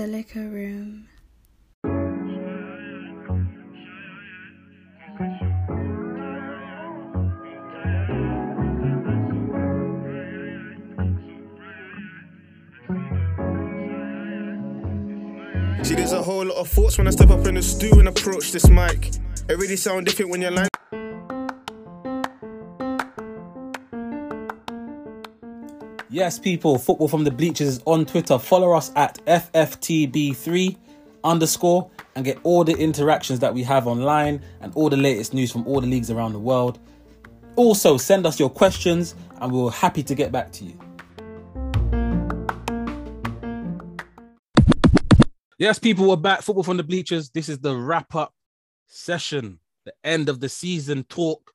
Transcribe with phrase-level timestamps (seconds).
[0.00, 1.08] The Liquor Room.
[15.82, 18.08] See, there's a whole lot of thoughts when I step up in the stew and
[18.08, 19.10] approach this mic.
[19.50, 20.69] It really sound different when you're lying.
[26.12, 28.36] Yes, people, football from the bleachers is on Twitter.
[28.36, 30.76] Follow us at FFTB3
[31.22, 35.52] underscore and get all the interactions that we have online and all the latest news
[35.52, 36.80] from all the leagues around the world.
[37.54, 40.76] Also, send us your questions and we're happy to get back to you.
[45.58, 46.42] Yes, people, we're back.
[46.42, 47.30] Football from the bleachers.
[47.30, 48.34] This is the wrap up
[48.88, 51.52] session, the end of the season talk,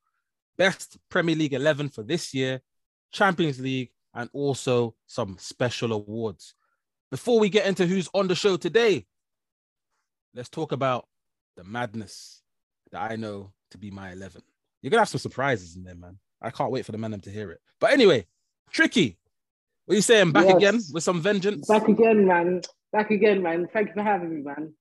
[0.58, 2.62] best Premier League 11 for this year,
[3.12, 6.56] Champions League, and also some special awards.
[7.12, 9.06] Before we get into who's on the show today,
[10.34, 11.08] let's talk about
[11.58, 12.42] the madness
[12.92, 14.42] that I know to be my 11.
[14.82, 16.18] You're going to have some surprises in there, man.
[16.42, 17.60] I can't wait for the man to hear it.
[17.80, 18.26] But anyway,
[18.72, 19.18] Tricky,
[19.86, 20.32] what are you saying?
[20.32, 20.56] Back Yes.
[20.56, 21.68] again with some vengeance?
[21.68, 22.62] Back again, man.
[22.92, 23.68] Back again, man.
[23.72, 24.74] Thank you for having me, man.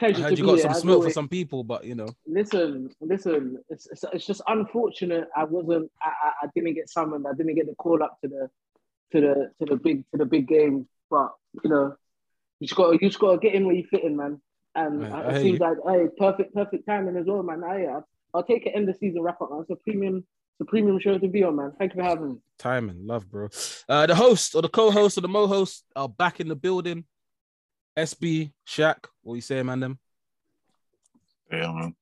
[0.00, 3.58] I heard you got here, some smoke for some people, but you know, Listen, listen.
[3.68, 5.28] It's, it's, it's just unfortunate.
[5.36, 5.90] I wasn't.
[6.02, 7.26] I, I, I didn't get summoned.
[7.28, 8.50] I didn't get the call up to the
[9.12, 10.88] to the to the big to the big game.
[11.10, 11.32] But
[11.62, 11.94] you know,
[12.58, 14.40] you just got you just got to get in where you fit in, man.
[14.74, 15.66] And I it seems you.
[15.66, 17.62] like hey, perfect perfect timing as well, man.
[17.62, 19.60] I, I'll, I'll take it end of season wrap up, man.
[19.60, 20.24] It's a premium.
[20.58, 21.72] It's a premium show to be on, man.
[21.78, 22.36] Thank you for having me.
[22.58, 23.48] timing, love, bro.
[23.88, 27.04] Uh, the host or the co-host or the mo-host are back in the building.
[27.96, 29.80] SB, Shaq, what you saying, man?
[29.80, 29.98] Them
[31.50, 31.94] Yeah, man.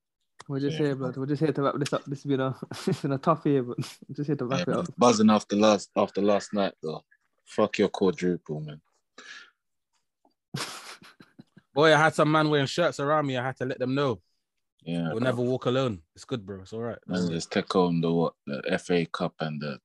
[0.48, 0.86] We're just Yeah.
[0.86, 1.12] here, bro.
[1.16, 2.04] We're just here to wrap this up.
[2.04, 4.56] This has been a, it's been a tough year, but we're just here to Yeah,
[4.58, 4.86] wrap it up.
[4.96, 7.02] Buzzing after last after last night though.
[7.44, 8.80] Fuck your quadruple, man.
[11.74, 13.36] boy, I had some man wearing shirts around me.
[13.36, 14.20] I had to let them know
[14.82, 15.08] Yeah.
[15.08, 15.24] we'll bro.
[15.24, 16.02] never walk alone.
[16.14, 16.60] It's good, bro.
[16.60, 16.98] It's all right.
[17.06, 19.80] Man, just take home the what the FA Cup and the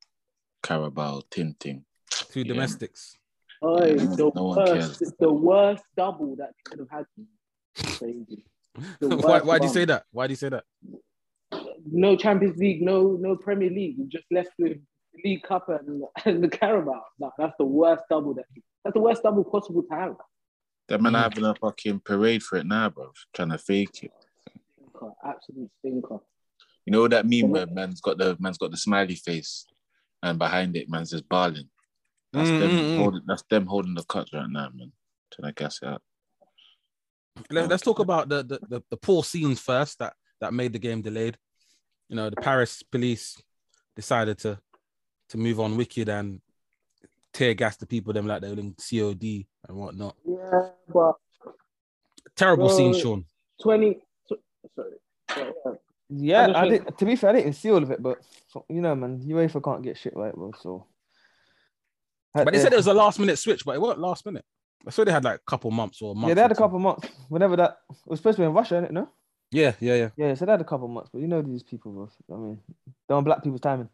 [0.61, 1.85] Carabao Tim Tim.
[2.11, 2.53] Two Yeah.
[2.53, 3.17] domestics.
[3.67, 5.13] Oh, Yeah, the no worst, cares.
[5.19, 7.05] the worst double that you could have had.
[7.97, 8.45] Crazy.
[8.99, 9.39] Why?
[9.41, 10.03] Why do you say that?
[10.11, 10.63] Why do you say that?
[11.91, 13.95] No Champions League, no no Premier League.
[13.97, 14.77] You're just left with
[15.13, 17.01] the League Cup and, and the Carabao.
[17.19, 18.45] No, that's the worst double that
[18.83, 20.15] that's the worst double possible to have.
[20.89, 21.23] That man Mm.
[21.23, 23.11] having a fucking parade for it now, bro.
[23.33, 24.11] Trying to fake it.
[24.77, 26.19] Stinker, absolute stinker.
[26.85, 29.65] You know that meme where man's got the man's got the smiley face
[30.21, 31.67] and behind it man's just barling.
[32.35, 32.95] That's Mm, them mm.
[32.97, 34.91] holding that's them holding the cuts right now, man.
[35.33, 36.01] Trying to gas it out.
[37.49, 40.79] Let, us talk about the, the the the poor scenes first that that made the
[40.79, 41.37] game delayed.
[42.09, 43.41] You know, the Paris police
[43.95, 44.59] decided to
[45.29, 46.41] to move on wicked and
[47.33, 50.15] tear gas the people them like they're in COD and whatnot.
[50.25, 51.15] Yeah, but
[52.35, 53.25] Terrible scene, Sean.
[53.61, 53.99] twenty.
[54.75, 54.91] Sorry.
[55.37, 55.71] Yeah, yeah.
[56.09, 56.97] Yeah, I I did.
[56.97, 58.19] To be fair, I didn't see all of it, but
[58.69, 60.51] you know, man, UEFA can't get shit right, bro.
[60.61, 60.85] So,
[62.43, 64.43] But they said it was a last minute switch, but it wasn't last minute.
[64.87, 66.27] I swear they had like a couple months or a month.
[66.27, 67.07] yeah, they had a couple months.
[67.29, 68.91] Whenever that it was supposed to be in Russia, innit?
[68.91, 69.09] No.
[69.51, 70.09] Yeah, yeah, yeah.
[70.17, 72.09] Yeah, so they had a couple months, but you know these people, bro.
[72.35, 72.59] I mean,
[73.07, 73.89] they're on black people's timing.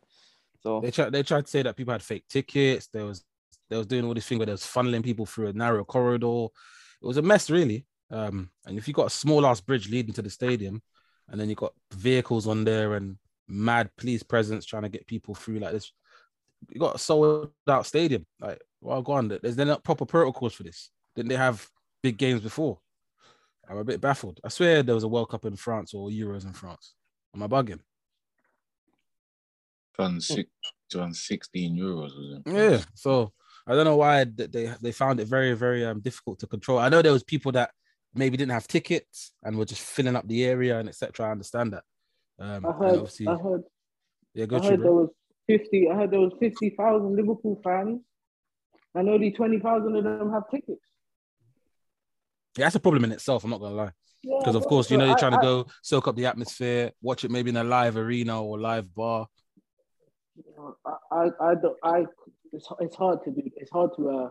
[0.61, 2.87] So They tried they tried to say that people had fake tickets.
[2.87, 3.23] There was
[3.69, 6.47] they was doing all this thing where they was funneling people through a narrow corridor.
[7.01, 7.85] It was a mess, really.
[8.11, 10.81] Um, and if you got a small ass bridge leading to the stadium,
[11.29, 15.33] and then you got vehicles on there and mad police presence trying to get people
[15.33, 15.91] through like this,
[16.69, 18.25] you got a sold out stadium.
[18.39, 19.27] Like, well, go on.
[19.27, 20.89] There's they're not proper protocols for this.
[21.15, 21.67] Didn't they have
[22.01, 22.79] big games before?
[23.69, 24.39] I'm a bit baffled.
[24.43, 26.93] I swear there was a World Cup in France or Euros in France.
[27.33, 27.79] Am I bugging?
[29.97, 30.49] Done six
[30.89, 32.51] done 16 euros, was it?
[32.53, 32.83] Yeah.
[32.95, 33.31] So
[33.67, 36.79] I don't know why th- they they found it very very um difficult to control.
[36.79, 37.71] I know there was people that
[38.13, 41.27] maybe didn't have tickets and were just filling up the area and etc.
[41.27, 41.83] I understand that.
[42.39, 42.95] Um, I heard.
[42.95, 43.63] obviously, I heard.
[44.33, 45.09] yeah, I go heard through, there was
[45.57, 45.89] fifty.
[45.89, 48.01] I heard there was fifty thousand Liverpool fans,
[48.95, 50.81] and only twenty thousand of them have tickets.
[52.57, 53.43] Yeah, that's a problem in itself.
[53.43, 53.91] I'm not gonna lie,
[54.23, 56.25] Yeah, because of course you know you're I- trying to I- go soak up the
[56.25, 59.27] atmosphere, watch it maybe in a live arena or live bar.
[60.85, 62.05] I, I, I, don't- I
[62.53, 63.41] it's, it's hard to do.
[63.55, 64.29] It's hard to, uh,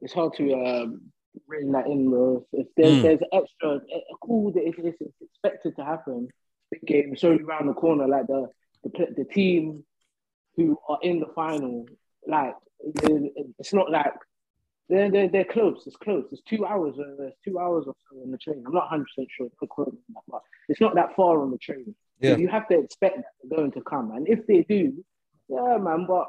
[0.00, 1.00] it's hard to um,
[1.46, 2.46] bring that in, bro.
[2.52, 3.02] If there's, Mm.
[3.02, 6.28] there's extra, a cool that if it's, it's expected to happen,
[6.70, 8.08] big game, it's only around the corner.
[8.08, 8.48] Like the,
[8.84, 9.84] the, the team
[10.56, 11.86] who are in the final,
[12.26, 12.54] like
[12.84, 14.12] it's not like
[14.88, 15.84] they're, they're, they're close.
[15.86, 16.26] It's close.
[16.32, 16.96] It's two hours.
[16.98, 18.62] Uh, there's two hours or so on the train.
[18.66, 19.48] I'm not 100 percent sure.
[19.60, 21.94] Don't quote me that, but it's not that far on the train.
[22.22, 22.36] So Yeah.
[22.36, 24.10] you have to expect that they're going to come.
[24.12, 25.04] And if they do,
[25.48, 26.26] yeah, man, but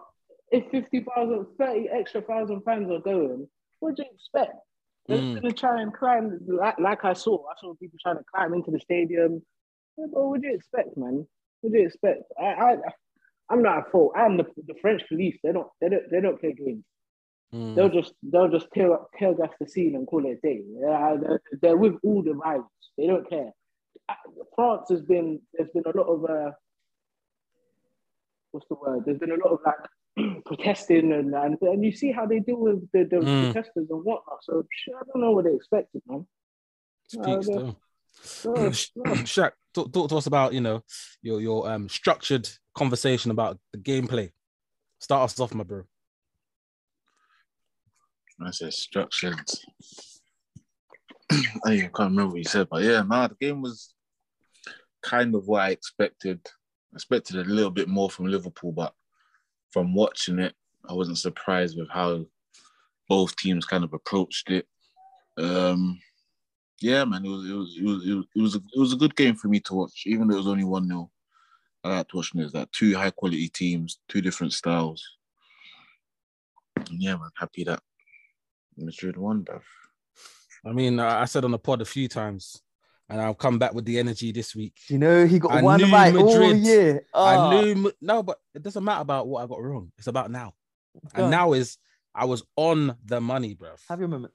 [0.52, 3.48] if 50,000, 30 extra thousand fans are going,
[3.80, 4.56] what do you expect?
[5.08, 5.42] They're Mm.
[5.42, 7.44] gonna try and climb like, like I saw.
[7.50, 9.42] I saw people trying to climb into the stadium.
[9.98, 11.28] Yeah, but what do you expect, man?
[11.62, 12.24] What do you expect?
[12.40, 12.78] I, I
[13.50, 14.14] I'm not at fault.
[14.16, 15.38] I'm the, the French police.
[15.44, 16.84] They don't they don't they don't play games.
[17.54, 17.76] Mm.
[17.76, 20.62] They'll just they'll just tear up tear gas the scene and call it a day.
[20.80, 22.68] Yeah, they're, they're with all the violence.
[22.98, 23.52] They don't care.
[24.56, 26.52] France has been there's been a lot of uh,
[28.52, 29.04] what's the word?
[29.06, 32.58] There's been a lot of like protesting and, and and you see how they deal
[32.60, 33.52] with the, the Mm.
[33.54, 34.40] protesters and whatnot.
[34.44, 36.26] So I don't know what they expected, man.
[37.06, 37.76] It's Uh, the-
[38.22, 38.54] still.
[38.54, 40.84] No, Shaq, talk, talk to us about you know
[41.22, 44.32] your your um structured conversation about the gameplay.
[45.00, 45.84] Start us off, my bro.
[48.46, 49.40] I said structured.
[51.66, 53.94] I can't remember what you said, but yeah, nah, the game was
[55.02, 56.40] kind of what I expected.
[56.94, 58.94] I expected a little bit more from Liverpool, but
[59.72, 60.54] from watching it,
[60.88, 62.26] I wasn't surprised with how
[63.08, 64.68] both teams kind of approached it.
[65.38, 66.00] Um,
[66.84, 68.94] yeah, man, it was it was it was it was it was a, it was
[68.94, 71.10] a good game for me to watch, even though it was only one 0
[71.84, 72.52] I liked watching it.
[72.54, 75.02] That two high quality teams, two different styles.
[76.90, 77.82] And yeah, man, happy that
[78.78, 79.62] Madrid won, bruv.
[80.66, 82.62] I mean, I I said on the pod a few times,
[83.10, 84.76] and I'll come back with the energy this week.
[84.90, 86.58] You know, he got I one knew right all Madrid.
[86.60, 87.06] year.
[87.14, 89.92] I Ah, knew no, but it doesn't matter about what I got wrong.
[89.98, 90.54] It's about now,
[90.94, 91.32] go and on.
[91.32, 91.78] now is
[92.16, 93.80] I was on the money, bruv.
[93.90, 94.34] Have your moment.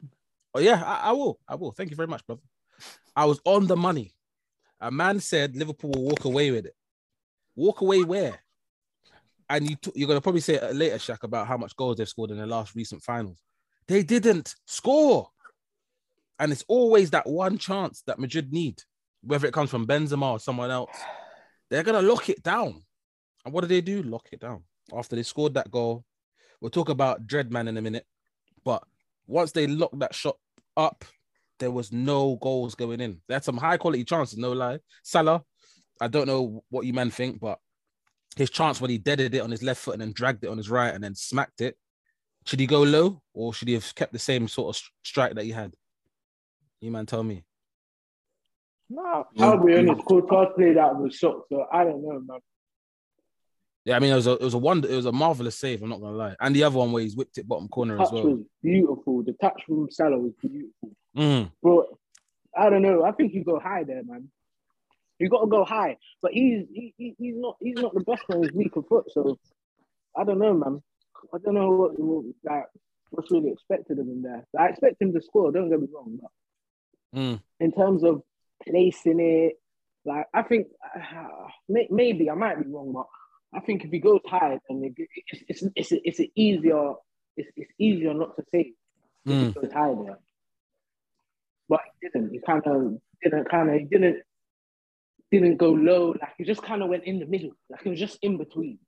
[0.59, 1.39] Oh yeah, I, I will.
[1.47, 1.71] I will.
[1.71, 2.43] Thank you very much, brother.
[3.15, 4.13] I was on the money.
[4.81, 6.75] A man said Liverpool will walk away with it.
[7.55, 8.41] Walk away where?
[9.49, 12.33] And you t- you're gonna probably say later, Shaq, about how much goals they've scored
[12.33, 13.41] in the last recent finals.
[13.87, 15.29] They didn't score,
[16.41, 18.83] and it's always that one chance that Madrid need,
[19.23, 20.91] whether it comes from Benzema or someone else.
[21.71, 22.83] They're gonna lock it down.
[23.45, 24.03] And what do they do?
[24.03, 26.05] Lock it down after they scored that goal.
[26.61, 28.07] We'll talk about Dreadman in a minute,
[28.65, 28.83] but
[29.29, 30.35] once they locked that shot
[30.79, 31.05] up,
[31.59, 33.21] there was no goals going in.
[33.27, 34.79] They had some high quality chances, no lie.
[35.03, 35.43] Salah,
[36.01, 37.59] I don't know what you men think, but
[38.37, 40.57] his chance when he deaded it on his left foot and then dragged it on
[40.57, 41.77] his right and then smacked it.
[42.47, 45.45] Should he go low or should he have kept the same sort of strike that
[45.45, 45.75] he had?
[46.81, 47.45] You man, tell me.
[48.89, 52.39] No, I'll be honest, Courtois played out of the shot, so I don't know, man.
[53.89, 55.83] Yeah, I mean it was a it was a wonder, it was a marvelous save.
[55.83, 58.13] I'm not gonna lie, and the other one where he's whipped it bottom corner as
[58.13, 58.23] well.
[58.23, 59.23] was beautiful.
[59.23, 60.91] The touch from Salah was beautiful.
[61.17, 61.51] Mm.
[61.63, 61.87] But
[62.55, 63.03] I don't know.
[63.03, 64.29] I think you go high there, man.
[65.19, 65.97] You got to go high.
[66.21, 69.07] But he's he, he, he's not he's not the best on his weaker foot.
[69.11, 69.39] So
[70.15, 70.83] I don't know, man.
[71.35, 72.67] I don't know what, what like
[73.09, 74.45] what's really expected of him there.
[74.59, 75.51] I expect him to score.
[75.51, 76.19] Don't get me wrong.
[76.21, 76.31] But
[77.15, 77.41] Mm.
[77.59, 78.21] in terms of
[78.69, 79.55] placing it,
[80.05, 83.07] like I think uh, may, maybe I might be wrong, but
[83.55, 86.93] I think if he goes high, then it, it's it's it's, it's easier
[87.37, 88.75] it's, it's easier not to say if
[89.27, 89.47] Mm.
[89.49, 90.19] he goes high there.
[91.69, 92.33] But he didn't.
[92.33, 94.23] He kind of didn't kind of he didn't
[95.31, 96.15] didn't go low.
[96.21, 97.51] Like he just kind of went in the middle.
[97.69, 98.79] Like he was just in between.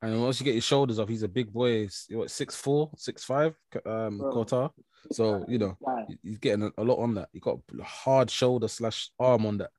[0.00, 1.82] And once you get your shoulders up, he's a big boy.
[1.82, 3.54] He's what six four, six five,
[3.86, 4.32] um, Bro.
[4.32, 4.68] Courtois.
[5.10, 5.76] So you know
[6.22, 7.28] he's getting a, a lot on that.
[7.32, 9.70] He got a hard shoulder slash arm on that.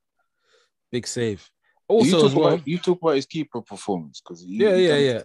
[0.92, 1.50] Big save.
[1.90, 4.96] You Also, talk as well, about you talk about his keeper performance because Yeah, yeah,
[4.96, 5.22] yeah.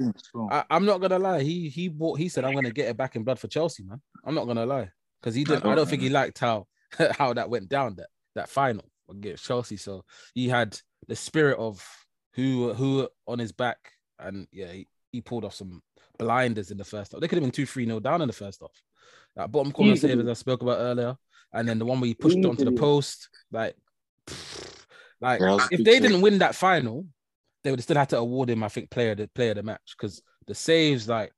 [0.52, 1.42] I, I'm not gonna lie.
[1.42, 2.20] He he bought.
[2.20, 4.66] He said, "I'm gonna get it back in blood for Chelsea, man." I'm not gonna
[4.66, 4.90] lie
[5.22, 5.64] because he didn't.
[5.64, 6.68] I don't don't think he liked how
[7.18, 9.78] how that went down that that final against Chelsea.
[9.78, 11.86] So he had the spirit of
[12.34, 13.78] who who on his back,
[14.20, 15.82] and yeah, he, he pulled off some
[16.18, 17.22] blinders in the first half.
[17.22, 18.72] They could have been two three nil down in the first half.
[19.38, 21.16] That bottom corner save as I spoke about earlier,
[21.54, 23.76] and then the one where he pushed onto the post, like.
[25.22, 27.06] Like Yeah, that was a if they didn't win that final,
[27.64, 29.64] they would have still had to award him, I think, player the player of the
[29.64, 31.34] match because the saves like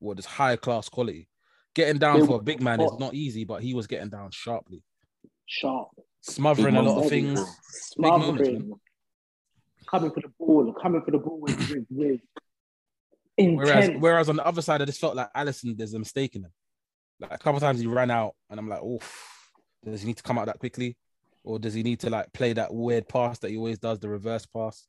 [0.00, 1.28] were this high class quality.
[1.74, 4.30] Getting down They for a big man is not easy, but he was getting down
[4.30, 4.82] sharply,
[5.46, 5.88] sharp.
[6.20, 7.10] smothering a lot of moments.
[7.10, 7.40] things.
[7.96, 8.72] Big moments, Smothering.
[9.90, 12.20] Coming for the ball, coming for the ball with with, with
[13.38, 16.44] Whereas, whereas on the other side, I just felt like Alisson, there's a mistake in
[16.44, 16.52] him.
[17.18, 19.50] Like a couple times he ran out, and I'm like, oof,
[19.84, 20.96] does he need to come out that quickly,
[21.44, 24.08] or does he need to like play that weird pass that he always does, the
[24.08, 24.86] reverse pass?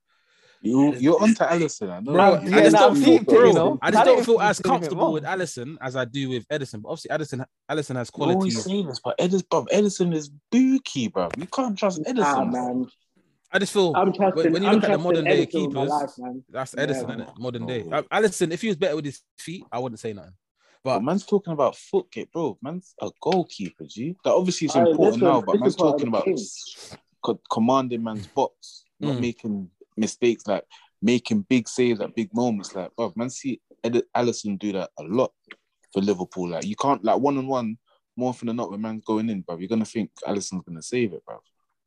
[0.62, 1.90] You you're onto Alisson.
[1.92, 2.00] I.
[2.00, 3.46] Bro, Man, I just don't I'm feel, bro.
[3.48, 3.80] you know?
[3.82, 6.30] I just don't don't feel as he's doing it comfortable with Alisson as I do
[6.30, 6.82] with Ederson.
[6.82, 8.64] But obviously, Ederson, Alisson has You always qualities.
[8.64, 11.28] say this, but Ederson, bro, Ederson is bookie, bro.
[11.38, 12.52] You can't trust Ah, Ederson.
[12.54, 12.88] man.
[13.52, 14.54] I just feel I'm trusting.
[14.54, 16.44] when you I'm look at the modern day Ederson my keepers, life, man.
[16.50, 16.86] that's Yeah.
[16.86, 17.30] Ederson, in it?
[17.38, 17.84] Modern day.
[17.84, 17.98] No.
[17.98, 20.32] Um, Alisson, if he was better with his feet, I wouldn't say nothing.
[20.84, 22.58] But But man's talking about foot kick, bro.
[22.62, 24.16] Man's a goalkeeper, G.
[24.24, 26.28] That obviously is important listen, now, but man's is part of talking about
[27.24, 29.22] co- commanding man's box, not Mm.
[29.22, 30.66] making mistakes, like
[31.02, 32.76] making big saves at big moments.
[32.76, 35.32] Like, bro, man, see Ed- Alisson do that a lot
[35.94, 36.50] for Liverpool.
[36.50, 37.78] Like, you can't like one on one
[38.18, 41.14] more often than not, when man's going in, bro, you're gonna think Alisson's gonna save
[41.14, 41.40] it, bro.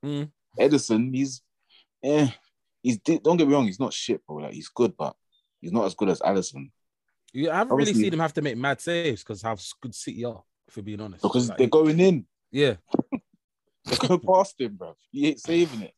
[0.05, 0.31] Mm.
[0.59, 1.43] Ederson, he's,
[2.03, 2.29] eh,
[2.83, 2.97] he's.
[2.99, 4.37] Don't get me wrong, he's not shit, bro.
[4.37, 5.15] Like he's good, but
[5.61, 6.71] he's not as good as Alisson
[7.37, 10.25] You I haven't really seen him have to make mad saves because how good City
[10.25, 11.23] are, for being honest.
[11.23, 12.25] because Like, they're going in.
[12.51, 12.77] yeah,
[13.85, 14.97] They're going past him, bro.
[15.13, 15.95] He ain't saving it.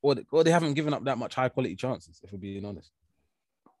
[0.00, 2.64] or they, or they haven't given up that much high quality chances, if we're being
[2.64, 2.92] honest,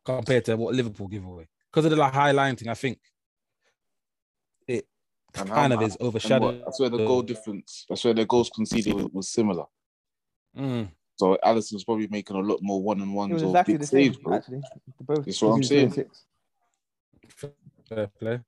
[0.04, 1.48] compared to what Liverpool give away.
[1.70, 2.98] Because of the like, high line thing, I think
[4.66, 4.86] it
[5.36, 6.62] And kind of is overshadowed.
[6.64, 7.86] That's where the goal difference.
[7.88, 9.66] That's where the goals conceded was, was similar.
[10.58, 10.88] Mm.
[11.14, 13.86] So Alisson's probably making a lot more one on It ones or exactly big the
[13.86, 14.34] same, saves, bro.
[14.34, 14.60] actually.
[15.00, 15.24] Both.
[15.24, 15.92] That's what I'm He was doing saying.
[15.92, 16.24] six.
[17.88, 18.40] Fair play.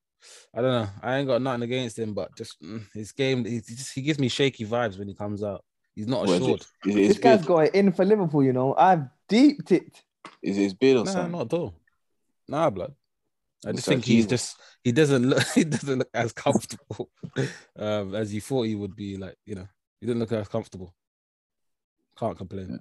[0.55, 0.89] I don't know.
[1.03, 4.19] I ain't got nothing against him, but just mm, his game, he, just, he gives
[4.19, 5.65] me shaky vibes when he comes out.
[5.95, 6.61] He's not What is assured.
[6.61, 6.67] it?
[6.89, 7.47] Is This his guy's beard?
[7.49, 8.75] got it in for Liverpool, you know.
[8.77, 10.03] I've deeped it.
[10.43, 11.33] Is it his beard or Nah, something?
[11.33, 11.75] not at all.
[12.49, 12.95] Nah, blood.
[13.65, 14.55] I just like think he's Jesus.
[14.55, 17.11] just he doesn't look he doesn't look as comfortable
[17.79, 19.17] um, as you thought he would be.
[19.17, 19.69] Like you know,
[20.01, 20.95] he didn't look as comfortable.
[22.19, 22.81] Can't complain.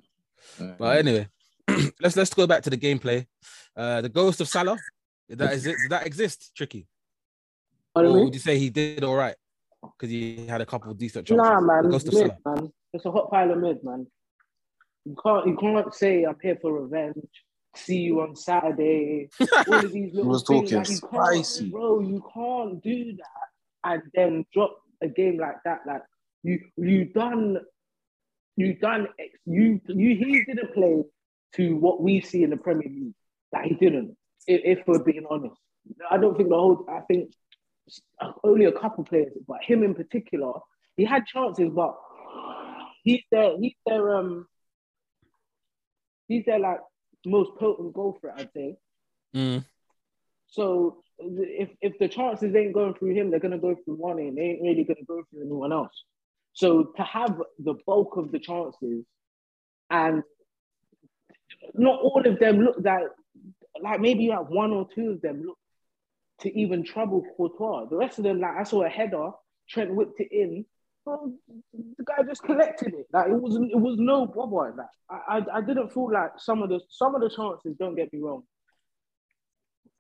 [0.60, 1.28] Uh, But anyway,
[2.02, 3.28] let's let's go back to the gameplay.
[3.76, 4.78] Uh, the ghost of Salah.
[5.38, 5.78] That is it.
[5.78, 6.52] Did that exist?
[6.56, 6.88] Tricky.
[7.94, 8.24] Pardon Or me?
[8.26, 9.36] would you say he did all right
[9.82, 11.44] because he had a couple of decent chances?
[11.44, 12.72] Nah, man, ghost of mid, man.
[12.94, 14.08] It's a hot pile of mid, man.
[15.06, 17.26] You can't, you can't say I'm here for revenge.
[17.76, 19.30] See you on Saturday.
[19.68, 21.70] All of these little was things, talking like, you spicy.
[21.70, 22.00] bro.
[22.02, 23.48] You can't do that
[23.84, 25.80] and then drop a game like that.
[25.88, 26.04] Like
[26.44, 27.58] you, you done,
[28.58, 29.08] you done.
[29.18, 30.16] ex- You, you.
[30.16, 31.04] He didn't play
[31.56, 33.14] to what we see in the Premier League.
[33.54, 34.18] Like he didn't.
[34.48, 35.56] If, if we're being honest,
[36.10, 36.86] I don't think the whole.
[36.90, 37.32] I think
[38.44, 40.54] only a couple players, but him in particular,
[40.98, 41.96] he had chances, but
[43.04, 44.48] he's their he's their um
[46.28, 46.80] he's their like
[47.26, 48.76] most potent goal threat, I'd say.
[49.36, 49.66] Mm.
[50.48, 54.38] So if if the chances ain't going through him, they're gonna go through one and
[54.38, 56.04] they ain't really gonna go through anyone else.
[56.54, 59.06] So to have the bulk of the chances
[59.90, 60.24] and
[61.74, 63.04] not all of them look like
[63.84, 65.58] like maybe you have one or two of them look
[66.42, 67.86] to even trouble Courtois.
[67.90, 69.32] The rest of them, like I saw a header,
[69.70, 70.66] Trent whipped it in.
[71.06, 73.08] The guy just collected it.
[73.12, 73.72] Like it wasn't.
[73.72, 74.76] It was no bother.
[74.78, 77.76] Like I, I, I didn't feel like some of the some of the chances.
[77.80, 78.44] Don't get me wrong.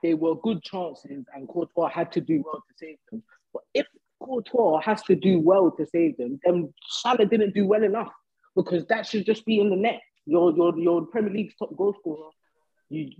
[0.03, 3.23] They were good chances, and Courtois had to do well to save them.
[3.53, 3.87] But if
[4.21, 8.11] Courtois has to do well to save them, then Salah didn't do well enough
[8.55, 10.01] because that should just be in the net.
[10.25, 12.29] You're you're you're Premier League's top goal scorer.
[12.89, 13.11] You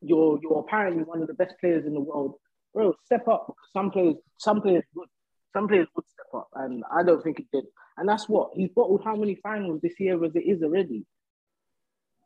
[0.00, 2.34] you're you're apparently one of the best players in the world,
[2.74, 2.94] bro.
[3.04, 3.46] Step up.
[3.46, 5.08] because Some players some players would
[5.52, 7.64] some players would step up, and I don't think he did.
[7.96, 9.02] And that's what he's bottled.
[9.04, 11.04] How many finals this year as it is already?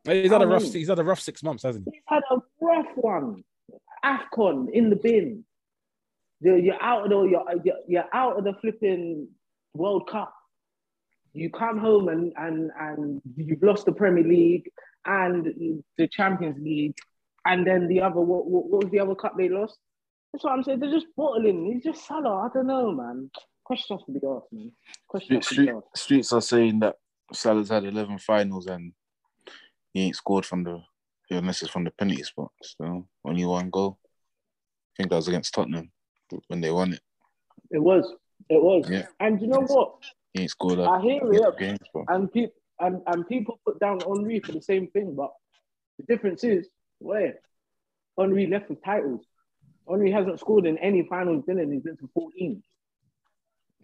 [0.05, 0.63] He's had a rough.
[0.63, 0.73] many?
[0.73, 1.91] He's had a rough six months, hasn't he?
[1.93, 3.43] He's had a rough one.
[4.03, 5.45] Afcon in the bin.
[6.41, 9.29] You're, you're out of the you're, you're out of the flipping
[9.73, 10.33] World Cup.
[11.33, 14.69] You come home and and and you've lost the Premier League
[15.05, 16.97] and the Champions League,
[17.45, 19.77] and then the other what, what, what was the other cup they lost?
[20.31, 20.79] That's what I'm saying.
[20.79, 21.71] They're just bottling.
[21.71, 22.45] He's just Salah.
[22.45, 23.29] I don't know, man.
[23.63, 24.71] Questions to be asked, man.
[25.07, 26.03] Questions Street, to be street, asked.
[26.03, 26.95] streets are saying that
[27.31, 28.93] Salah's had 11 finals and
[29.93, 30.81] he ain't scored from the,
[31.29, 32.51] unless it's from the penalty spot.
[32.61, 33.99] So only one goal.
[34.03, 35.91] I think that was against Tottenham
[36.47, 37.01] when they won it.
[37.71, 38.11] It was.
[38.49, 38.89] It was.
[38.89, 39.05] Yeah.
[39.19, 39.95] And you know what?
[40.33, 41.57] He ain't scored I a hear it.
[41.59, 45.31] games, and people and, and people put down Henry for the same thing, but
[45.97, 46.67] the difference is
[47.03, 47.35] where
[48.17, 49.25] Henry left with titles.
[49.87, 51.71] Henry hasn't scored in any finals he's been in.
[51.71, 52.63] He's been to 14.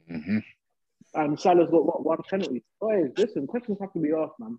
[0.08, 0.38] hmm
[1.14, 2.64] And Salah's got what one penalty.
[2.80, 4.58] Boys, listen, questions have to be asked, man.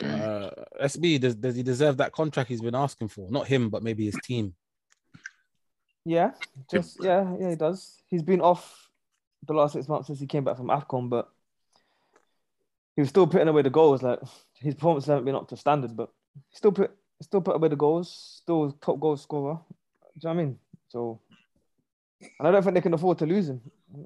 [0.00, 0.50] Uh,
[0.80, 3.28] SB does, does he deserve that contract he's been asking for?
[3.30, 4.54] Not him, but maybe his team.
[6.04, 6.30] Yeah,
[6.70, 8.00] just yeah, yeah, he does.
[8.06, 8.88] He's been off
[9.46, 11.28] the last six months since he came back from AFCON, but
[12.96, 14.02] he was still putting away the goals.
[14.02, 14.20] Like
[14.54, 17.76] his performances haven't been up to standard, but he still put still put away the
[17.76, 19.54] goals, still top goal scorer.
[19.54, 20.58] Do you know what I mean?
[20.88, 21.20] So
[22.38, 23.60] and I don't think they can afford to lose him.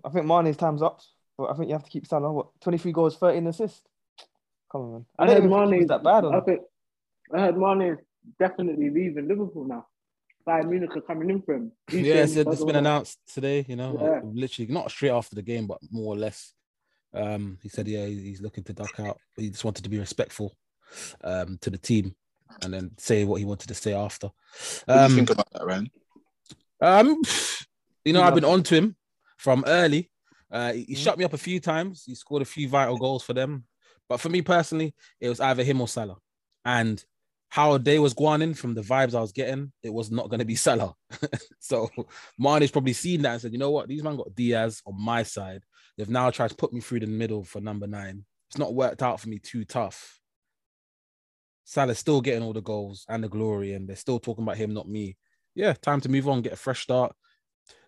[0.04, 1.00] I think Mane's time's up,
[1.36, 2.32] but I think you have to keep Salah.
[2.32, 3.82] What 23 goals, 13 assists?
[4.70, 5.06] Come on, man.
[5.18, 5.78] I, I don't heard even think he Mane.
[5.80, 6.60] was that bad on I think
[7.34, 7.98] I heard Mane is
[8.38, 9.86] definitely leaving Liverpool now.
[10.46, 11.72] Bayern Munich are coming in for him.
[11.88, 13.64] He's Yeah, saying it's, he it's doesn't been announced today.
[13.68, 14.20] You know, Yeah.
[14.24, 16.52] literally not straight after the game, but more or less.
[17.14, 19.18] Um, he said, yeah, he's looking to duck out.
[19.36, 20.52] He just wanted to be respectful
[21.22, 22.14] um, to the team,
[22.60, 24.26] and then say what he wanted to say after.
[24.26, 25.90] What do you Um, think about that, Ryan?
[26.80, 27.22] Um,
[28.04, 28.96] you know, I've been loves on to him
[29.36, 30.10] from early.
[30.50, 30.98] Uh, he he Mhm.
[30.98, 32.04] shut me up a few times.
[32.04, 33.64] He scored a few vital goals for them.
[34.08, 36.18] But for me personally, it was either him or Salah.
[36.64, 37.02] And
[37.48, 40.40] how they was going in from the vibes I was getting, it was not going
[40.40, 40.94] to be Salah.
[41.60, 41.90] so
[42.38, 45.22] Mane's probably seen that and said, you know what, these man got Diaz on my
[45.22, 45.62] side.
[45.96, 48.24] They've now tried to put me through the middle for number nine.
[48.50, 50.18] It's not worked out for me too tough.
[51.64, 54.74] Salah's still getting all the goals and the glory, and they're still talking about him,
[54.74, 55.16] not me.
[55.54, 57.14] Yeah, time to move on, get a fresh start,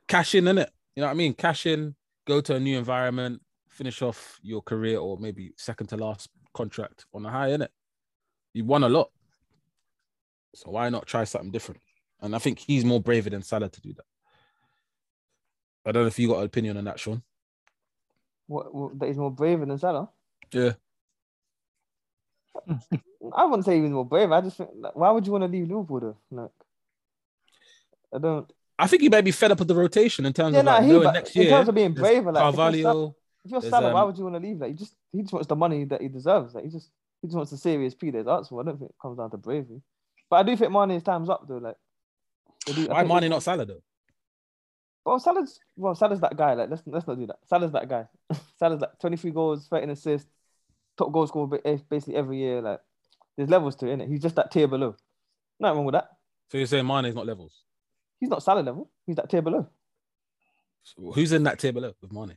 [0.06, 0.68] cash in, innit?
[0.94, 1.34] You know what I mean?
[1.34, 1.94] Cash in,
[2.26, 7.06] go to a new environment, finish off your career, or maybe second to last contract
[7.12, 7.68] on a high, innit?
[8.52, 9.10] You won a lot.
[10.54, 11.80] So why not try something different?
[12.20, 14.04] And I think he's more braver than Salah to do that.
[15.84, 17.22] I don't know if you got an opinion on that, Sean.
[18.46, 20.10] What, what that he's more braver than Salah?
[20.52, 20.72] Yeah.
[23.36, 24.30] I wouldn't say he was more brave.
[24.32, 26.16] I just think, why would you want to leave Liverpool though?
[26.30, 26.50] Like,
[28.14, 28.50] I don't.
[28.78, 30.74] I think he may be fed up with the rotation in terms Yeah, of nah,
[30.76, 30.92] like he.
[30.92, 31.50] knowing next in year.
[31.50, 33.16] In terms of being braver, like if you're, Carvalho.
[33.44, 34.58] if you're Salah, why um, would you want to leave?
[34.58, 36.54] Like, he just he just wants the money that he deserves.
[36.54, 36.90] Like, he just
[37.22, 38.60] he just wants the serious P that that's for.
[38.60, 39.80] I don't think it comes down to bravery.
[40.30, 41.58] But I do think Mane's time's up though.
[41.58, 41.76] Like,
[42.66, 43.82] do- Why Mane not Salah though?
[45.04, 46.54] Well, Salah's well, Salah's that guy.
[46.54, 47.38] Like, let's let's not do that.
[47.46, 48.06] Salah's that guy.
[48.58, 50.30] Salah's like 23 goals, 13 assists,
[50.96, 52.60] top goal scorer eh, basically every year.
[52.62, 52.80] Like,
[53.36, 54.08] there's levels to it, innit?
[54.08, 54.94] He's just that tier below.
[55.60, 56.08] Nothing wrong with that.
[56.50, 57.62] So you're saying Mane is not levels?
[58.20, 58.90] He's not Salah level.
[59.06, 59.66] He's that tier below.
[60.82, 62.36] So who's in that tier below with Mane?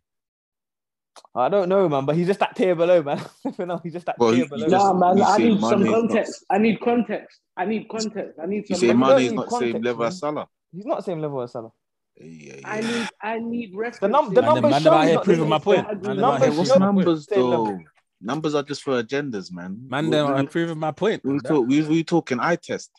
[1.36, 3.20] I don't know, man, but he's just that tier below, man.
[3.60, 4.66] you know, he's just that Well, tier you- below.
[4.66, 6.46] you Nah, man, I say need some Mane's not- context.
[6.50, 7.40] I need context.
[7.58, 8.40] I need context.
[8.42, 8.80] I need You some.
[8.82, 10.08] say don't Mane is not the same level man.
[10.08, 10.48] as Salah.
[10.72, 11.72] He's not the same level as Salah.
[12.20, 12.62] Yeah, yeah.
[12.70, 13.10] I need.
[13.22, 14.00] I need references.
[14.02, 16.02] The num- the Man, numbers man, show out he's here not proving the my point.
[16.04, 17.08] the Man, numbers here Hey, what's show- proving my point.
[17.08, 17.80] numbers though?
[18.22, 18.36] Level.
[18.36, 19.88] Numbers are just for agendas, man.
[19.90, 21.24] Man, We- them we- are proving my point.
[21.24, 21.40] we, man.
[21.42, 22.92] talk, we, we talking eye test.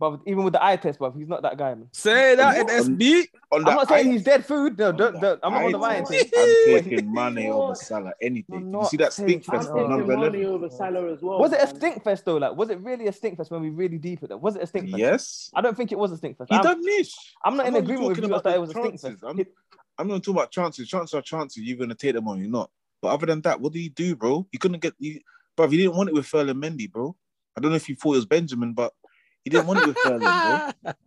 [0.00, 1.88] But even with the eye test, but he's not that guy, man.
[1.92, 3.26] Say that in SB.
[3.50, 4.78] On I'm not saying eye- he's dead food.
[4.78, 5.40] No, don't, don't.
[5.42, 6.32] I'm not on the eye test.
[6.38, 8.58] I'm taking money over Salah any day.
[8.58, 11.20] You see that stink taking- I'm fest I'm for taking number money over Salah as
[11.20, 11.40] well.
[11.40, 11.74] Was it a man.
[11.74, 12.36] stink fest though?
[12.36, 14.28] Like, was it really a stink fest when we really deep it?
[14.28, 14.36] Though?
[14.36, 14.98] Was it a stink fest?
[15.00, 15.50] Yes.
[15.56, 16.50] I don't think it was a stink fest.
[16.52, 17.16] He I'm, done niche.
[17.44, 18.72] I'm not I'm in not agreement with talking you about that the it was a
[18.74, 19.24] stink fest.
[19.24, 19.46] I'm-
[19.98, 20.86] I'm not talking about chances.
[20.86, 21.60] Chances are chances.
[21.64, 22.38] You're gonna take them on.
[22.38, 22.70] You're not.
[23.00, 24.46] But other than that, what did he do, bro?
[24.50, 24.94] He couldn't get.
[24.98, 25.22] He,
[25.56, 27.14] bro, he didn't want it with Ferland Mendy, bro.
[27.56, 28.92] I don't know if you thought it was Benjamin, but
[29.44, 30.92] he didn't want it with Ferland, bro.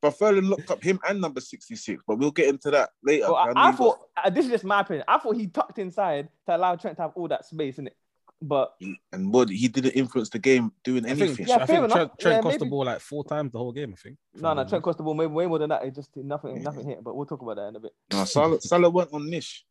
[0.00, 2.02] But Ferland locked up him and number 66.
[2.06, 3.26] But we'll get into that later.
[3.26, 5.04] Well, I, know I you thought uh, this is just my opinion.
[5.06, 7.96] I thought he tucked inside to allow Trent to have all that space in it.
[8.44, 8.74] But
[9.12, 11.36] and what he didn't influence the game doing I anything.
[11.36, 11.92] think, Yeah, I think enough.
[11.92, 13.94] Trent, Trent Yeah, cost the ball like four times the whole game.
[13.96, 14.18] I think.
[14.34, 15.84] no, no, Trent cost the ball way, way more than that.
[15.84, 16.62] It just nothing, Yeah.
[16.62, 17.04] nothing hit.
[17.04, 17.92] But we'll talk about that in a bit.
[18.12, 19.64] No, Salah, Salah went on niche.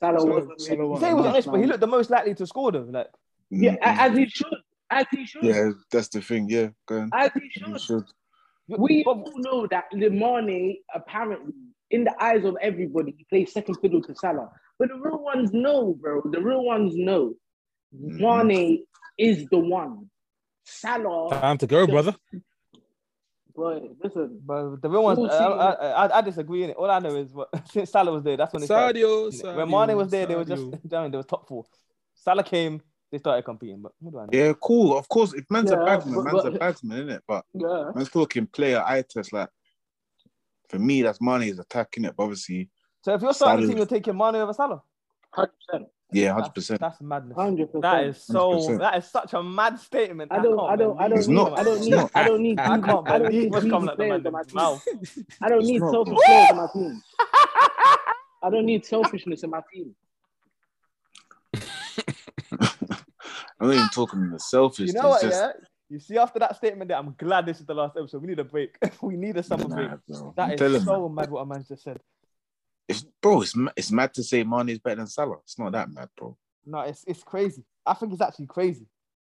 [0.00, 2.10] Salah Salah- wasn't Salah really- wasn't Say he was honest, but he looked the most
[2.10, 2.92] likely to score them.
[2.92, 3.08] Like,
[3.50, 4.54] Yeah, Mm, a- as he should.
[4.90, 5.44] As he should.
[5.44, 6.48] yeah, that's the thing.
[6.50, 7.10] Yeah, go on.
[7.12, 7.80] As he He should.
[7.80, 8.04] should.
[8.68, 11.54] We all know that Limane apparently,
[11.90, 14.50] in the eyes of everybody, he plays second fiddle to Salah.
[14.78, 16.22] But the real ones know, bro.
[16.30, 17.34] The real ones know.
[17.92, 18.84] Mane
[19.16, 20.10] is the one.
[20.64, 22.14] Salah, Time to go, brother.
[23.56, 24.40] Boy, listen.
[24.44, 25.44] but the real ones, I.
[25.44, 26.76] I, I, I disagree in it.
[26.76, 29.02] All I know is what since Salah was there, that's when they started.
[29.02, 29.56] Sadio, innit?
[29.56, 30.88] When Sadio, Mane was there, they were just Sadio.
[30.88, 31.10] down.
[31.10, 31.64] They were top four.
[32.14, 33.80] Salah came, they started competing.
[33.82, 34.46] But what do I know?
[34.46, 34.96] Yeah, cool.
[34.96, 37.22] Of course, if man's a Yeah, bagsman, but- man's but- a bagsman, isn't it?
[37.26, 37.90] But Yeah.
[37.94, 39.32] man's talking player eye test.
[39.32, 39.48] Like
[40.68, 42.14] for me, that's Mane is attacking it.
[42.16, 42.68] But obviously,
[43.02, 44.82] So if you're starting Salah- team, you're taking Mane over Salah.
[45.34, 45.86] 100%.
[46.12, 46.80] Yeah, hundred percent.
[46.80, 47.36] That's madness.
[47.36, 47.82] 100%.
[47.82, 48.52] That is so.
[48.52, 48.78] 100%.
[48.78, 50.30] That is such a mad statement.
[50.32, 51.58] I don't, can't I don't, I don't It's need, not.
[51.58, 52.10] I don't need, not.
[52.14, 54.38] I don't need, I can't I don't need what's coming out the players on my
[54.38, 54.54] man's team.
[54.56, 54.88] mouth.
[55.42, 57.02] I don't It's need not, selfish players on my team.
[58.42, 59.94] I don't need selfishness in my team.
[63.58, 64.88] I'm not even talking the selfish.
[64.88, 65.22] You know what?
[65.22, 65.52] just, Yeah.
[65.88, 68.20] You see, after that statement, there, I'm glad this is the last episode.
[68.20, 68.76] We need a break.
[69.02, 69.88] we need a summer break.
[69.90, 70.34] Nah, bro.
[70.36, 71.14] That I'm is so you.
[71.14, 72.00] mad what a man just said.
[72.88, 75.38] It's, bro, it's, it's mad to say Mane is better than Salah.
[75.42, 76.36] It's not that mad, bro.
[76.64, 77.64] No, it's it's crazy.
[77.84, 78.86] I think it's actually crazy.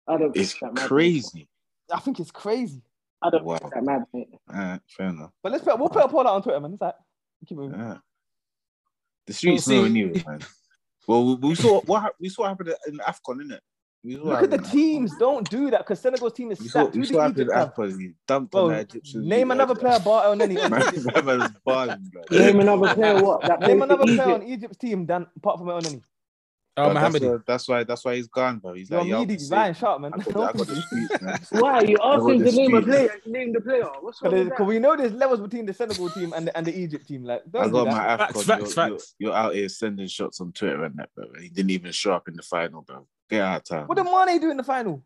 [0.08, 0.36] I don't.
[0.36, 1.48] It's think that mad, crazy.
[1.92, 2.82] I think it's crazy.
[3.22, 3.58] I don't Wow.
[3.58, 4.28] think that mad, mate.
[4.52, 5.30] Alright, fair enough.
[5.42, 6.72] But let's put we'll put a poll out on Twitter, man.
[6.72, 6.94] It's like
[7.46, 7.78] keep moving.
[7.78, 7.98] Yeah.
[9.26, 9.90] The streets We'll know see.
[9.90, 10.40] anyway, man.
[11.06, 13.60] Well, we, we saw what we saw what happened in Afcon, innit?
[14.04, 15.16] We Look at the happened in teams.
[15.16, 16.92] Don't do that because Senegal's team is We saw, stacked.
[16.94, 17.74] we Who saw what did happened in Egypt have?
[17.94, 18.00] Afcon.
[18.00, 19.26] He dumped Bro, on the Egyptians.
[19.26, 20.62] name another player, Bar El Neni.
[20.62, 21.24] on Man, Egypt.
[21.24, 22.30] man was balling, blood.
[22.30, 23.22] Name another player.
[23.24, 23.42] What?
[23.42, 26.02] That Name another player on Egypt's team than apart from El Neni.
[26.76, 27.22] Oh, But that's, Mohammed.
[27.22, 28.74] why, that's why that's why he's gone, bro.
[28.74, 30.12] He's You're like, yo, meaty, Ryan Sharp, man.
[30.12, 31.38] I got, the- I got the streets, man.
[31.62, 31.80] Why?
[31.82, 33.10] You I asked him got to name a player.
[33.26, 33.84] Name the player.
[34.00, 34.64] What's wrong with Because that?
[34.64, 37.22] we know there's levels between the Senegal team and the, and the Egypt team.
[37.24, 38.18] Like, I got my Afcon.
[38.18, 39.14] Facts, you're, facts, you're- facts.
[39.20, 41.26] You're, out here sending shots on Twitter and that, bro.
[41.40, 43.06] He didn't even show up in the final, bro.
[43.30, 43.86] Get out of town.
[43.86, 45.02] What did Mane do in the final?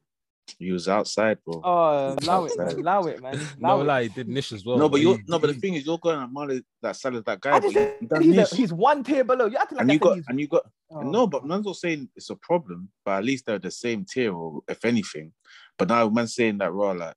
[0.59, 1.61] He was outside, bro.
[1.63, 2.69] Oh, allow it, man.
[2.69, 3.39] Allow it, man.
[3.59, 3.85] No Allow it.
[3.85, 4.79] lie, he did Nish as well.
[4.79, 7.41] no, but you no, but the thing is, you're going at Mane that Salah's that
[7.41, 8.53] guy, but you, done he's, this.
[8.53, 9.47] a, he's one tier below.
[9.47, 11.03] You acting like and you got he's- and you got oh.
[11.03, 14.33] no, but man's not saying it's a problem, but at least they're the same tier,
[14.35, 15.33] or if anything.
[15.77, 17.15] But now man's saying that raw like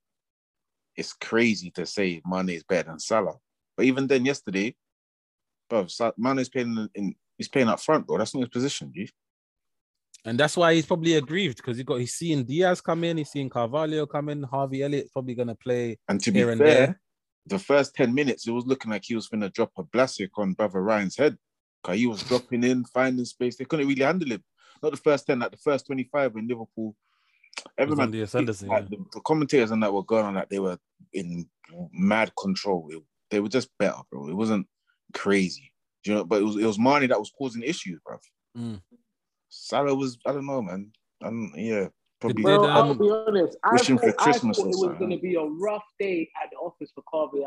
[0.94, 3.36] it's crazy to say Mane is better than Salah.
[3.78, 4.76] But even then, yesterday,
[5.70, 8.18] bro, Sa- Mane is playing in, in he's playing up front, bro.
[8.18, 9.08] That's not his position, G.
[10.24, 13.30] and that's why he's probably aggrieved because he got he's seeing Diaz come in, he's
[13.30, 16.74] seeing Carvalho come in, Harvey Elliott's probably gonna play And to be here and fair,
[16.86, 17.00] there.
[17.46, 20.30] the first 10 minutes, it was looking like he was going to drop a Blasic
[20.36, 21.36] on brother Ryan's head.
[21.82, 23.56] Because he was dropping in, finding space.
[23.56, 24.44] They couldn't really handle him.
[24.80, 26.94] Not the first 10, like the first 25 when Liverpool.
[27.76, 30.60] Everyone, on the ascendancy, like, the, the commentators on that were going on like they
[30.60, 30.78] were
[31.12, 31.48] in
[31.92, 32.88] mad control.
[32.90, 34.28] It- they were just better, bro.
[34.28, 34.66] It wasn't
[35.14, 35.72] crazy.
[36.04, 38.18] Do you know, but it was it was Mane that was causing issues, bro.
[38.56, 38.80] Mm.
[39.54, 40.90] Salah was, I don't know, man.
[41.22, 41.88] Um, yeah,
[42.20, 42.42] probably.
[42.42, 43.58] Did, Well, I'll um, be honest.
[43.62, 45.84] I wish him thought, for Christmas I thought it was going to be a rough
[46.00, 47.44] day at the office for Carvey.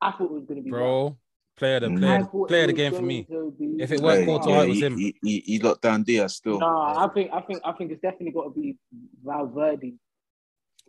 [0.00, 0.80] I thought it was going to be rough.
[0.80, 1.16] bro.
[1.56, 1.98] Player the Mm.
[1.98, 3.22] player, I the- player it of the game for me.
[3.22, 4.42] be If it weren't rough.
[4.42, 4.98] Courtois, it was him.
[4.98, 6.58] He, he, he locked down Diaz still.
[6.58, 8.76] Nah, I think I think I think it's definitely got to be
[9.24, 9.94] Valverde.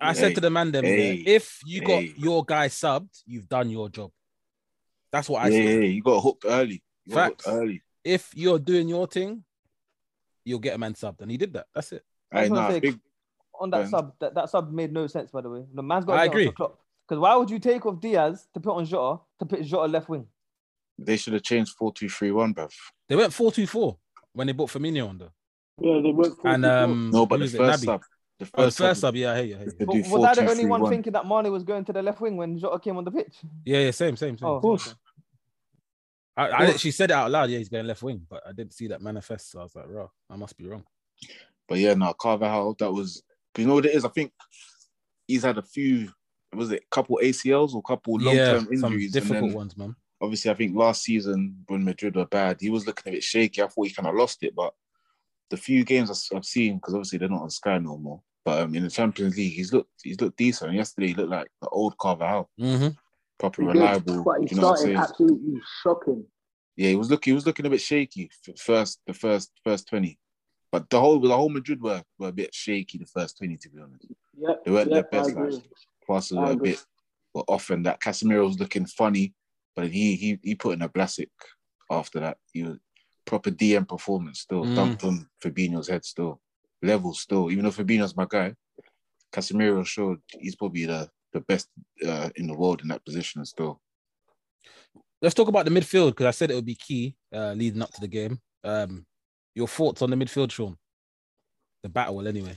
[0.01, 2.13] I said to the man them, hey, if you got hey.
[2.17, 4.11] your guy subbed, you've done your job.
[5.11, 5.83] That's what I yeah, said.
[5.83, 6.83] yeah, you got hooked early.
[7.05, 7.83] You got hooked early.
[8.03, 9.43] If you're doing your thing,
[10.45, 11.67] you'll get a man subbed, and he did that.
[11.73, 12.03] That's it.
[12.31, 12.99] I was nah, say, big.
[13.59, 13.87] on that on.
[13.87, 15.65] sub, that, that sub made no sense, by the way.
[15.73, 16.45] The man's got I to agree.
[16.49, 20.09] Because why would you take off Diaz to put on Jota to put Jota left
[20.09, 20.27] wing?
[20.97, 22.71] They should have changed four two three one, bruv.
[23.07, 23.97] They went 4 2 4
[24.33, 25.29] when they bought Firmino on there.
[25.81, 27.57] Yeah, they went And um, No, but who the is it?
[27.57, 28.01] first sub,
[28.37, 29.55] the Oh, the first, first sub, sub, yeah, I hear you.
[29.55, 29.73] I hear you.
[29.79, 30.91] they But was four I the only three one one.
[30.91, 33.37] thinking that Mane was going to the left wing when Jota came on the pitch?
[33.65, 34.47] Yeah, yeah, same, same, same.
[34.47, 34.95] Oh, Of course.
[36.39, 37.49] I, I actually said it out loud.
[37.49, 39.51] Yeah, he's going left wing, but I didn't see that manifest.
[39.51, 40.83] So I was like, "Raw, I must be wrong."
[41.67, 43.21] But yeah, no, Carvajal, that was,
[43.57, 44.05] you know what it is?
[44.05, 44.31] I think
[45.27, 46.09] he's had a few.
[46.55, 49.11] Was it a couple ACLs or a couple long Yeah, term some injuries?
[49.11, 49.95] difficult then ones, man.
[50.21, 53.61] obviously, I think last season when Madrid were bad, he was looking a bit shaky.
[53.61, 54.73] I thought he kind of lost it, but
[55.51, 58.21] the few games I've- seen, because obviously they're not on Sky no more.
[58.45, 60.69] But um, in the Champions League, he's looked he's looked decent.
[60.69, 62.87] And yesterday, he looked like the old Carvajal, Mm-hmm.
[63.39, 64.23] Proper He did, reliable.
[64.23, 64.97] But he you know what I'm started saying?
[64.97, 66.25] absolutely shocking.
[66.75, 69.87] Yeah, he was looking he was looking a bit shaky f- first the first first
[69.87, 70.17] twenty,
[70.71, 73.69] but the whole the whole Madrid were, were a bit shaky the first twenty to
[73.69, 74.05] be honest.
[74.37, 75.35] yeah, They weren't yep, their I best.
[75.35, 75.51] agree.
[75.55, 75.63] Like,
[76.07, 76.79] passes were a bit
[77.33, 79.33] were off, and that Casemiro was looking funny,
[79.75, 81.29] but he he he put in a Blasic
[81.91, 82.37] after that.
[82.53, 82.77] He was
[83.25, 84.75] proper DM performance still, Mm.
[84.75, 86.39] dumped on Fabinho's head still,
[86.81, 87.51] level still.
[87.51, 88.55] Even though Fabinho's my guy,
[89.33, 91.67] Casemiro showed he's probably the the best
[92.05, 93.79] uh, in the world in that position still.
[95.21, 97.91] Let's talk about the midfield because I said it would be key uh, leading up
[97.91, 98.39] to the game.
[98.63, 99.05] Um,
[99.53, 100.77] your thoughts on the midfield, Sean?
[101.83, 102.55] The battle, anyway.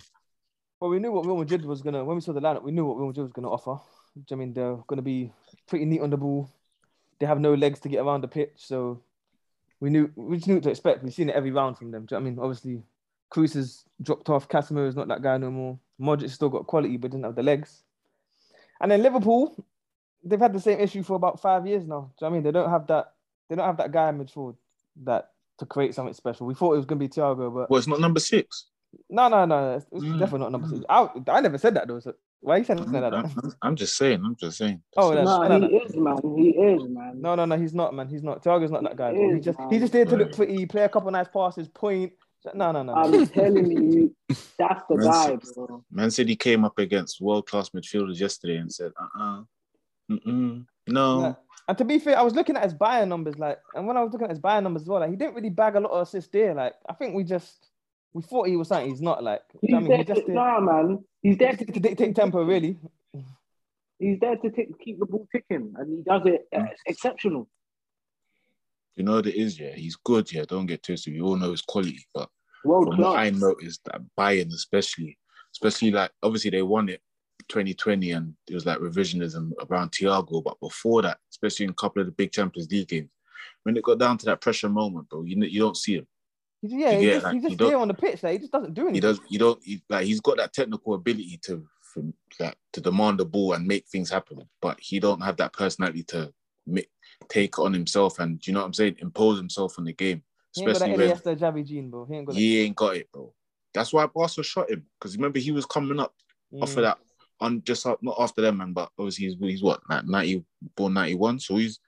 [0.80, 2.04] Well, we knew what Real Madrid was gonna.
[2.04, 3.80] When we saw the lineup, we knew what Real Madrid was gonna offer.
[4.30, 5.32] I mean, they're gonna be
[5.66, 6.50] pretty neat on the ball.
[7.18, 9.00] They have no legs to get around the pitch, so
[9.80, 11.02] we knew we just knew what to expect.
[11.02, 12.06] We've seen it every round from them.
[12.06, 12.38] Do you know I mean?
[12.38, 12.82] Obviously,
[13.32, 14.48] Kroos has dropped off.
[14.48, 15.78] Casemiro is not that guy no more.
[16.00, 17.84] Modric still got quality, but didn't have the legs.
[18.82, 19.64] And then Liverpool,
[20.24, 21.86] they've had the same issue for about five years now.
[21.86, 22.42] Do you know what I mean?
[22.42, 23.12] They don't have that.
[23.48, 24.56] They don't have that guy in midfield
[25.04, 26.46] that to create something special.
[26.46, 28.66] We thought it was gonna be Thiago, but Well, it's not number six.
[29.08, 29.76] no, no, no.
[29.76, 30.18] It's, it's Mm.
[30.18, 30.84] definitely not number six.
[30.88, 32.00] I, I never said that though.
[32.00, 33.04] So why are you saying that?
[33.14, 34.20] I'm, I'm- I'm just saying.
[34.24, 34.82] I'm just saying.
[34.96, 35.60] Oh, Just that's- saying.
[35.60, 36.36] No, no, he is, man.
[36.36, 37.20] He is, man.
[37.20, 37.56] No, no, no.
[37.58, 38.08] He's not, man.
[38.08, 38.42] He's not.
[38.42, 39.12] Thiago's not that guy.
[39.12, 39.34] He Bro.
[39.34, 39.70] He just man.
[39.70, 42.12] he's just there to look pretty, play a couple nice passes, point.
[42.54, 42.94] No, no, no.
[42.94, 43.00] no.
[43.00, 44.14] I'm telling you,
[44.58, 45.84] that's the Man guy, City- bro.
[45.90, 49.42] Man City came up against world class midfielders yesterday and said, uh uh
[50.10, 51.20] mm-mm, no.
[51.20, 51.34] Yeah.
[51.68, 54.02] And to be fair, I was looking at his Bayern numbers, like, and when I
[54.02, 55.92] was looking at his Bayern numbers as well, like, he didn't really bag a lot
[55.92, 56.54] of assists there.
[56.54, 57.68] Like, I think we just
[58.14, 59.22] we thought he was something he's not.
[59.22, 61.04] Like, He's I mean, there he just to, nah, man.
[61.22, 62.76] He's there to, to dictate tempo, really.
[63.98, 66.68] He's there to tick, keep the ball ticking, and he does it uh, Mm.
[66.86, 67.48] exceptional.
[68.96, 69.74] You know what it is, yeah.
[69.74, 70.44] He's good, yeah.
[70.46, 71.14] Don't get twisted.
[71.14, 72.28] We all know his quality, but
[72.64, 73.40] World from what I class.
[73.40, 75.18] noticed, that Bayern, especially,
[75.54, 77.00] especially like obviously they won it
[77.48, 80.42] 2020 and it was like revisionism around Thiago.
[80.44, 83.10] But before that, especially in a couple of the big Champions League games,
[83.62, 86.06] when it got down to that pressure moment, bro, you you don't see him.
[86.60, 88.22] He's, yeah, You he's get, just, like, he's just there on the pitch.
[88.22, 88.94] Like, he just doesn't do anything.
[88.94, 89.20] He does.
[89.28, 90.06] You don't he, like.
[90.06, 94.10] He's got that technical ability to from like to demand the ball and make things
[94.10, 96.32] happen, but he don't have that personality to
[96.66, 96.88] make,
[97.32, 100.22] take on himself and you know what I'm saying, impose himself on the game.
[100.54, 102.04] He ain't got that Especially Xavi gene, bro.
[102.04, 103.32] He ain't got he ain't got it, bro.
[103.72, 106.14] That's why Barca shot him because remember he was coming up
[106.60, 106.76] off Mm.
[106.76, 106.98] of that
[107.40, 108.72] on just up, not after them, man.
[108.74, 110.44] But obviously he's he's what like ninety
[110.76, 111.80] born ninety one, so he's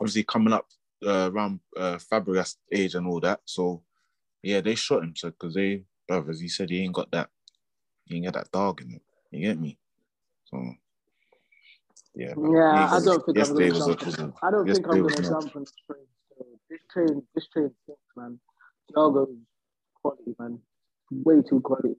[0.00, 0.66] obviously coming up
[1.06, 3.40] uh, around uh, Fabregas age and all that.
[3.44, 3.82] So
[4.42, 7.28] yeah, they shot him so because they, as he said, he ain't got that
[8.06, 9.00] he ain't got that dog in him.
[9.30, 9.78] You get me?
[10.46, 10.56] So
[12.16, 12.34] yeah.
[12.36, 14.02] Yeah, I don't think I'm yesterday gonna jump.
[14.02, 16.06] a- was a- I don't think I'm was gonna jump on this train.
[16.38, 18.40] So this train, this train sucks, man.
[18.94, 19.36] Thiago's
[20.02, 20.58] quality, man.
[21.10, 21.94] Way too quality.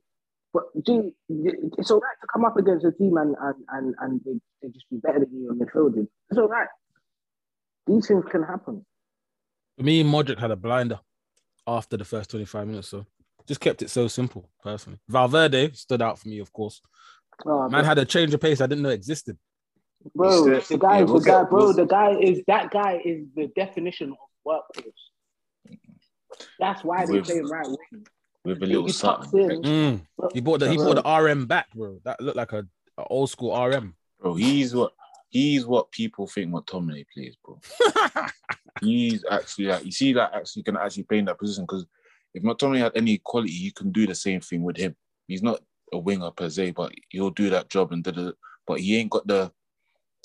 [0.54, 4.22] But gee, it's all right to come up against a team and and and, and
[4.26, 6.08] they, they just be better than you on the midfield.
[6.30, 6.68] It's all right.
[7.86, 8.86] These things can happen.
[9.78, 11.00] For me, Modric had a blinder
[11.68, 13.06] after the first 25 minutes, so
[13.48, 15.00] just kept it so simple, personally.
[15.08, 16.82] Valverde stood out for me, of course.
[17.46, 19.38] Oh, Man had a change of pace I didn't know existed.
[20.16, 23.26] Bro, He the guy, yeah, the guy, at- bro, the guy is that guy is
[23.36, 25.78] the definition of workhorse.
[26.60, 28.08] That's why they With- play right wing.
[28.46, 29.40] with a little He something.
[29.50, 29.62] in.
[29.62, 30.02] Mm.
[30.18, 32.00] Bro, He bought the he bro, bought the RM back, bro.
[32.06, 32.66] That looked like a,
[32.98, 33.96] a old school RM.
[34.20, 34.94] Bro, he's what
[35.30, 37.60] he's what people think McTominay plays, bro.
[38.82, 41.86] he's actually like you see that actually can actually play in that position because
[42.34, 44.96] if McTominay had any quality, you can do the same thing with him.
[45.28, 45.60] He's not
[45.92, 48.32] a winger per se, but he'll do that job and da da.
[48.66, 49.52] But he ain't got the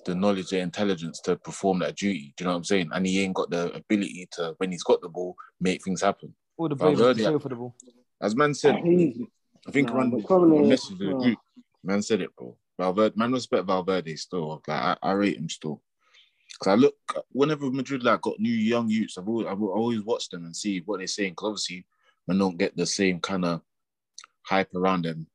[0.05, 2.35] the knowledge, the intelligence to perform that duty.
[2.37, 2.91] Do you know what I'm saying?
[2.93, 6.35] And he ain't got the ability to, when he's got the ball, make things happen.
[6.57, 7.75] All the brains Valverde- for the ball.
[8.21, 11.39] As man said, I think Nah, around the message to the group,
[11.83, 12.57] man said it, bro.
[12.79, 14.63] Valverde, man, respect Valverde still.
[14.67, 15.83] Like I, I rate him still.
[16.59, 16.95] Cause I look
[17.33, 20.81] whenever Madrid like got new young youths, I've always, I've always watched them and see
[20.85, 21.35] what they're saying.
[21.35, 21.87] Cause obviously,
[22.27, 23.63] man don't get the same kind of
[24.43, 25.27] hype around them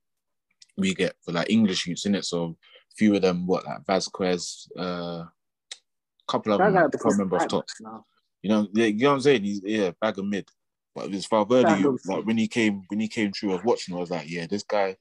[0.78, 2.26] we get for like English youths in it.
[2.26, 2.56] So
[2.98, 5.24] few of them, what like Vasquez, uh,
[6.28, 7.66] couple of them, I can't remember off top.
[7.80, 8.04] now.
[8.42, 9.44] You know, yeah, you know what I'm saying?
[9.44, 10.50] He's yeah, bag of mid.
[10.96, 13.64] But it was Valverde, you- like when he came, when he came through, I was
[13.64, 14.98] watching, I was like, yeah, this guy,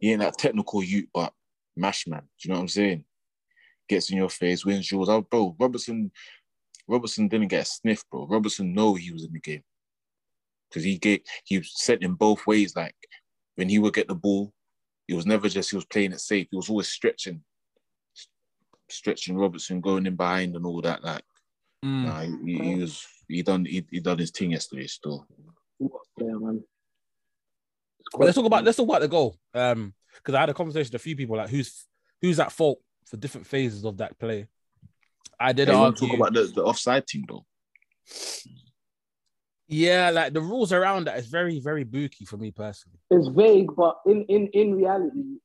[0.00, 1.32] he ain't that technical youth, but
[1.76, 2.22] mash man.
[2.22, 3.04] Do you know what I'm saying?
[3.88, 5.08] Gets in your face, wins duels.
[5.08, 6.10] Oh, bro, Robertson,
[6.88, 8.26] Robertson didn't get a sniff, bro.
[8.26, 9.62] Robertson know he was in the game.
[10.68, 12.74] Because he gave he sent him both ways.
[12.74, 12.96] Like
[13.54, 14.52] when he would get the ball,
[15.08, 16.48] it was never just he was playing it safe.
[16.50, 17.42] He was always stretching,
[18.88, 21.04] stretching Robertson, going in behind and all that.
[21.04, 21.24] Like
[21.84, 22.04] Mm.
[22.04, 25.26] Nah, he, he was he done he, he done his thing yesterday still.
[25.78, 26.64] What a player, man.
[28.12, 29.36] But let's talk about let's talk about the goal.
[29.54, 31.86] Um, because I had a conversation with a few people like who's
[32.20, 34.48] who's at fault for different phases of that play.
[35.38, 37.44] I did Hey, you want to argue, talk about the, the offside thing though.
[39.68, 42.98] Yeah, like the rules around that is very very booky for me personally.
[43.10, 45.38] It's vague, but in in in reality,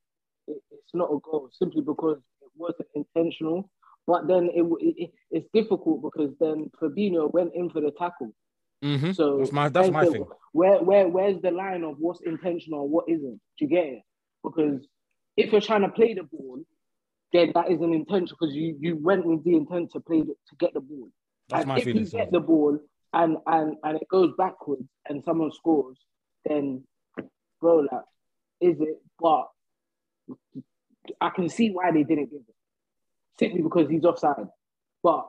[0.48, 3.70] it, it's not a goal simply because it wasn't intentional.
[4.08, 8.34] But then it, it it's difficult because then Fabinho went in for the tackle.
[8.84, 9.16] Mhm.
[9.16, 10.26] So That's my that's my thing.
[10.54, 13.40] Where where where's the line of what's intentional and what isn't?
[13.58, 14.02] Do you get it?
[14.44, 14.86] Because
[15.38, 16.64] if you're trying to play the ball,
[17.32, 20.56] then that isn't intentional because you you went with the intent to play the, to
[20.60, 21.10] get the ball.
[21.50, 22.04] That's and my if feeling.
[22.04, 22.80] you get the ball
[23.14, 25.98] and and and it goes backwards and someone scores,
[26.46, 26.84] then
[27.60, 28.02] bro, like,
[28.60, 29.02] is it?
[29.20, 29.48] But
[31.20, 32.56] I can see why they didn't give it
[33.40, 34.48] simply because he's offside.
[35.04, 35.28] But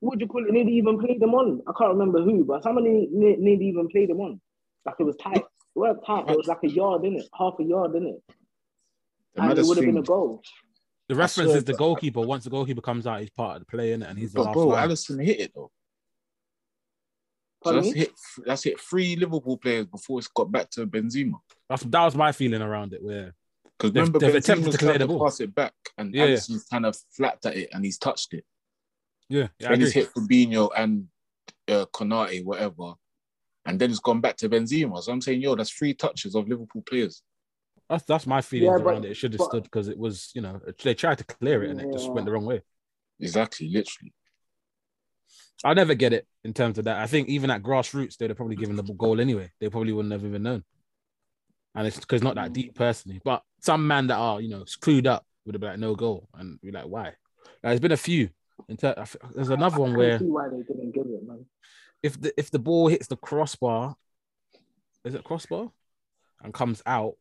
[0.00, 0.52] what would you call it?
[0.52, 1.60] Nearly even played them on.
[1.68, 4.40] I can't remember who, but somebody ne- nearly even played them on.
[4.84, 5.36] Like it was tight.
[5.36, 6.28] It wasn't tight.
[6.30, 8.22] It was like a yard in it, half a yard in it,
[9.34, 10.42] The and it would have been a goal.
[11.08, 12.20] The reference swear, is the goalkeeper.
[12.20, 14.38] Once the goalkeeper comes out, he's part of the play in it, and he's the
[14.38, 14.88] But last bro, line.
[14.88, 15.70] Alisson hit it though.
[17.62, 18.00] So Pardon that's me?
[18.00, 18.12] hit
[18.46, 21.34] that's hit three Liverpool players before it's got back to Benzema.
[21.68, 23.02] That's, that was my feeling around it.
[23.02, 23.34] Where
[23.78, 25.24] Because They've- remember they've Benzema's attempted to clear the ball.
[25.24, 26.38] pass it back and Yeah, yeah.
[26.70, 28.44] Kind of flapped at it and he's touched it.
[29.28, 31.08] yeah, yeah I then he's hit Fabinho and
[31.68, 32.94] uh, Konate, whatever.
[33.66, 35.02] And then it's gone back to Benzema.
[35.02, 37.22] So I'm saying, yo, that's three touches of Liverpool players.
[37.90, 39.10] That's that's my feelings Yeah, but- around it.
[39.10, 41.70] It should have but- stood because it was, you know, they tried to clear it
[41.70, 42.62] and it just went the wrong way.
[43.20, 44.14] Exactly, literally.
[45.64, 46.98] I'll never get it in terms of that.
[46.98, 49.50] I think even at grassroots, they'd have probably given the goal anyway.
[49.60, 50.64] They probably wouldn't have even known.
[51.74, 52.54] And it's because not that mm.
[52.54, 53.20] deep personally.
[53.22, 56.28] But some man that are, you know, screwed up would have been like, no goal.
[56.34, 57.04] And be like, why?
[57.04, 57.14] Like,
[57.62, 58.30] there's been a few.
[58.78, 61.46] Ter- there's another one where why they didn't give it, man.
[62.02, 63.96] if the if the ball hits the crossbar,
[65.04, 65.72] is it crossbar?
[66.42, 67.14] And comes out,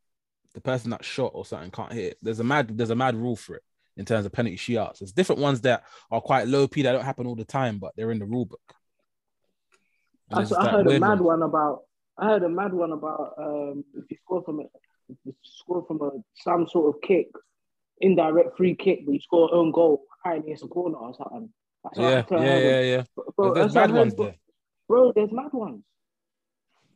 [0.54, 2.18] the person that shot or something can't hit it.
[2.22, 3.64] There's a mad there's a mad rule for it
[4.00, 5.00] in terms of penalty shootouts.
[5.00, 7.92] There's different ones that are quite low P that don't happen all the time, but
[7.96, 8.62] they're in the rule book.
[10.32, 11.22] I, I heard a mad ones.
[11.22, 11.82] one about.
[12.18, 14.64] I heard a mad one about um, if you score from a
[15.10, 17.28] if you score from a some sort of kick,
[18.00, 21.50] indirect free kick, but you score own goal, apparently it's a corner or something.
[21.98, 22.64] Yeah, that's what I yeah, heard.
[22.64, 23.04] yeah, yeah.
[23.36, 24.36] Bro, There's mad ones there.
[24.88, 25.84] Bro, there's mad ones.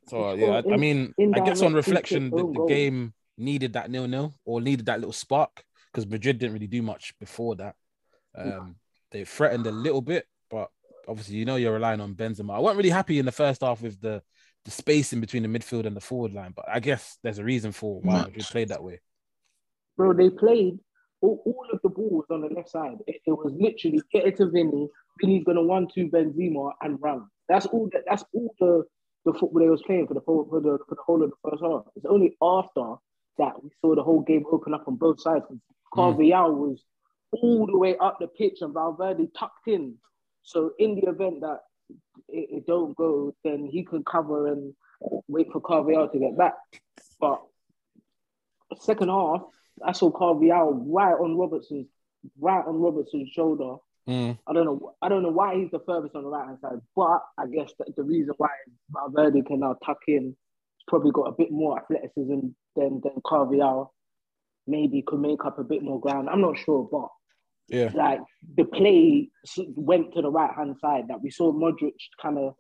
[0.08, 4.08] So yeah, I, I mean, I guess on reflection, the, the game needed that nil
[4.08, 7.76] nil or needed that little spark because Madrid didn't really do much before that.
[8.36, 8.76] Um,
[9.12, 10.70] they threatened a little bit, but
[11.08, 12.56] obviously, you know, you're relying on Benzema.
[12.56, 14.22] I wasn't really happy in the first half with the
[14.66, 17.74] the spacing between the midfield and the forward line, but I guess there's a reason
[17.74, 18.24] for why.
[18.24, 19.02] Madrid played that way.
[19.98, 20.14] bro.
[20.14, 20.80] They played
[21.22, 22.98] all, all of the ball was on the left side.
[23.06, 24.88] It, it was literally get it to Vinny.
[25.22, 27.28] Vinny's gonna one two Benzema and run.
[27.50, 27.90] That's all.
[27.92, 28.84] That, that's all the
[29.26, 31.50] the football they was playing for the whole for the for the whole of the
[31.50, 31.84] first half.
[31.96, 32.96] It's only after
[33.38, 35.46] that we saw the whole game open up on both sides.
[35.94, 36.84] Carvajal was
[37.32, 39.96] all the way up the pitch and Valverde tucked in.
[40.44, 41.60] So in the event that
[42.30, 44.74] it, it don't go, then he can cover and
[45.28, 46.56] wait for Carvajal to get back.
[47.20, 47.42] But
[48.80, 49.42] second half,
[49.84, 51.88] I saw Carvajal right on Robertson's
[52.40, 53.76] right on Robertson's shoulder.
[54.08, 54.38] Mm.
[54.48, 54.96] I don't know.
[55.02, 57.72] I don't know why he's the furthest on the right hand side, but I guess
[57.96, 58.50] the reason why
[58.92, 63.94] Valverde can now tuck in, he's probably got a bit more athleticism than than Carvajal.
[64.66, 66.30] Maybe could make up a bit more ground.
[66.30, 67.10] I'm not sure, but
[67.68, 67.92] Yeah.
[67.94, 68.22] like
[68.56, 69.30] the play
[69.76, 71.10] went to the right hand side.
[71.10, 72.56] That we saw Modric kind of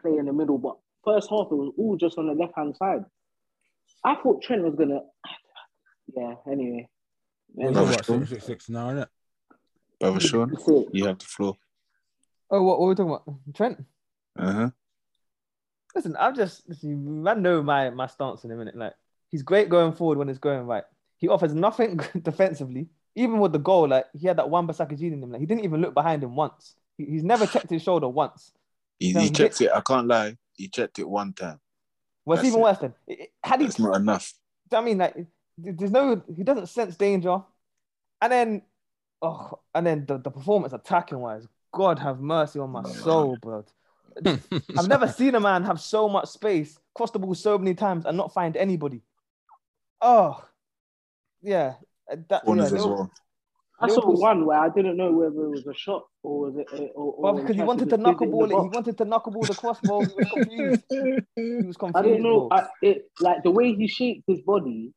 [0.00, 2.76] play in the middle, but first half it was all just on the left hand
[2.76, 3.04] side.
[4.04, 5.00] I thought Trent was gonna.
[6.16, 6.34] Yeah.
[6.50, 6.88] Anyway.
[7.52, 8.18] Well, No, you're what, sure.
[8.20, 9.08] six, six, six now, isn't it?
[10.00, 11.56] Brother Sean, That's you have the floor.
[12.50, 13.54] Oh, what, what are we talking about?
[13.54, 13.84] Trent?
[14.38, 14.70] Uh huh.
[15.94, 18.76] Listen, I'm just listen, man know my my stance in a minute.
[18.76, 18.94] Like
[19.30, 20.84] he's great going forward when it's going right.
[21.16, 22.88] He offers nothing defensively.
[23.14, 25.32] Even with the goal, like he had that Wan Bissaka in him.
[25.32, 26.76] Like he didn't even look behind him once.
[26.96, 28.52] He, he's never checked his shoulder once.
[29.00, 29.70] He, No, he he checked it.
[29.74, 30.36] I can't lie.
[30.54, 31.60] He checked it one time.
[32.24, 32.62] Well, it's even it.
[32.62, 32.94] worse then.
[33.06, 34.32] It- it- Had he, That's not enough.
[34.72, 35.16] I mean, like
[35.56, 37.42] there's no, he doesn't sense danger,
[38.20, 38.62] and then,
[39.22, 43.64] oh, and then the, the performance attacking wise, God have mercy on my soul, bro.
[44.26, 48.04] I've never seen a man have so much space, cross the ball so many times,
[48.04, 49.02] and not find anybody.
[50.00, 50.44] Oh,
[51.42, 51.74] yeah.
[52.10, 53.10] uh, That, Corners yeah, as well.
[53.80, 56.66] I saw one where I didn't know whether it was a shot or was it.
[56.72, 58.62] Or, or Well, because he wanted to just knuckle visit ball it.
[58.62, 60.00] He wanted to knuckle ball the crossbow.
[60.02, 60.84] He was confused.
[61.36, 61.96] He was confused.
[61.96, 62.48] I didn't know.
[62.50, 64.92] I, it like the way he shaped his body,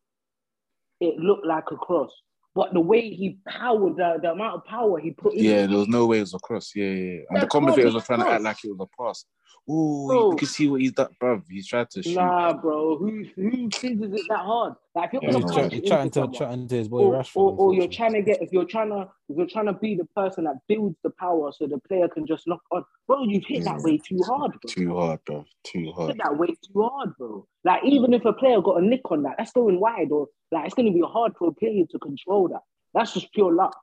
[0.99, 2.11] it looked like a cross.
[2.53, 5.77] But the way he powered, the, the amount of power he put in, Yeah, there
[5.77, 6.71] was no way it was a cross.
[6.75, 7.13] Yeah, yeah.
[7.13, 7.21] yeah.
[7.29, 9.25] And the commentators were trying to act like it was a pass.
[9.69, 10.31] Oh, Bro.
[10.31, 11.43] you can see what he's done, bruv.
[11.49, 12.15] He's tried to shoot.
[12.15, 14.73] nah, bro, who who scissors it that hard?
[14.95, 17.35] Like if you're Yeah, gonna He's it chatting to chatting to his boy or, Rashford.
[17.35, 19.95] or, or you're trying to get if you're trying to if you're trying to be
[19.95, 23.45] the person that builds the power so the player can just knock on, bro, you've
[23.45, 23.83] hit that mm.
[23.83, 24.67] way too hard, bro.
[24.67, 25.45] Too hard, bruv.
[25.63, 26.09] Too hard.
[26.09, 27.47] hit that way too hard, bro.
[27.63, 30.65] Like even if a player got a nick on that, that's going wide, or like
[30.65, 32.61] it's going to be hard for a player to control that.
[32.93, 33.77] That's just pure luck.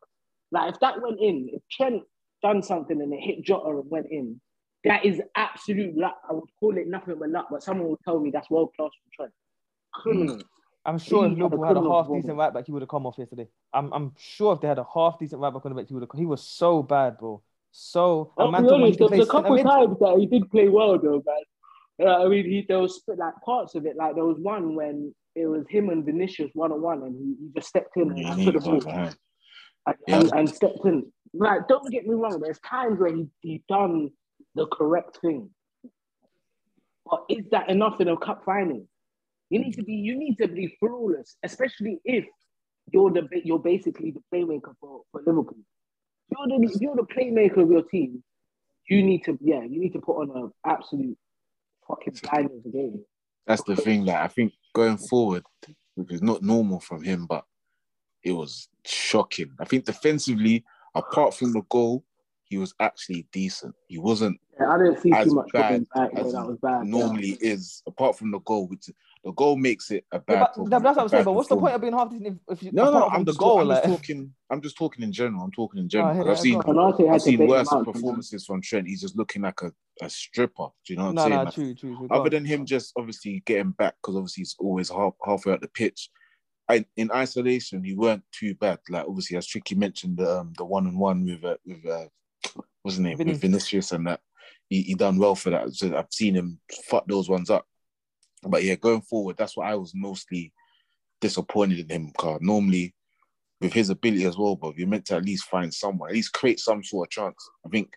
[0.50, 2.02] Like if that went in, if Trent
[2.42, 4.40] done something and it hit Jota and went in,
[4.84, 6.16] that is absolute luck.
[6.28, 8.90] I would call it nothing but luck, but someone would tell me that's world class
[8.90, 9.32] from Trent.
[9.92, 10.42] Criminal.
[10.84, 12.82] I'm sure if He had a Liverpool had a half decent right back, he would
[12.82, 13.48] have come off yesterday.
[13.74, 15.94] I'm I'm sure if they had a half decent right back on the bench, he
[15.94, 16.18] would have.
[16.18, 17.42] He was so bad, bro.
[17.72, 20.50] So I'll be told me he honest, there was a couple times that he did
[20.50, 22.08] play well though, man.
[22.08, 23.96] Uh, I mean, he there was like parts of it.
[23.96, 27.44] Like there was one when it was him and Vinicius one on one, and he,
[27.44, 29.14] he just stepped in Yeah, and put the ball and,
[30.06, 30.20] Yeah.
[30.20, 31.12] and, and stepped in.
[31.32, 34.10] Like, don't get me wrong, there's times where he, he done
[34.54, 35.50] the correct thing.
[37.08, 38.86] But is that enough in a cup final?
[39.50, 42.26] You need to be you need to be flawless, especially if
[42.92, 45.56] you're the you're basically the playmaker for, for Liverpool.
[46.30, 48.22] You're the you're the playmaker of your team,
[48.88, 51.16] you need to yeah, you need to put on an absolute
[51.86, 53.02] fucking blinders game.
[53.46, 54.04] That's the thing.
[54.06, 55.44] that I think going forward,
[55.94, 57.44] which is not normal from him, but
[58.22, 59.52] it was shocking.
[59.60, 62.04] I think defensively, apart from the goal,
[62.44, 63.74] he was actually decent.
[63.88, 66.84] He wasn't Yeah, I didn't see As too much bad back, as that was bad.
[66.84, 66.90] yeah.
[66.90, 67.82] normally is.
[67.86, 68.88] Apart from the goal, which
[69.24, 70.32] the goal makes it a bad.
[70.56, 71.20] Yeah, but, that's what a I'm saying.
[71.20, 73.12] bad But what's the point of being half decent if, if you No, no, apart
[73.12, 73.60] I'm the just, goal?
[73.60, 74.34] I'm like, just talking.
[74.50, 75.42] I'm just talking in general.
[75.42, 76.10] I'm talking in oh, general.
[76.10, 76.92] Oh, 'Cause yeah, I've seen, go on.
[76.92, 78.88] Konate had I've seen worse performances from Trent.
[78.88, 80.68] He's just looking like a, a stripper.
[80.86, 81.34] Do you know what I'm no, saying?
[81.34, 81.96] no, Like, true, true.
[81.96, 82.08] true.
[82.10, 85.68] Other than him just obviously getting back because obviously he's always half halfway at the
[85.68, 86.10] pitch.
[86.68, 88.78] I, in isolation, he weren't too bad.
[88.90, 92.06] Like obviously, as Tricky mentioned, the um, the one on one with uh, with uh,
[92.82, 93.32] what's his name Vinny.
[93.32, 94.20] with Vinicius and that
[94.68, 95.72] he, he done well for that.
[95.74, 97.66] So I've seen him fuck those ones up.
[98.42, 100.52] But yeah, going forward, that's what I was mostly
[101.20, 102.12] disappointed in him.
[102.16, 102.94] Cause normally
[103.60, 106.32] with his ability as well, but you're meant to at least find someone, at least
[106.32, 107.50] create some sort of chance.
[107.66, 107.92] I think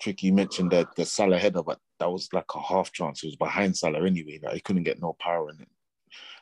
[0.00, 3.22] Tricky mentioned that the Salah header, but that was like a half chance.
[3.22, 4.40] It was behind Salah anyway.
[4.42, 5.68] Like he couldn't get no power in it.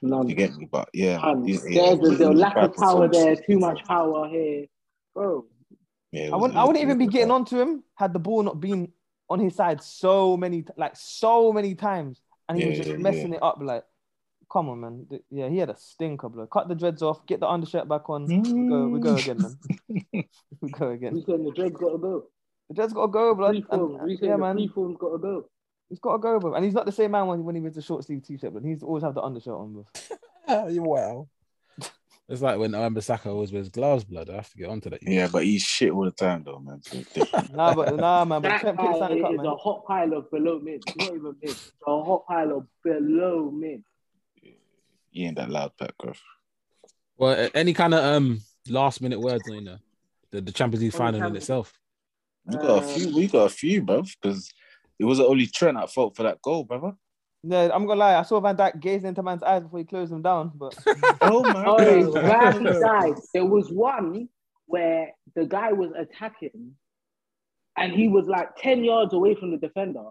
[0.03, 0.29] None.
[0.29, 0.69] You get me?
[0.71, 1.47] But yeah, None.
[1.47, 4.66] yeah, yeah, There's it was- the a lack of power there, too much power here.
[5.14, 5.47] Bro,
[6.11, 7.35] Yeah, it I wouldn't, I wouldn't even be getting bad.
[7.35, 8.91] onto him had the ball not been
[9.29, 13.35] on his side so many, like so many times, and he was just yeah, messing
[13.35, 13.59] it up.
[13.61, 13.85] Like,
[14.51, 15.07] come on, man.
[15.31, 16.47] Yeah, he had a stinker, bro.
[16.47, 18.24] Cut the dreads off, get the undershirt back on.
[18.26, 19.20] We go, we go mm.
[19.20, 20.24] again, man.
[20.61, 21.14] we go again.
[21.14, 22.24] we saying the dread's got to go.
[22.73, 23.55] The dreads got to go, blood.
[23.55, 23.70] Freeform,
[24.01, 24.57] And- we and- saying yeah, the man.
[24.57, 25.45] freeform's got to go.
[25.91, 26.55] He's got to go, bro.
[26.55, 28.64] And he's not the same man when, when he wears the short sleeve t-shirt, but
[28.64, 29.87] he's always have the undershirt on, bro.
[30.49, 31.29] wow.
[32.29, 34.31] It's like when Wan Bissaka always wears gloves, blood.
[34.31, 35.01] I have to get onto that.
[35.03, 36.81] Yeah, but he's shit all the time though, man.
[36.81, 37.03] So.
[37.53, 38.41] Nah, but nah, man.
[38.41, 39.47] But That guy put something up, is man.
[39.47, 40.83] a hot pile of below mid.
[40.87, 41.51] It's not even mid.
[41.51, 43.83] It's a hot pile of below mid.
[45.11, 46.23] he ain't that loud, Pat Griff.
[47.18, 49.77] Well, any kind of um last minute words, you know,
[50.31, 51.75] the, the Champions League final in itself.
[52.47, 53.14] We got a uh, few.
[53.14, 54.51] We got a few, bruv, because
[54.99, 56.93] it wasn't only Trent at fault for that goal, brother.
[57.45, 58.16] No, I'm gonna lie.
[58.18, 60.53] I saw Van Dijk gaze into man's eyes before he closed him down.
[60.55, 60.76] But
[61.22, 62.62] Oh my Oh, god!
[62.62, 64.28] Van There was one
[64.66, 66.72] where the guy was attacking,
[67.76, 70.05] and he was like ten yards away from the defender,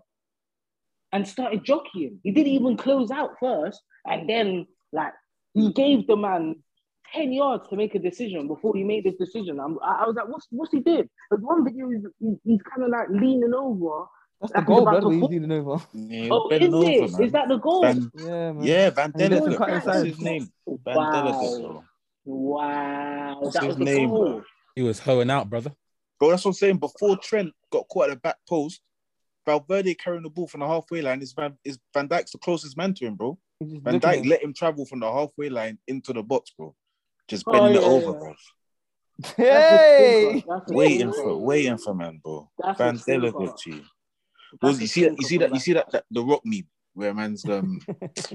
[1.14, 2.20] and started jockeying.
[2.24, 5.14] He didn't even close out first, and then like
[5.54, 6.56] he gave the man
[7.14, 9.60] ten yards to make a decision before he made this decision.
[9.60, 11.10] I'm, I, I was like, what's what's he did?
[11.30, 14.06] There's one video he's, he- he's kind of like leaning over.
[14.40, 15.02] that's the goal, about blood.
[15.02, 15.84] to Where he's leaning over.
[15.94, 17.12] Yeah, Oh, is over, it?
[17.12, 17.24] man.
[17.24, 17.82] Is that the goal?
[17.82, 18.64] Van, Yeah, man.
[18.64, 19.76] yeah, Van And he lets him Delicate.
[19.76, 20.06] inside.
[20.06, 20.52] his name?
[20.68, 21.12] Van Wow.
[21.12, 21.84] Delicate.
[22.26, 24.26] Wow, What's that his was the name, goal.
[24.26, 24.44] bro?
[24.76, 25.72] He was hoeing out, brother.
[26.20, 26.78] Bro, that's what I'm saying.
[26.78, 28.82] Before Trent got caught at the back post,
[29.46, 32.78] Valverde carrying the ball from the halfway line is Van, is Van Dijk's the closest
[32.78, 33.38] man to him, bro.
[33.60, 36.76] Van looking at Dijk let him travel from the halfway line into the box, bro.
[37.28, 38.20] Just Oh, bending yeah, it over, yeah.
[38.20, 38.36] bro.
[39.38, 40.46] That's Hey, a thinker.
[40.50, 42.50] That's a Waiting for, waiting for man, bro.
[42.58, 43.32] That's a Van thinker.
[43.32, 43.72] Delicate, G.
[44.62, 45.18] That's Was you see that?
[45.20, 45.50] You see that?
[45.50, 45.92] for You see that?
[45.92, 47.80] that the rock meme where man's um,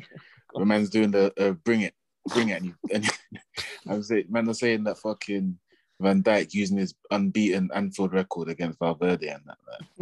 [0.53, 1.95] where man's doing the uh, bring it,
[2.33, 3.11] bring it, and, you, and
[3.89, 5.59] I'm saying, man, was saying that fucking
[6.01, 9.59] Van Dijk using his unbeaten Anfield record against Valverde and that,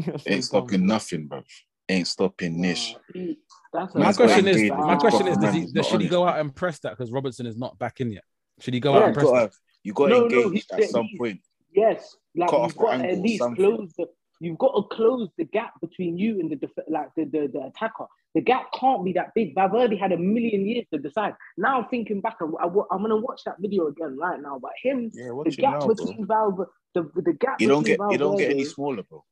[0.07, 0.21] man.
[0.27, 1.43] Ain't stopping nothing, bro.
[1.89, 2.95] Ain't stopping niche.
[2.95, 3.39] Nah, he-
[3.73, 6.39] that's a My question is, my question is, does he, does, should he go out
[6.39, 8.23] and press that because Robertson is not back in yet?
[8.61, 9.53] Should he go Yeah, out and You press got that?
[9.83, 11.41] you got No, no, engaged he- at some he- point.
[11.75, 14.07] Yes, like Cut you've got at least close the.
[14.41, 17.67] You've got to close the gap between you and the def- like the, the the
[17.67, 18.07] attacker.
[18.35, 19.55] The gap can't be that big.
[19.55, 21.35] Valverde had a million years to decide.
[21.57, 24.59] Now thinking back, I, I, am gonna watch that video again right now.
[24.61, 27.61] But him, Yeah, the gap now, between Valverde, the the gap.
[27.61, 29.25] You don't between get you don't get any smaller, bro.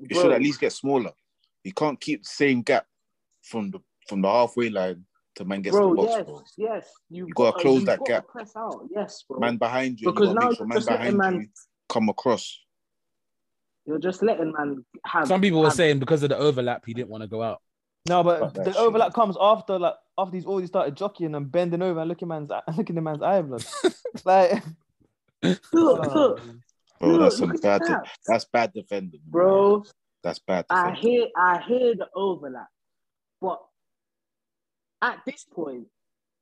[0.00, 1.12] It Bro, should at least get smaller.
[1.64, 2.86] You can't keep the same gap
[3.42, 5.04] from the from the halfway line
[5.36, 6.42] to man gets bro, the box, yes, bro.
[6.56, 6.88] yes.
[7.10, 8.26] You've You gotta close that gap.
[8.28, 9.38] Press out, yes, bro.
[9.40, 11.46] Man behind you, Because you now make sure you're man just letting behind man- you
[11.88, 12.58] come across.
[13.86, 15.26] You're just letting man have.
[15.26, 17.60] Some people were saying because of the overlap, he didn't want to go out.
[18.08, 18.80] No, but Fuck that the shit.
[18.80, 22.50] overlap comes after like after he's already started jockeying and bending over and looking man's
[22.76, 23.64] looking the man's eye blood.
[24.24, 24.62] like
[25.42, 26.40] Look, oh, look,
[27.00, 28.08] Bro, look, that's some look at bad that.
[28.26, 29.20] that's bad defending.
[29.24, 29.30] man.
[29.30, 29.84] bro.
[30.22, 32.68] That's bad I hear I hear the overlap,
[33.40, 33.60] but
[35.02, 35.86] at this point,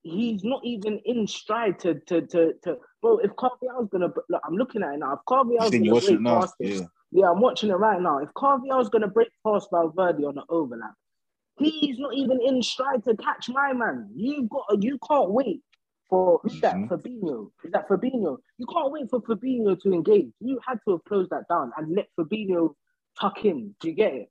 [0.03, 3.19] he's not even in stride to to to, to bro.
[3.19, 5.15] If Carvalho's gonna look, I'm looking at it now.
[5.15, 5.21] If
[5.71, 6.87] think gonna break past Yeah.
[7.11, 8.19] yeah, I'm watching it right now.
[8.19, 10.95] If Carvalho's gonna break past Valverde on the overlap,
[11.59, 14.11] he's not even in stride to catch my man.
[14.15, 15.63] You got you can't wait
[16.09, 16.77] for who's that?
[16.77, 16.89] Mhm.
[16.89, 17.51] Fabinho.
[17.65, 18.39] Is that Fabinho?
[18.59, 20.33] You can't wait for Fabinho to engage.
[20.41, 22.75] You had to have closed that down and let Fabinho
[23.19, 23.75] tuck in.
[23.81, 24.31] Do you get it?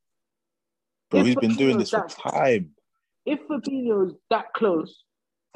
[1.10, 2.76] Bro, If he's been doing Fabinho's this for time.
[3.30, 5.04] If Fabinho's that close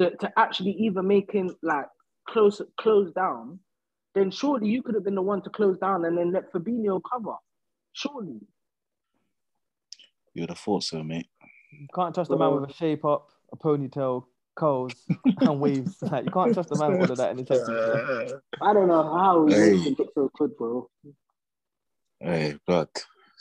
[0.00, 1.86] to, to actually even making like
[2.28, 3.58] close close down,
[4.14, 7.00] then surely you could have been the one to close down and then let Fabinho
[7.10, 7.34] cover.
[7.92, 8.38] Surely.
[10.34, 11.26] You would have thought so, mate.
[11.72, 14.94] you can't trust a man with a shape up, a ponytail, curls,
[15.40, 15.96] and waves.
[16.00, 18.40] Like you can't trust a man with all of that in the championship.
[18.62, 19.74] I don't know how he Hey.
[19.74, 20.88] even look so good, bro.
[22.20, 22.88] Hey, God.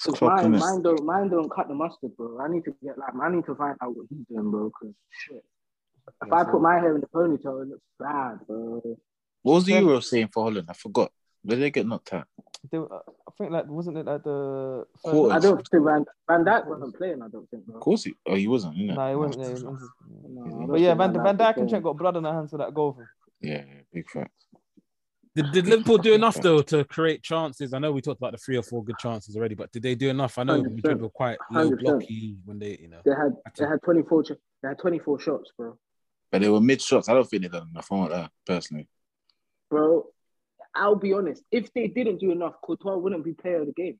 [0.06, 0.60] It's 'Cause clock, mine, innit?
[0.60, 2.40] mine don't mine don't cut the mustard, bro.
[2.40, 4.70] I need to get like I need to find out what he's doing, bro.
[4.72, 5.44] Cause shit.
[6.26, 8.82] If I put my hair in the ponytail, it looks bad, bro.
[9.44, 9.80] What was the Yeah.
[9.80, 10.68] Euro saying for Holland?
[10.70, 11.12] I forgot.
[11.46, 12.28] Did they get knocked out?
[12.72, 15.36] They, were- uh, I think like wasn't it like the third Quarters.
[15.36, 17.22] I don't think Van Van Dijk wasn't playing.
[17.22, 17.76] I don't think, bro.
[17.76, 18.14] Of course he.
[18.26, 18.76] Oh, he wasn't.
[18.78, 18.96] innit?
[18.96, 19.46] No, it wasn't.
[19.46, 19.72] Yeah, it No.
[19.72, 19.92] wasn't.
[20.30, 21.70] No, But yeah, think Van, Van Dijk and.
[21.70, 22.98] Trent got blood on their hands for that goal.
[23.42, 24.32] Yeah, yeah, big fact.
[25.36, 27.74] Did, did Liverpool do enough though to create chances?
[27.74, 29.96] I know we talked about the three or four good chances already, but did they
[29.96, 30.38] do enough?
[30.38, 30.76] I know 100%.
[30.76, 31.80] Madrid were quite low 100%.
[31.80, 33.00] blocky when they, you know.
[33.04, 34.24] They had they had 24
[34.62, 35.78] they had 24 shots, bro.
[36.32, 37.10] But they were mid shots.
[37.10, 37.88] I don't think they done enough.
[37.92, 38.88] I want that personally.
[39.70, 40.06] Bro,
[40.76, 41.44] I'll be honest.
[41.52, 44.00] If they didn't do enough, Courtois wouldn't be player of the game.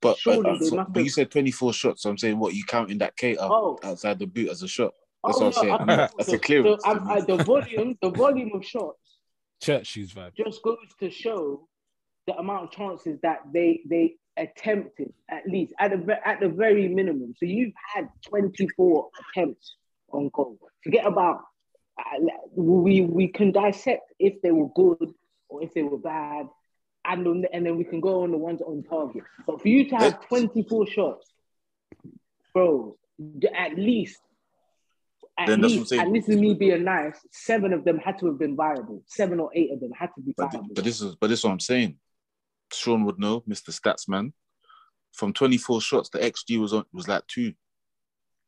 [0.00, 2.02] But, Surely uh, uh, they so- must but you said 24 shots.
[2.02, 3.78] So I'm saying what you counting that K Oh.
[3.82, 4.92] outside the boot as a shot.
[5.24, 5.72] That's Oh, what I'm saying.
[5.74, 7.10] I mean, that's a clearance So, to I, me.
[7.10, 8.98] I, the volume, the volume of shots
[9.60, 10.34] Church shoes vibe.
[10.36, 11.68] just goes to show
[12.26, 16.88] the amount of chances that they they attempted at least at the at the very
[16.88, 17.34] minimum.
[17.38, 19.76] So you've had 24 attempts
[20.10, 20.58] on goal.
[20.84, 21.40] Forget about
[21.98, 22.18] uh,
[22.54, 25.12] we we can dissect if they were good
[25.48, 26.46] or if they were bad,
[27.04, 29.24] and then, and then we can go on the ones on target.
[29.46, 31.32] But for you to have 24 shots,
[32.52, 32.96] bro,
[33.56, 34.20] at least
[35.38, 36.02] at Then that's what I'm least, saying.
[36.02, 37.14] and this is me being nice.
[37.30, 39.02] Seven of them had to have been viable.
[39.06, 40.68] Seven or eight of them had to be But, viable.
[40.74, 41.96] but this is but this is what I'm saying.
[42.72, 43.70] Sean would know, Mr.
[43.70, 44.32] Statsman.
[45.12, 47.54] From 24 shots, the XG was on was like two.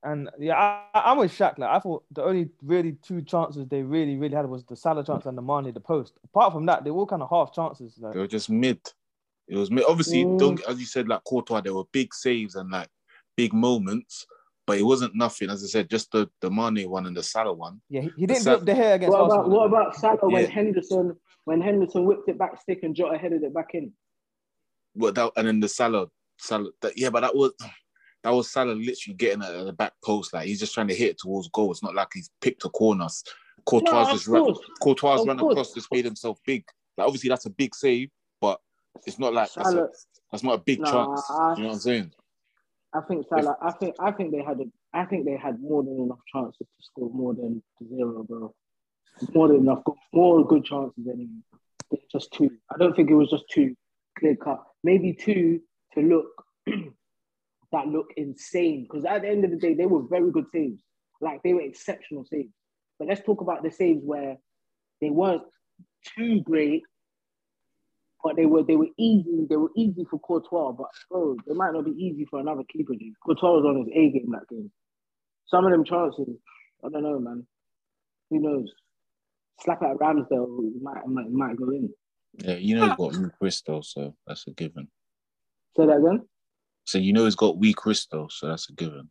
[0.02, 0.56] And yeah,
[0.94, 1.58] I, I'm with Shaq.
[1.58, 5.04] Like I thought the only really two chances they really, really had was the Salah
[5.04, 6.14] chance and the Mane the post.
[6.24, 7.94] Apart from that, they were kind of half chances.
[7.98, 8.80] Like, They were just mid.
[9.48, 9.84] It was mid.
[9.86, 10.38] Obviously, Mm.
[10.38, 12.88] don't as you said, like Courtois, there were big saves and like
[13.36, 14.26] big moments,
[14.70, 15.50] but it wasn't nothing.
[15.50, 17.80] As I said, just the the Mane one and the Salah one.
[17.88, 19.58] yeah, he, he didn't Sa- do the hair against What about Arsenal.
[19.58, 20.48] what about Salah when Yeah.
[20.48, 23.92] Henderson when Henderson whipped it back stick and Jota headed it back in?
[24.94, 26.06] What that and then the Salah,
[26.38, 26.70] Salah.
[26.82, 27.52] That, yeah, but that was
[28.22, 30.32] that was Salah literally getting at the back post.
[30.32, 31.72] Like he's just trying to hit it towards goal.
[31.72, 33.08] It's not like he's picked a corner.
[33.68, 34.54] Courtois No, just ran.
[34.80, 36.62] Courtois ran across, just made himself big.
[36.96, 38.10] Like obviously that's a big save,
[38.40, 38.60] but
[39.04, 39.88] it's not like that's, a,
[40.30, 41.24] that's not a big Nah, chance.
[41.28, 42.12] I- you know what I'm saying?
[42.92, 43.56] I think Salah.
[43.62, 46.58] I think I think they had a, I think they had more than enough chances
[46.58, 48.54] to score more than zero, bro.
[49.34, 49.82] More than enough,
[50.12, 51.28] more good chances anyway.
[51.90, 52.50] It's Just two.
[52.72, 53.74] I don't think it was just two
[54.18, 54.62] clear cut.
[54.82, 55.60] Maybe two
[55.94, 56.26] to look
[57.72, 58.82] that look insane.
[58.88, 60.82] Because at the end of the day, they were very good saves.
[61.20, 62.52] Like they were exceptional saves.
[62.98, 64.36] But let's talk about the saves where
[65.00, 65.42] they weren't
[66.16, 66.82] too great,
[68.22, 69.46] but they were they were easy.
[69.48, 72.94] They were easy for Courtois, but bro, they might not be easy for another keeper.
[72.94, 73.14] Dude.
[73.24, 74.70] Courtois was on his A game that game.
[75.46, 76.36] Some of them chances,
[76.84, 77.46] I don't know, man.
[78.30, 78.70] Who knows?
[79.62, 81.90] Slap at Ramsdale it might might, might go in.
[82.34, 84.88] Yeah, you know he's got weak wrist though, so that's a given.
[85.76, 86.22] Say that again.
[86.84, 89.10] So you know he's got weak Crystal, so that's a given.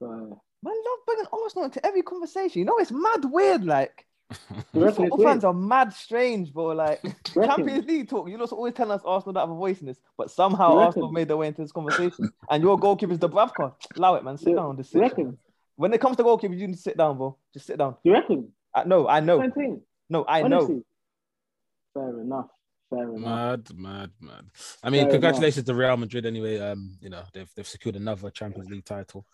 [0.00, 0.30] Man,
[0.64, 2.60] love bringing Arsenal into every conversation.
[2.60, 3.64] You know, it's mad weird.
[3.64, 4.06] Like,
[4.74, 6.66] you reckon it's football fans are mad strange, bro.
[6.66, 7.00] Like,
[7.34, 8.28] Champions League talk.
[8.28, 11.10] You know, always telling us Arsenal don't have a voice in this, but somehow Arsenal
[11.10, 12.30] made their way into this conversation.
[12.50, 13.72] and your goalkeeper's Dubravka.
[13.96, 14.36] Allow it, man.
[14.36, 14.76] Sit You- down.
[14.76, 15.00] Just sit.
[15.00, 15.38] reckon?
[15.76, 17.36] When it comes to goalkeepers, you need to sit down, bro.
[17.54, 17.96] Just sit down.
[18.02, 18.52] You reckon?
[18.74, 19.40] Uh, no, I know.
[20.10, 20.82] No, I know.
[21.94, 22.48] Fair enough.
[22.90, 23.20] Fair enough.
[23.20, 24.44] Mad, mad, mad.
[24.82, 26.58] I mean, Fair congratulations to Real Madrid anyway.
[26.58, 29.26] Um, you know, they've they've secured another Champions League title.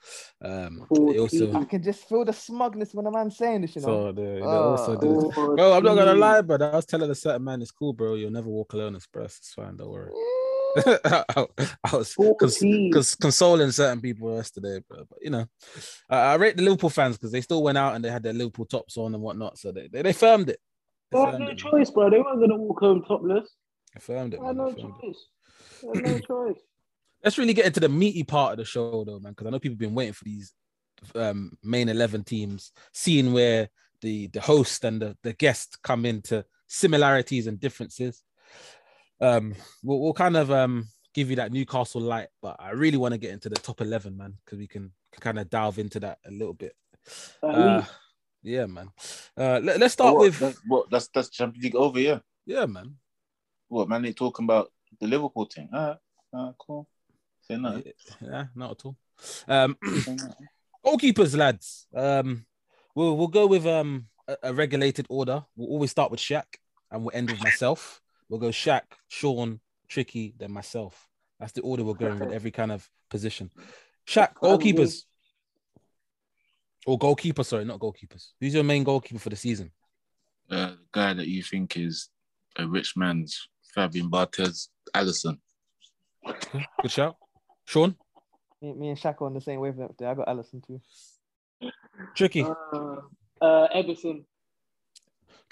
[0.43, 3.87] Um, also I can just feel the smugness when a man's saying this, you know.
[3.87, 4.71] so they, Oh.
[4.77, 4.99] also.
[5.01, 7.93] Oh, Bro, I'm not gonna lie, but I was telling a certain man, it's cool,
[7.93, 8.15] bro.
[8.15, 9.39] You'll never walk alone, express.
[9.39, 10.11] It's fine, don't worry.
[10.77, 11.25] I,
[11.85, 12.93] I was cons- 14.
[12.93, 15.05] cons- consoling certain people yesterday, bro.
[15.09, 15.47] But you know,
[16.11, 18.33] I, I rate the Liverpool fans because they still went out and they had their
[18.33, 20.59] Liverpool tops on and whatnot, so they they, they firmed it.
[21.15, 21.59] They They had no it.
[21.59, 22.11] choice, bro.
[22.11, 23.49] They weren't gonna walk home topless.
[23.95, 24.67] They firmed it, They had man.
[24.67, 25.07] no They firmed it.
[25.07, 25.27] choice.
[25.83, 26.61] They had no choice.
[27.23, 29.59] Let's really get into the meaty part of the show, though, man, because I know
[29.59, 30.53] people have been waiting for these
[31.15, 33.71] um, main eleven teams, seeing where
[34.03, 38.23] the the host and the, the guest come into similarities and differences.
[39.21, 43.13] Um, we'll, we'll kind of um give you that Newcastle light, but I really want
[43.13, 46.01] to get into the top eleven, man, because we can, can kind of delve into
[46.01, 46.75] that a little bit.
[47.43, 47.91] Uh, least.
[48.45, 48.91] Yeah, man.
[49.37, 52.19] Uh, let, us start what, with that's, what that's that's Champions League over, yeah.
[52.47, 52.97] yeah, man.
[53.69, 54.03] What man?
[54.03, 54.71] They talking about
[55.01, 55.71] the Liverpool thing?
[55.73, 55.97] All right,
[56.33, 56.89] all right, cool.
[57.41, 57.83] Say no.
[58.21, 58.97] Yeah, not at all.
[59.49, 59.77] Um,
[60.87, 61.87] goalkeepers, lads.
[61.95, 62.45] Um,
[62.95, 65.45] we'll we'll go with um a, a regulated order.
[65.57, 66.45] We'll always start with Shaq,
[66.91, 68.03] and we'll end with myself.
[68.29, 71.09] We'll go Shaq, Sean, Tricky, then myself.
[71.41, 73.51] That's the order we're going with every kind of position.
[74.07, 75.05] Shaq, goalkeepers.
[76.87, 78.33] Or goalkeeper, sorry, not goalkeepers.
[78.41, 79.71] Who's your main goalkeeper for the season?
[80.51, 82.11] Uh, the guy that you think is
[82.57, 85.39] a rich man's Fabien Barthez, Alisson.
[86.83, 87.17] Good shout.
[87.67, 87.97] Sean,
[88.61, 90.11] Me, me and Shaq are on the same wavelength there.
[90.11, 90.81] I got Alisson too.
[92.15, 92.43] Tricky.
[92.43, 92.97] Uh,
[93.41, 94.25] uh, Ederson.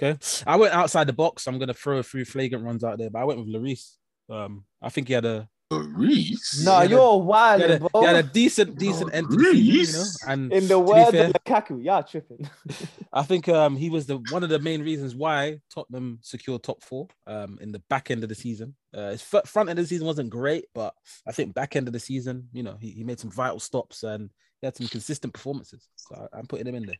[0.00, 0.18] Okay.
[0.46, 1.46] I went outside the box.
[1.46, 3.96] I'm gonna throw a few flagrant runs out there, but I went with Lloris.
[4.28, 5.48] Um, I think he had a
[5.80, 6.64] Reese.
[6.64, 8.00] No, Yeah, you're he wild, had a, bro.
[8.00, 10.04] he had a decent, decent end to the you know.
[10.26, 12.48] And In the to be words fair, of Lukaku, yeah, tripping.
[13.12, 16.82] I think um, he was the one of the main reasons why Tottenham secured top
[16.82, 18.74] four um, in the back end of the season.
[18.94, 20.94] Uh, his f- front end of the season wasn't great, but
[21.26, 24.02] I think back end of the season, you know, he, he made some vital stops
[24.02, 25.88] and he had some consistent performances.
[25.96, 26.96] So I, I'm putting him in there.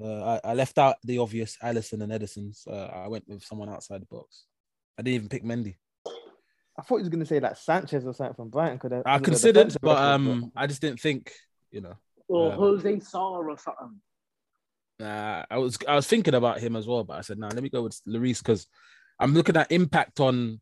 [0.00, 2.54] Uh, I, I left out the obvious Alisson and Ederson.
[2.54, 4.44] So I went with someone outside the box.
[4.98, 5.76] I didn't even pick Mendy.
[6.78, 8.78] I thought he was gonna say like Sanchez or something from Brighton.
[8.78, 11.32] Could I considered, but um, I just didn't think,
[11.70, 11.94] you know.
[12.28, 14.00] Or Um, José Sá or something.
[15.00, 17.62] Nah, I was I was thinking about him as well, but I said, nah, let
[17.62, 18.66] me go with Lloris because
[19.18, 20.60] I'm looking at impact on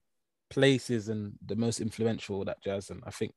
[0.48, 3.34] places and the most influential that jazz, and I think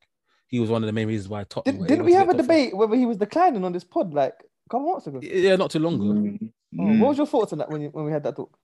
[0.48, 1.82] he was one of the main reasons why Tottenham.
[1.82, 2.56] Did, didn't we have a get top four.
[2.56, 5.20] debate whether he was declining on this pod like a couple months ago?
[5.22, 6.04] Yeah, not too long ago.
[6.14, 8.56] Mm, Oh, what was your thoughts on that when you, when we had that talk?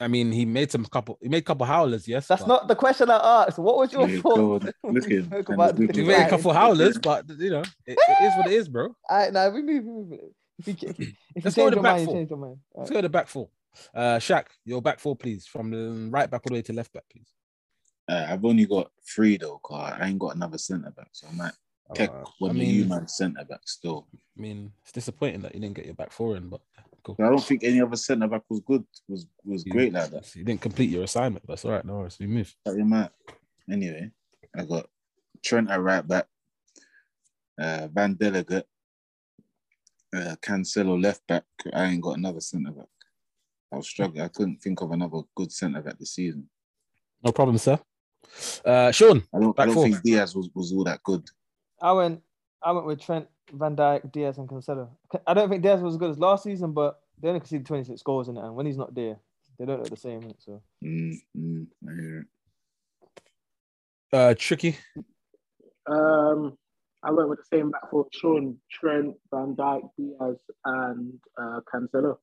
[0.00, 1.18] I mean, he made some couple.
[1.20, 2.06] He made a couple howlers.
[2.06, 3.58] Yes, That's but- not the question I asked.
[3.58, 4.36] What was your thought?
[4.36, 4.94] go on.
[4.94, 5.24] Look at him.
[5.26, 6.30] Spoke And about look He made a guy.
[6.30, 8.94] couple howlers, but you know, it, it is what it is, bro.
[9.10, 9.84] All right, now we move.
[9.84, 10.20] we move.
[10.58, 11.12] If you, if you
[11.44, 12.14] Let's go to your the back mind, four.
[12.14, 12.56] change your mind.
[12.74, 13.48] Let's go to the back four.
[13.94, 16.92] Uh, Shaq, your back four, please, from the right back all the way to left
[16.92, 17.28] back, please.
[18.08, 21.34] Uh, I've only got three though, cause I ain't got another centre back, so I
[21.34, 21.52] might
[21.94, 24.06] take Uh, one I of you mean, man centre back still.
[24.14, 26.60] I mean, it's disappointing that you didn't get your back four in, but
[27.02, 27.16] cool.
[27.18, 30.34] I don't think any other centre back was good, was was You- great like that.
[30.36, 31.46] You didn't complete your assignment.
[31.46, 31.84] That's all right.
[31.84, 32.18] No worries.
[32.18, 32.54] We move.
[32.64, 33.10] But you might.
[33.70, 34.10] Anyway,
[34.56, 34.88] I got
[35.42, 36.26] Trent at right back,
[37.60, 38.66] uh, Van Delicate,
[40.14, 41.44] uh, Cancelo left back.
[41.72, 42.86] I ain't got another centre back.
[43.72, 44.22] I was struggling.
[44.22, 46.48] I couldn't think of another good centre back this season.
[47.22, 47.78] No problem, sir.
[48.64, 49.56] Uh, Sean, I don't.
[49.56, 51.28] Back I don't think Dias was, was all that good.
[51.80, 52.20] I went.
[52.62, 54.88] I went with Trent, Van Dijk, Dias, and Cancelo.
[55.26, 58.02] I don't think Dias was as good as last season, but they only conceded 26
[58.02, 59.16] goals in it, and when he's not there,
[59.58, 60.22] they don't look the same.
[60.22, 60.44] innit?
[60.44, 62.26] So Mm, mm, I hear it.
[64.12, 64.76] uh, tricky.
[65.86, 66.56] Um,
[67.02, 72.18] I went with the same back four: Sean, Trent, Van Dijk, Dias, and uh, Cancelo.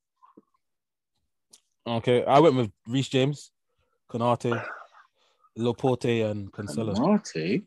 [1.87, 3.51] Okay, I went with Reece James,
[4.09, 4.63] Konate,
[5.55, 6.97] Laporte, and Cancelo.
[6.97, 7.63] Marte.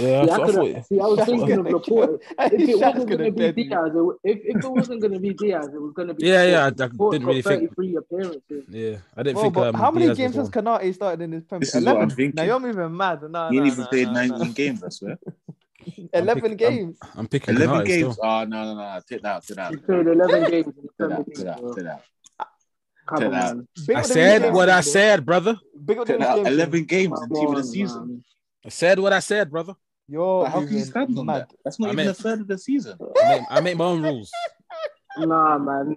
[0.00, 2.22] Yeah, See, I, I could've- see, I was Shaq's thinking of gonna Laporte.
[2.38, 3.64] If it Shaq's wasn't gonna going to dead be.
[3.64, 6.26] Dias, it, if, if it wasn't going to be Dias, it was going to be.
[6.26, 7.12] Yeah, yeah, I- I Laporte.
[7.12, 8.64] didn't Laporte's really got think- 33 appearances.
[8.70, 9.54] Yeah, I didn't Bro, think.
[9.54, 10.64] but Um, how many Dias games has one.
[10.64, 12.16] Konate started in this Premier This is what I'm 11?
[12.16, 12.32] thinking.
[12.36, 13.22] Now you're moving mad.
[13.22, 14.44] No, He no, ain't even no, played no, 19 no.
[14.54, 15.18] games, I swear.
[16.14, 16.98] 11 picking- games.
[17.14, 18.12] I'm picking 11 Konate games.
[18.14, 18.24] still.
[18.26, 19.00] Oh, no, no, no.
[19.06, 19.42] Take that out.
[19.46, 19.70] Take that out.
[19.72, 21.34] He played 11 games Take that, League.
[21.34, 21.74] take that, bro.
[21.74, 22.02] take that.
[23.04, 23.56] Come take on, that.
[23.56, 23.68] man.
[23.86, 25.58] Big I said what I said, brother.
[25.84, 26.36] Big Take that out.
[26.36, 26.54] James thing.
[26.54, 28.24] 11 games in team of the on, season.
[28.64, 28.66] Man.
[28.66, 29.74] I said what I said, brother.
[30.08, 31.42] You're how can you stand on mad.
[31.42, 31.50] that?
[31.64, 32.98] That's not I even mean- a third of the season.
[33.22, 34.30] I make, I make my own rules.
[35.18, 35.94] Nah, man.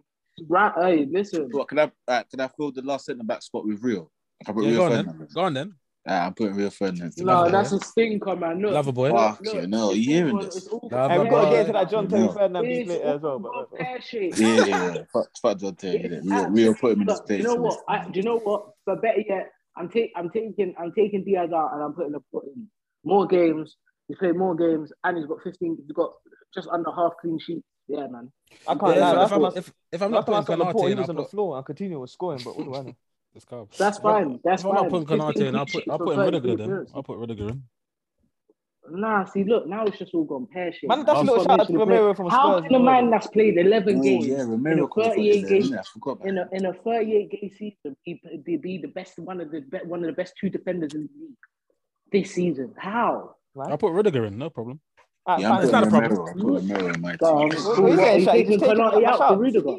[0.50, 1.48] Right, hey, listen.
[1.52, 4.12] What can I uh, can I fill the last centre back spot with real?
[4.46, 5.28] I put Yeah, Rio go on then.
[5.34, 5.76] Go on then.
[6.06, 7.14] Uh, I'm putting Rio Ferdinand.
[7.20, 8.60] No, Lover that's a stinker, man.
[8.62, 9.12] Look, Lover boy.
[9.12, 10.58] Fuck look, you, no, you hearing all- this?
[10.58, 12.32] it's all Lover Hey, we gotta get into that John Terry No.
[12.34, 13.40] Ferdinand later as well.
[13.40, 13.80] But.
[13.80, 14.98] Yeah, yeah, yeah.
[15.14, 16.00] Fuck, fuck John Terry.
[16.00, 16.30] innit?
[16.30, 17.38] Rio, Rio put him in his Look, place.
[17.42, 17.80] You know what?
[17.88, 18.66] I, do you know what?
[18.86, 22.20] But better yet, I'm taking, I'm taking, I'm taking Dias out, and I'm putting a
[22.32, 22.68] putting
[23.04, 23.76] more games.
[24.08, 25.78] He's played more games, and he's got 15.
[25.82, 26.12] He's got
[26.54, 27.66] just under half clean sheets.
[27.88, 28.32] Yeah, man.
[28.68, 29.12] I can't Yeah, lie.
[29.12, 31.10] if, Last I'm, time if, if I'm not time I putting saw Laporte, he was
[31.10, 31.32] on the put.
[31.32, 32.42] floor and Coutinho was scoring.
[32.44, 32.96] But what do I know?
[33.36, 33.68] It's calm.
[33.78, 34.40] That's If fine.
[34.44, 34.84] That's if I'm fine.
[34.84, 36.88] not putting 15 Konate in, I'll put I'll sheets put for in 33 Rudiger then.
[36.96, 37.64] I'll put Rudiger in.
[38.92, 40.88] Nah, see, look, now it's just all gone pear shaped.
[40.88, 43.58] Man, that's a little shout out to Romero from How can a man that's played
[43.58, 45.80] 11 Oh, games yeah, in a could have put 38 it there, game innit?
[45.80, 49.18] I forgot about in a in a 38 game season be, be, be the best
[49.20, 51.36] one of the be, one of the best two defenders in the league
[52.12, 52.74] this season?
[52.78, 53.36] How?
[53.60, 54.38] I'll put Rudiger in.
[54.38, 54.80] No problem.
[55.26, 55.64] Ah, Yeah, I'm fine.
[55.64, 56.38] It's putting not a problem.
[56.38, 56.58] Romero.
[56.58, 57.28] I put Romero in my Um, team.
[57.28, 58.38] What- what are you What, saying, are you Shaq?
[58.38, 59.40] You taking Konate my out for shout.
[59.40, 59.78] Rudiger?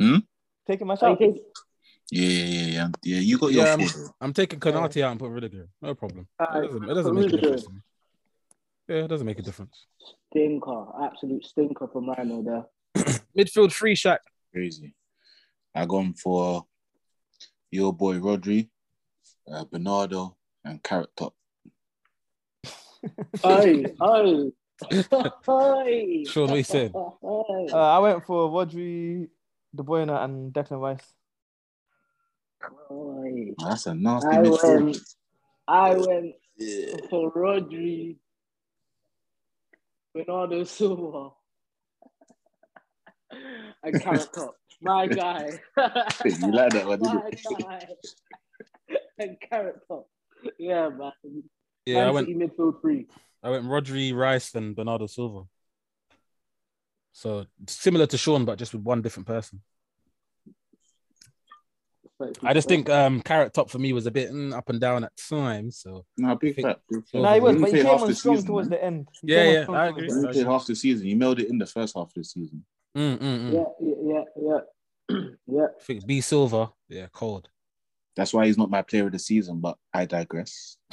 [0.00, 0.16] Hmm?
[0.66, 1.18] Taking my Are you shout.
[1.18, 1.44] taking-
[2.10, 2.88] Yeah, yeah, yeah, yeah.
[3.04, 3.88] Yeah, you got your Yeah, I'm,
[4.20, 5.62] I'm taking Konate out and put Rudiger.
[5.62, 5.68] in.
[5.80, 6.26] No problem.
[6.40, 7.80] It doesn't, it doesn't make a difference to me.
[8.88, 9.86] Yeah, it doesn't make a difference.
[10.30, 12.64] Stinker, absolute stinker from Rhino there.
[13.38, 14.18] Midfield free Shaq.
[14.52, 14.94] Crazy.
[15.74, 16.66] I gone for
[17.70, 18.68] your boy Rodri,
[19.50, 21.34] uh, Bernardo, and Carrot Top.
[23.44, 24.50] Oi, oi.
[25.48, 26.24] Oi.
[26.26, 26.92] Sean, what you saying?
[26.94, 27.66] Oi.
[27.72, 29.28] Uh, I went for Rodri,
[29.74, 31.12] De Bruyne, and Declan Rice.
[32.90, 33.54] Oi.
[33.58, 34.84] Oh, that's a nasty I midfield.
[34.84, 34.98] went,
[35.66, 36.96] I went Yeah.
[37.10, 38.16] for Rodri,
[40.14, 41.30] Bernardo Silva,
[43.82, 44.54] and Carrot Top.
[44.80, 45.60] My guy.
[46.24, 47.56] You like that one, My didn't you?
[47.58, 47.86] guy.
[49.18, 50.06] and Carrot Top.
[50.58, 51.12] Yeah, man.
[51.86, 53.06] Yeah, I went City midfield three.
[53.42, 55.42] I went Rodri, Rice, and Bernardo Silva.
[57.12, 59.62] So similar to Sean, but just with one different person.
[62.42, 65.04] I just think um Carrot Top for me was a bit mm, up and down
[65.04, 65.78] at times.
[65.78, 66.80] So No, big Think- fact.
[66.88, 67.14] Big fact.
[67.14, 68.78] No, No, he was, but he came on strong season, towards man.
[68.78, 69.08] the end.
[69.20, 70.06] He Yeah, came yeah, I agree.
[70.12, 71.06] He played half the season.
[71.06, 72.64] He mailed it in the first half of the season.
[72.96, 73.52] mm, mm, mm.
[73.52, 74.58] Yeah, yeah, yeah,
[75.10, 75.18] yeah.
[75.46, 75.66] yeah.
[75.78, 77.48] I think B Silva, yeah, cold.
[78.16, 80.76] That's why he's not my player of the season, but I digress.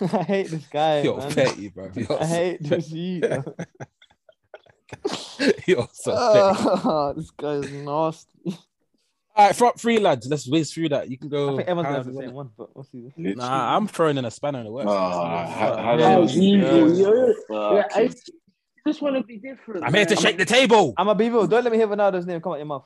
[0.00, 1.02] I hate this guy.
[1.02, 1.32] You're man.
[1.32, 1.90] petty, bro.
[1.94, 3.20] You're I so hate this you.
[3.20, 3.42] bro.
[5.66, 7.20] You're so petty.
[7.20, 8.58] This guy is nasty.
[9.40, 10.26] All right, front three lads.
[10.28, 11.10] Let's whiz through that.
[11.10, 11.54] You can go.
[11.54, 13.04] I think everyone's gonna have the same one, but we'll see.
[13.16, 13.36] Literally.
[13.36, 14.90] Nah, I'm throwing in a spanner in the works.
[14.90, 18.32] Ah, how- how Yeah, Oh, yeah, easy.
[18.86, 19.82] I just want to be different.
[19.84, 20.22] I'm here to man.
[20.22, 20.92] shake the table.
[20.98, 21.46] I'm a be real.
[21.46, 22.84] Don't let me hear Ronaldo's name come out your mouth.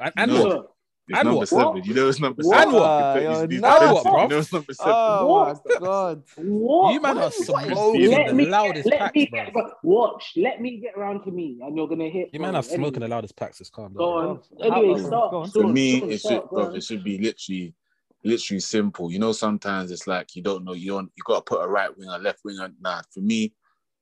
[0.00, 0.46] And, and No.
[0.46, 0.71] what?
[1.08, 1.48] Look, It's And number what?
[1.48, 1.66] seven.
[1.66, 1.86] What?
[1.86, 2.58] You know it's number What?
[2.58, 2.74] seven.
[2.76, 4.02] Uh, He's- you're he's nuts, defensive.
[4.04, 4.22] bro.
[4.22, 4.92] You know it's number seven.
[4.94, 5.60] Oh What?
[5.66, 6.22] my god.
[6.36, 6.92] What?
[6.94, 9.44] You man What are is- smoking Let the me- loudest let packs, me bro.
[9.44, 10.32] get, watch.
[10.36, 12.30] Let me get around to me, and you're gonna hit.
[12.32, 12.60] You man bro.
[12.60, 13.60] are smoking the loudest packs.
[13.60, 14.40] It's calm Go on.
[14.60, 15.30] How- Anyway, how- start.
[15.32, 15.50] go on.
[15.50, 17.74] For me, it should, bro, it should be literally,
[18.22, 19.10] literally simple.
[19.10, 20.72] You know, sometimes it's like you don't know.
[20.74, 21.10] You don't.
[21.16, 22.72] You got to put a right winger, left winger.
[22.80, 23.52] Nah, for me,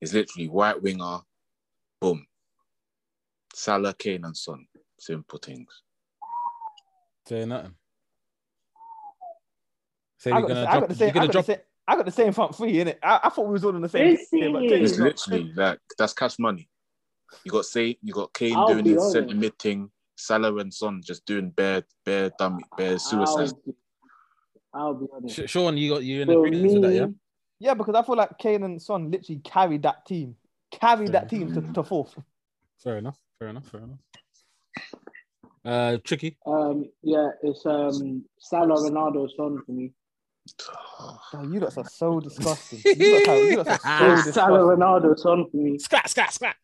[0.03, 1.21] it's literally right winger.
[1.99, 2.27] Boom.
[3.55, 4.67] Salah, Kane, and Son.
[4.99, 5.83] Simple things.
[7.31, 7.75] Say nothing.
[10.19, 10.81] Say I you're got, gonna the, I drop.
[10.81, 11.09] got the You're same.
[11.11, 11.47] I gonna got, drop.
[11.47, 12.99] the same I got the same front three in it.
[13.05, 14.09] I, I thought we was all on the same.
[14.09, 14.67] Is team, but it?
[14.67, 16.69] clearly It's literally like that's cash money.
[17.45, 19.13] You got say you got Kane I'll doing be his honest.
[19.13, 23.53] centre mid thing, Salah and Son just doing bare, bare dummy, bare suicide.
[24.75, 25.49] I'll be, I'll be honest.
[25.49, 27.07] Sean, you got you in For agreement with that, yeah?
[27.61, 30.35] Yeah, because I feel like Kane and Son literally carried that team,
[30.73, 32.19] carried that team to, to fourth.
[32.83, 33.21] Fair enough.
[33.39, 33.69] Fair enough.
[33.69, 33.99] Fair enough.
[35.65, 36.37] Uh, tricky.
[36.47, 39.93] Um, yeah, it's um Salah, Ronaldo, Son for me.
[41.33, 42.81] Oh, you lot are so disgusting.
[42.85, 44.81] You lot are, you lot are so It's Salah, disgusting.
[44.81, 45.79] Ronaldo, Son for me.
[45.79, 46.57] Scrat, scrat, scrat.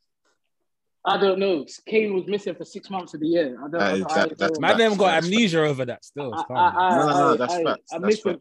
[1.05, 1.65] I don't know.
[1.87, 3.57] Kane was missing for six months of the year.
[3.59, 3.73] I don't.
[3.73, 6.05] That I is- don't, that- I that- don't- Man, them got Facts, amnesia over that.
[6.05, 6.45] Still, I.
[6.51, 8.41] I, I, No, no, no, that's I- facts, I'm that's missing.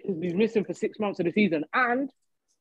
[0.22, 2.08] He's missing for six months of the season, and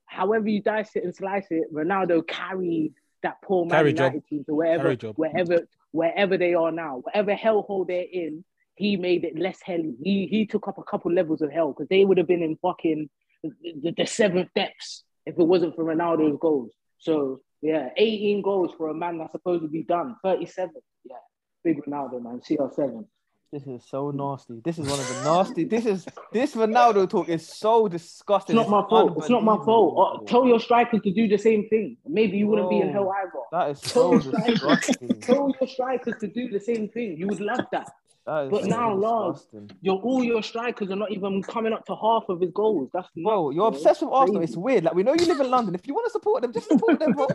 [0.05, 2.93] however you dice it and slice it, Ronaldo carried
[3.23, 4.13] that poor Man Carry job.
[4.13, 8.43] United team to wherever, wherever, wherever they are now, whatever hellhole they're in.
[8.75, 9.95] He made it less helly.
[10.01, 12.57] He he took up a couple levels of hell because they would have been in
[12.61, 13.09] fucking
[13.43, 13.51] the,
[13.83, 16.71] the, the seventh depths if it wasn't for Ronaldo's goals.
[16.97, 20.15] So yeah, 18 goals for a man that's supposed to be done.
[20.23, 20.71] 37.
[21.03, 21.15] Yeah,
[21.63, 22.39] big Ronaldo man.
[22.39, 23.05] CR7.
[23.51, 24.61] This is so nasty.
[24.63, 25.65] This is one of the nasty.
[25.65, 28.55] This is this Ronaldo talk is so disgusting.
[28.55, 29.17] It's not my fault.
[29.17, 30.21] It's not my fault.
[30.21, 31.97] Uh, tell your strikers to do the same thing.
[32.07, 33.31] Maybe you wouldn't be in hell either.
[33.51, 35.19] That is so Tell disgusting.
[35.19, 37.17] Tell your strikers to do the same thing.
[37.17, 37.91] You would love that.
[38.25, 39.71] That is But so now, Lars, disgusting.
[39.81, 42.89] Your all your strikers are not even coming up to half of his goals.
[42.93, 44.43] That's Bro, you're obsessed with Arsenal.
[44.43, 44.83] It's weird.
[44.83, 45.73] Like we know you live in London.
[45.73, 47.27] If you want to support them, just support them, bro.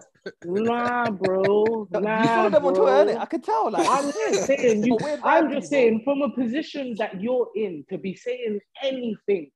[0.45, 1.89] Nah, bro.
[1.91, 2.85] Nah, you follow them on bro.
[2.85, 3.21] Twitter, innit?
[3.21, 3.71] I could tell.
[3.71, 7.99] Like I'm just saying, you, I'm just saying, from a position that you're in, to
[7.99, 9.51] be saying anything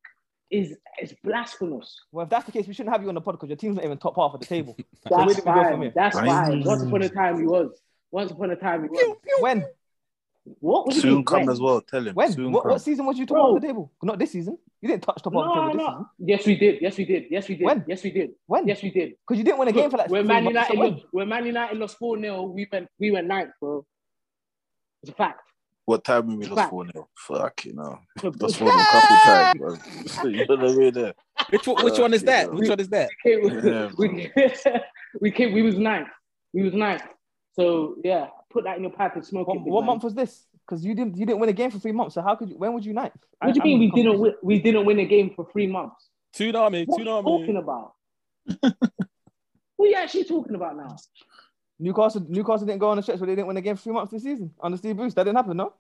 [0.51, 1.97] is is blasphemous.
[2.11, 3.76] Well, if that's the case, we shouldn't have you on the pod because your team's
[3.76, 4.76] not even top half of the table.
[5.05, 5.83] That's where do we go from fine.
[5.83, 5.93] here?
[5.95, 6.26] That's Right.
[6.26, 6.64] fine.
[6.64, 7.81] Once upon a time, he was.
[8.11, 9.16] Once upon a time, he was.
[9.39, 9.64] When?
[10.45, 10.86] What?
[10.86, 11.51] what Soon mean, come when?
[11.51, 11.80] as well.
[11.80, 12.14] Tell him.
[12.14, 12.32] When?
[12.32, 13.47] Soon What, what season was you top Bro.
[13.47, 13.93] half of the table?
[14.03, 14.57] Not this season.
[14.80, 15.86] You didn't touch top half of the No, table this no.
[15.86, 16.07] season.
[16.18, 16.78] Yes, we did.
[16.80, 17.24] Yes, we did.
[17.30, 17.64] Yes, we did.
[17.66, 17.84] When?
[17.86, 18.30] Yes, we did.
[18.47, 18.66] When?
[18.68, 19.12] Yes, we did.
[19.26, 20.93] Because you didn't win a game for like when three Man months, United so when?
[20.93, 23.84] lost, when Man United lost 4 0, we went we went ninth, bro.
[25.03, 25.41] It's a fact.
[25.86, 26.70] What time when we lost Fact.
[26.70, 27.09] 4 0?
[27.18, 27.99] Fuck you know.
[28.20, 30.30] So, Lost 4 0 a couple times, bro.
[30.30, 30.95] you know what I mean?
[30.95, 31.14] There.
[31.51, 32.53] Which one, which one is that?
[32.53, 33.11] Which one is that?
[33.24, 34.32] Yeah, we,
[35.20, 36.09] we came, we was ninth.
[36.53, 37.03] We was ninth.
[37.55, 39.62] So yeah, put that in your pipe and smoke What, it.
[39.62, 39.86] what man.
[39.86, 40.46] month was this?
[40.66, 42.14] Because you didn't you didn't win a game for three months.
[42.14, 42.57] So how could you?
[42.59, 43.12] When would you ninth?
[43.40, 44.20] What do you I- mean I'm we didn't confused.
[44.22, 46.09] win, we didn't win a game for three months?
[46.34, 47.92] Tsunami, What are you talking about?
[49.76, 50.96] what are you actually talking about now?
[51.78, 53.92] Newcastle Newcastle didn't go on a stretch where they didn't win a game for three
[53.94, 55.14] months this season under Steve Bruce.
[55.14, 55.72] That didn't happen, no.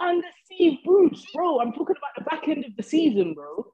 [0.00, 1.60] Under Steve Bruce, bro.
[1.60, 3.66] I'm talking about the back end of the season, bro.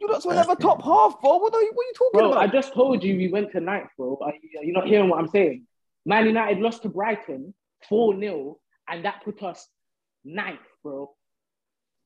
[0.00, 1.38] You lot were never top half, bro.
[1.38, 2.42] What are you, what are you talking Bro, about?
[2.42, 4.18] I just told you we went to ninth, bro.
[4.22, 5.66] Are you, you're not hearing what I'm saying.
[6.06, 7.52] Man United lost to Brighton
[7.88, 9.68] 4 0, and that put us
[10.24, 11.10] ninth, bro.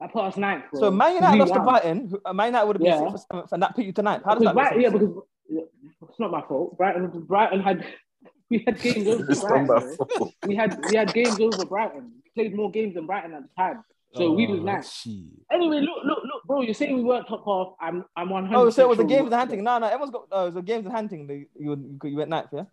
[0.01, 0.81] That put us ninth, bro.
[0.81, 1.61] so Man United lost to.
[1.61, 2.13] Brighton.
[2.25, 3.11] uh, Man United would have been Yeah.
[3.11, 4.25] sixth or seventh, and that put you to ninth.
[4.25, 6.77] How does Because that make Brighton, yeah, because it's not my fault.
[6.79, 7.87] Brighton, Brighton had
[8.51, 9.67] we had games over It's not Brighton.
[9.67, 10.35] my fault.
[10.43, 12.11] We had we had games over Brighton.
[12.25, 13.85] We played more games than Brighton at the time.
[14.17, 15.07] So we was Oh, ninth.
[15.53, 16.63] Anyway, look, look, look, bro.
[16.63, 17.75] You're saying we weren't top half.
[17.81, 18.57] I'm, I'm 100.
[18.57, 19.63] Oh, so it was a sure games we and hunting.
[19.63, 20.27] No, no, everyone's got.
[20.33, 21.29] Oh, it was a games and hunting.
[21.29, 22.65] You you, you went ninth, yeah.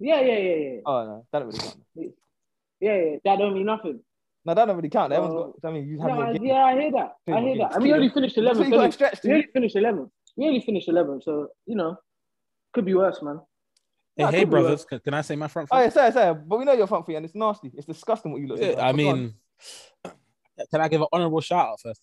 [0.00, 1.80] Yeah, yeah, yeah, yeah, Oh no, that don't really count.
[2.80, 3.16] yeah, yeah.
[3.24, 4.00] That don't mean nothing.
[4.44, 5.12] No, that don't really count.
[5.12, 5.54] Everyone's Oh.
[5.62, 5.68] got.
[5.70, 6.44] I mean, you have No, more I- games.
[6.44, 7.16] yeah, I hear that.
[7.28, 7.74] I hear that.
[7.74, 8.58] And we only finished That's 11th.
[8.58, 9.28] what you got stretched we?
[9.30, 10.10] We only finished 11th.
[10.36, 11.22] We only finished 11th.
[11.24, 11.96] So you know,
[12.72, 13.40] could be worse, man.
[14.16, 15.82] Hey, Nah, hey, brothers, can, can I say my front Oh foot?
[15.84, 16.34] yeah, sorry, sorry.
[16.46, 17.70] But we know you're front three, and it's nasty.
[17.74, 18.60] It's disgusting what you look.
[18.60, 19.34] Yeah, I mean,
[20.70, 22.00] can I give an honorable shout out first?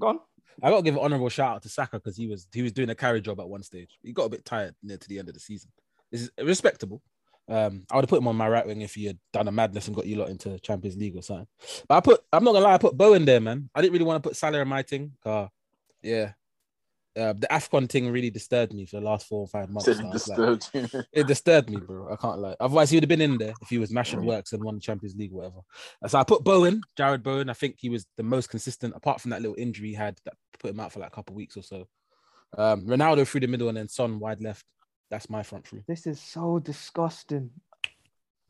[0.00, 0.20] go on.
[0.62, 2.72] I got to give an honorable shout out to Saka because he was he was
[2.72, 3.98] doing a carry job at one stage.
[4.02, 5.70] He got a bit tired near to the end of the season.
[6.10, 7.02] Is respectable.
[7.48, 9.52] Um, I would have put him on my right wing if he had done a
[9.52, 11.46] madness and got you lot into Champions League or something.
[11.88, 13.70] But I put I'm not gonna lie, I put Bowen there, man.
[13.74, 15.12] I didn't really want to put Salah in my thing.
[15.24, 15.46] Uh,
[16.02, 16.32] yeah.
[17.18, 19.86] Uh, the AFCON thing really disturbed me for the last four or five months.
[19.86, 20.12] Said now.
[20.12, 21.02] It's like- disturbed you.
[21.12, 22.12] it disturbed me, bro.
[22.12, 22.54] I can't lie.
[22.60, 24.80] Otherwise, he would have been in there if he was mashing works and won the
[24.80, 25.60] Champions League, whatever.
[26.06, 27.50] So I put Bowen, Jarrod Bowen.
[27.50, 30.34] I think he was the most consistent, apart from that little injury he had that
[30.60, 31.88] put him out for like a couple of weeks or so.
[32.56, 34.64] Um, Ronaldo through the middle and then Son wide left.
[35.10, 35.82] That's my front three.
[35.88, 37.50] This is so disgusting.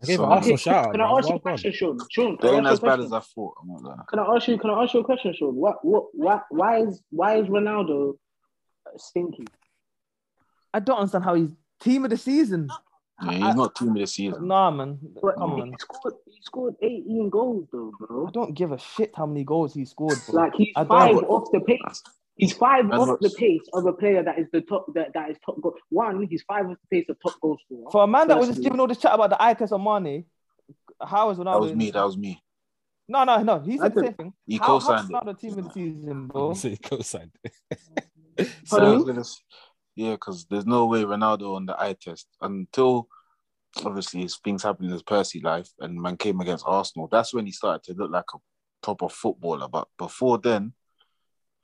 [0.02, 0.92] I gave So- an Arsenal shout out.
[0.92, 1.18] can I man.
[1.18, 1.98] ask you a question, Sean?
[2.10, 3.14] Sean, They can I ain't ask as you a bad as question?
[3.14, 3.54] I thought.
[3.60, 4.04] I'm not gonna.
[4.08, 4.58] Can I ask you?
[4.58, 5.54] Can I ask you a question, Sean?
[5.56, 5.84] What?
[5.84, 6.04] What?
[6.14, 6.40] Why?
[6.50, 7.02] Why is?
[7.10, 8.14] Why is Ronaldo
[8.86, 9.44] uh, stinky?
[10.74, 11.50] I don't understand how he's
[11.80, 12.68] team of the season.
[13.24, 14.46] Yeah, he's not team of the season.
[14.46, 14.98] Nah, man.
[15.20, 15.74] But Come he on.
[15.80, 16.14] scored.
[16.26, 18.28] He scored 18 goals, though, bro.
[18.28, 20.40] I don't give a shit how many goals he scored, bro.
[20.42, 22.02] Like he's I don't- five off the pace.
[22.38, 24.86] He's five And off the pace of a player that is the top.
[24.94, 25.74] That, that is top goal.
[25.90, 27.90] One, he's five off the pace of top goal scorer.
[27.90, 28.62] For a man that was just Firstly.
[28.62, 30.24] giving all this chat about the eye test on Mane,
[31.04, 31.52] how is Ronaldo?
[31.52, 31.90] That was me.
[31.90, 32.42] That was me.
[33.08, 33.58] No, no, no.
[33.60, 34.32] He said the same thing.
[34.46, 35.26] He how, co-signed how's it.
[35.26, 36.54] Ronaldo team of the season, bro?
[36.62, 37.32] He co-signed.
[38.64, 39.12] So Pardon I was me?
[39.12, 39.24] gonna
[39.96, 43.08] yeah, because there's no way Ronaldo on the eye test until
[43.84, 47.08] obviously his things happened in his Percy life and man came against Arsenal.
[47.10, 48.38] That's when he started to look like a
[48.80, 49.66] proper footballer.
[49.66, 50.72] But before then,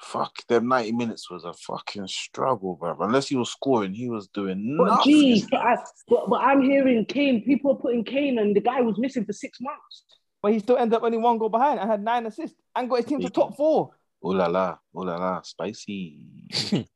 [0.04, 2.96] fuck, them 90 minutes was a fucking struggle, bro.
[3.00, 5.12] Unless he was scoring, he was doing But nothing.
[5.12, 5.76] geez, but, I,
[6.08, 7.42] but, but I'm hearing Kane.
[7.44, 10.04] People are putting Kane, and the guy was missing for six months.
[10.42, 12.96] But he still ended up only one goal behind and had nine assists and got
[12.96, 13.90] his team to top four.
[14.22, 16.26] Oh la la, oh la la, spicy.
[16.50, 16.86] spicy.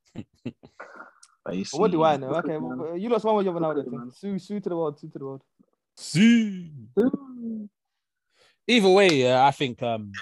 [1.47, 2.29] But what do I know?
[2.35, 4.11] Okay, well, you lost one with your Ronaldo thing.
[4.15, 5.43] Sue, sue to the world, sue to the world.
[5.97, 6.71] See.
[8.67, 10.13] Either way, yeah, I think um,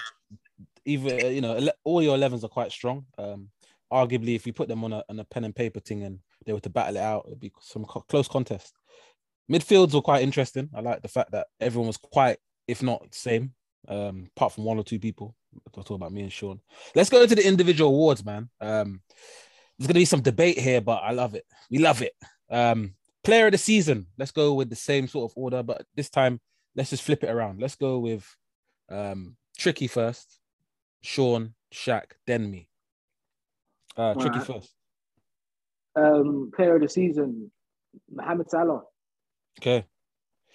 [0.87, 3.05] either uh, you know all your 11s are quite strong.
[3.17, 3.49] Um,
[3.91, 6.53] arguably, if we put them on a on a pen and paper thing and they
[6.53, 8.73] were to battle it out, it'd be some co- close contest.
[9.51, 10.69] Midfields were quite interesting.
[10.75, 13.53] I like the fact that everyone was quite, if not same,
[13.87, 15.35] um, apart from one or two people.
[15.75, 16.59] I'll talk about me and Sean.
[16.95, 18.49] Let's go into the individual awards, man.
[18.59, 19.01] Um,
[19.77, 21.45] there's gonna be some debate here, but I love it.
[21.69, 22.13] We love it.
[22.49, 24.07] Um, player of the season.
[24.17, 26.39] Let's go with the same sort of order, but this time
[26.75, 27.61] let's just flip it around.
[27.61, 28.25] Let's go with
[28.89, 30.39] um Tricky first,
[31.01, 32.69] Sean, Shaq, then me.
[33.95, 34.47] Uh, Tricky Alright.
[34.47, 34.73] first.
[35.95, 37.51] Um, player of the season,
[38.13, 38.81] Mohamed Salah.
[39.59, 39.85] Okay,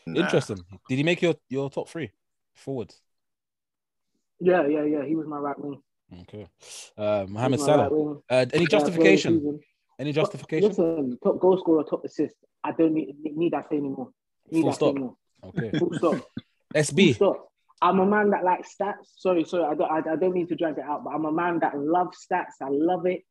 [0.06, 0.20] Nah.
[0.20, 0.58] interesting.
[0.88, 2.10] Did he make your your top three
[2.54, 3.00] forwards?
[4.40, 5.04] Yeah, yeah, yeah.
[5.04, 5.82] He was my right wing.
[6.22, 6.46] Okay,
[6.96, 7.88] uh, Mohamed Salah.
[7.90, 8.16] right.
[8.30, 9.60] Uh, any Yeah, player of the justification?
[9.98, 10.68] Any justification?
[10.68, 12.34] Listen, top goal scorer, top assist.
[12.64, 14.10] I don't need, need that say anymore.
[14.50, 14.86] Need Full that stop.
[14.88, 15.16] say anymore.
[15.44, 16.14] Okay, Full stop.
[16.74, 17.14] Full SB.
[17.16, 17.51] stop.
[17.82, 19.08] I'm a man that likes stats.
[19.16, 21.32] Sorry, sorry, I don't, I, I don't mean to drag it out, but I'm a
[21.32, 22.54] man that loves stats.
[22.62, 23.22] I love it.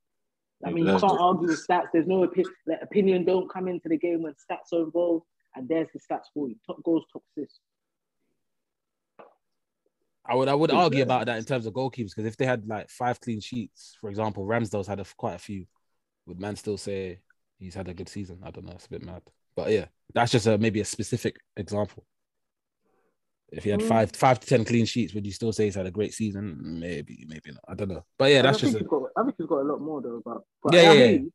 [0.64, 1.88] I mean, you can't the- argue with stats.
[1.94, 3.26] There's no opi- like, opinion.
[3.26, 5.26] Don't come into the game when stats are involved.
[5.56, 7.60] And there's the stats for you: top goals, top assists.
[10.26, 10.78] I would I would Yeah.
[10.78, 13.98] argue about that in terms of goalkeepers because if they had like five clean sheets,
[14.00, 15.66] for example, Ramsdale's had a, quite a few.
[16.28, 17.20] Would man still say
[17.58, 18.40] he's had a good season?
[18.44, 18.74] I don't know.
[18.74, 19.24] It's a bit mad,
[19.56, 22.06] but yeah, that's just a maybe a specific example.
[23.52, 23.88] If he had Mm.
[23.90, 26.58] five five to ten clean sheets, would you still say he's had a great season?
[26.80, 27.64] Maybe, maybe not.
[27.68, 28.06] I don't know.
[28.18, 28.74] But yeah, that's I just.
[28.74, 29.04] think A, got.
[29.18, 30.22] I think he's got a lot more though.
[30.24, 31.30] But, but Yeah, I yeah, hear yeah.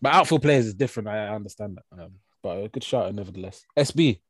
[0.00, 1.08] but outfield players is different.
[1.08, 2.02] I, I understand that.
[2.02, 2.12] Um,
[2.42, 3.64] but a good shot nevertheless.
[3.76, 4.20] SB.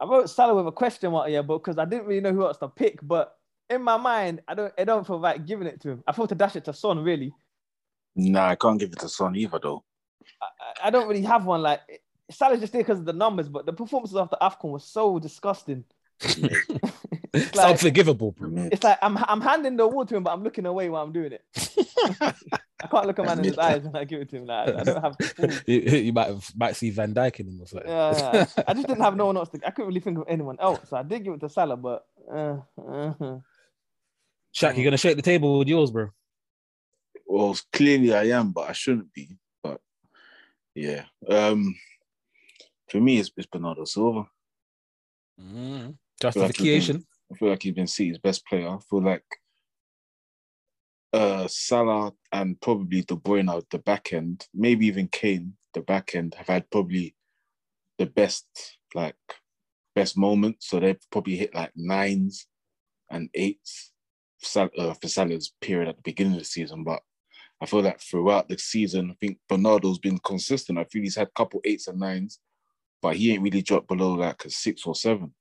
[0.00, 2.46] I wrote Salah with a question mark here, but because I didn't really know who
[2.46, 2.98] else to pick.
[3.02, 3.34] But
[3.70, 6.04] in my mind, I don't I don't feel like giving it to him.
[6.06, 7.32] I feel to dash it to Son, really.
[8.14, 9.84] Nah, I can't give it to Son either though.
[10.42, 11.62] I, I don't really have one.
[11.62, 11.80] Like
[12.30, 15.84] Salah's just there because of the numbers, but the performances after AFCON was so disgusting.
[16.20, 16.38] It's
[17.54, 18.68] like- unforgivable, bro.
[18.72, 21.12] It's like I'm I'm handing the award to him, but I'm looking away while I'm
[21.12, 21.44] doing it.
[22.82, 24.46] I can't look a man in his eyes when I give it to him.
[24.46, 25.62] Like, I don't have.
[25.66, 27.88] you, you might have, might see Van Dijk in him or something.
[27.88, 28.64] Yeah, yeah.
[28.68, 29.48] I just didn't have no one else.
[29.50, 30.88] To, I couldn't really think of anyone else.
[30.88, 33.12] So I did give it to Salah, but uh, uh,
[34.54, 36.10] Shaq, you're gonna shake the table with yours, bro?
[37.26, 39.38] Well, clearly I am, but I shouldn't be.
[39.62, 39.80] But
[40.74, 41.74] yeah, um,
[42.88, 44.26] for me, it's, it's Bernardo Silva.
[45.40, 45.96] Mm.
[46.20, 47.04] Justification.
[47.30, 48.68] I feel like he's been City's best player.
[48.68, 49.24] I feel like
[51.12, 56.14] uh, Salah and probably De Bruyne at the back end, maybe even Kane, the back
[56.14, 57.14] end, have had probably
[57.98, 58.46] the best
[58.94, 59.16] like
[59.94, 60.68] best moments.
[60.68, 62.46] So they've probably hit like nines
[63.10, 63.92] and eights
[64.40, 66.84] for, uh, for Salah's period at the beginning of the season.
[66.84, 67.02] But
[67.60, 70.78] I feel like throughout the season, I think Bernardo's been consistent.
[70.78, 72.40] I feel he's had a couple eights and nines,
[73.06, 75.32] but he ain't really dropped below like a six or seven.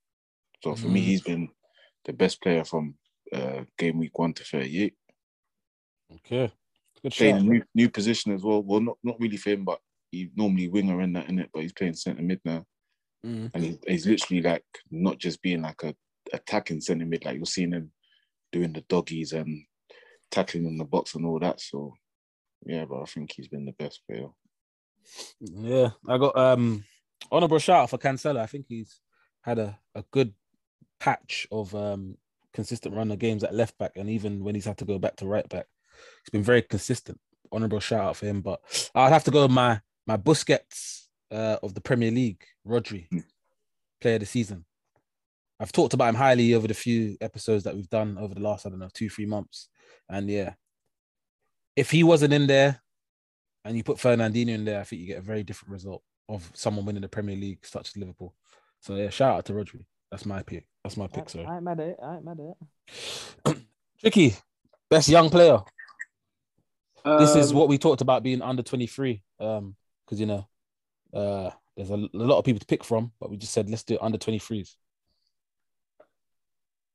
[0.64, 1.06] So for me, Mhm.
[1.06, 1.50] he's been
[2.04, 2.96] the best player from
[3.34, 4.94] uh, game week one to 38.
[6.14, 6.54] Okay.
[7.02, 8.62] Good Playing new, new position as well.
[8.62, 9.80] Well, not, not really for him, but
[10.12, 12.68] he normally winger in that in it, but he's playing centre mid now.
[13.26, 13.50] Mm.
[13.56, 15.96] And he, he's literally like not just being like a
[16.34, 17.92] attacking centre mid, like you're seeing him
[18.52, 19.64] doing the doggies and
[20.30, 21.60] tackling in the box and all that.
[21.60, 21.96] So
[22.64, 24.28] yeah, but I think he's been the best player.
[25.40, 26.86] Yeah, I got um
[27.32, 28.40] honorable shout out for Cancelo.
[28.40, 29.00] I think he's
[29.42, 30.34] had a, a good
[31.00, 32.18] patch of um
[32.54, 35.16] consistent run of games at left back, and even when he's had to go back
[35.18, 35.68] to right back,
[36.24, 37.20] he's been very consistent.
[37.52, 38.42] Honorable shout out for him.
[38.42, 38.60] But
[38.96, 43.20] I'd have to go with my my Busquets uh, of the Premier League, Rodri, Hmm.
[44.02, 44.66] player of the season.
[45.60, 48.66] I've talked about him highly over the few episodes that we've done over the last,
[48.66, 49.70] I don't know, two, three months.
[50.10, 50.56] And yeah,
[51.78, 52.82] if he wasn't in there
[53.64, 56.50] and you put Fernandinho in there, I think you get a very different result of
[56.54, 58.34] someone winning the Premier League, such as Liverpool.
[58.80, 59.86] So yeah, shout out to Rodri.
[60.12, 60.66] That's my pick.
[60.84, 61.46] That's my pick, I, sorry.
[61.46, 61.98] I ain't mad at it.
[62.02, 63.58] I ain't mad at it.
[64.00, 64.36] Tricky,
[64.90, 65.60] best young player.
[67.04, 69.22] This is Um, what we talked about being under 23.
[69.40, 70.48] Um, because you know,
[71.14, 73.84] uh there's a, a lot of people to pick from, but we just said let's
[73.84, 74.76] do it under 23s.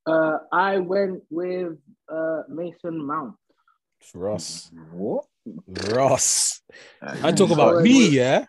[0.05, 1.77] Uh, I went with
[2.11, 3.35] uh, Mason Mount.
[4.15, 4.71] Ross.
[4.91, 5.25] What?
[5.67, 6.61] Ross.
[7.01, 8.45] Uh, I talk about me, yeah.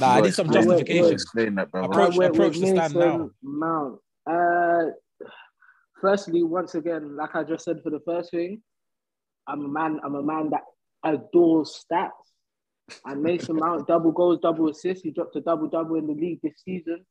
[0.00, 1.02] Nah, I need some gotta explain- you justification.
[1.02, 1.84] gotta Explain that, bro.
[1.84, 3.30] Approach- I approach with the stand now.
[3.42, 4.00] Mount.
[4.26, 4.90] Uh,
[6.00, 8.62] firstly, once again, like I just said for the first thing,
[9.46, 10.00] I'm a man.
[10.04, 10.62] I'm a man that
[11.04, 12.10] adores stats.
[13.04, 15.02] And Mason Mount, double goals, double assists.
[15.02, 17.04] He dropped a double double in the league this season.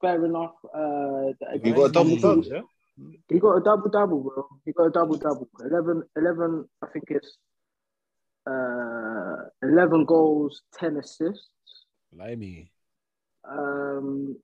[0.00, 0.52] Fair enough.
[0.74, 1.32] Uh,
[1.62, 2.60] You got a double double, yeah?
[3.28, 4.46] He got a double double, bro.
[4.64, 5.48] He got a double double.
[5.60, 7.36] 11, 11 I think it's
[8.48, 11.48] uh, 11 goals, 10 assists.
[12.12, 12.70] Blimey.
[13.48, 14.36] Um,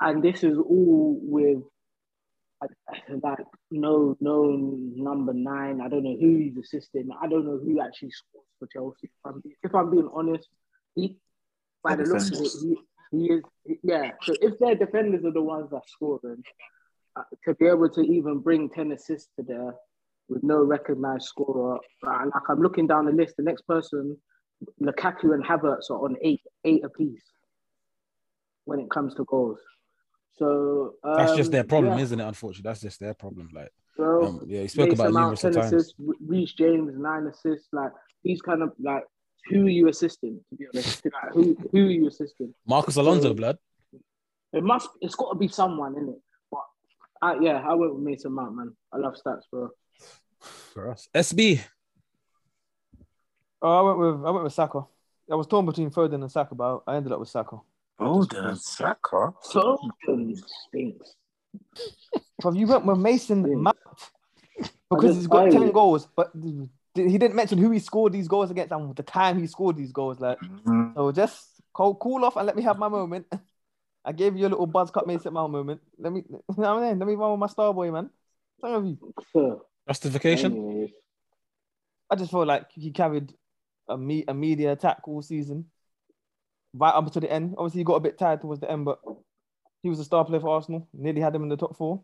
[0.00, 1.62] and this is all with
[3.22, 3.38] like
[3.70, 4.52] no no
[4.96, 5.80] number nine.
[5.80, 7.08] I don't know who he's assisting.
[7.20, 9.08] I don't know who actually scores for Chelsea.
[9.08, 10.48] If I'm, if I'm being honest,
[10.94, 11.18] he
[11.82, 12.76] by the looks of it, he,
[13.10, 13.42] he is
[13.82, 14.12] yeah.
[14.22, 16.42] So if their defenders are the ones that score, then
[17.16, 19.74] uh, to be able to even bring ten assists to there
[20.28, 24.16] with no recognized scorer, uh, like I'm looking down the list, the next person,
[24.82, 27.22] Lukaku and Havertz are on eight eight apiece
[28.64, 29.58] when it comes to goals.
[30.36, 32.04] So That's just um, their problem, yeah.
[32.04, 32.24] isn't it?
[32.24, 33.50] Unfortunately, that's just their problem.
[33.54, 35.56] Like, So um, yeah, he spoke about numerous times.
[35.56, 35.94] assists,
[36.26, 37.68] Reece James nine assists.
[37.72, 39.04] Like he's kind of like
[39.50, 40.40] who are you assisting?
[40.50, 42.54] To be honest, like, who who are you assisting?
[42.66, 43.58] Marcos Alonso, So- blood.
[44.52, 44.88] It must.
[45.00, 46.20] It's got to be someone in it.
[46.48, 46.60] But
[47.20, 48.72] I, yeah, I went with Mason Mount, man.
[48.92, 49.68] I love stats, bro.
[50.44, 51.08] For us.
[51.14, 51.60] SB.
[53.62, 54.84] Oh, I went with I went with Saka.
[55.30, 57.58] I was torn between Foden and Saka, but I ended up with Saka.
[57.98, 59.32] Foden, Saka.
[59.42, 61.14] Foden stinks.
[62.42, 63.76] But you went with Mason Mount
[64.90, 66.30] because he's got I- ten goals, but
[66.94, 69.92] he didn't mention who he scored these goals against and the time he scored these
[69.92, 70.20] goals.
[70.20, 70.94] Like, Mhm.
[70.94, 73.26] so just cool, cool off and let me have my moment.
[74.04, 75.80] I gave you a little buzz cut Mason Mount moment.
[75.98, 76.98] Let me, you know what I'm saying?
[76.98, 78.10] Let me run with my star boy, man.
[78.60, 78.98] Some of you.
[79.86, 80.52] So, Justification.
[80.52, 80.90] anyways,
[82.10, 83.34] I just felt like he carried
[83.88, 85.66] a me a media attack all season,
[86.72, 87.54] right up to the end.
[87.58, 88.98] Obviously, he got a bit tired towards the end, but
[89.82, 90.88] he was a star player for Arsenal.
[90.94, 92.02] Nearly had him in the top four.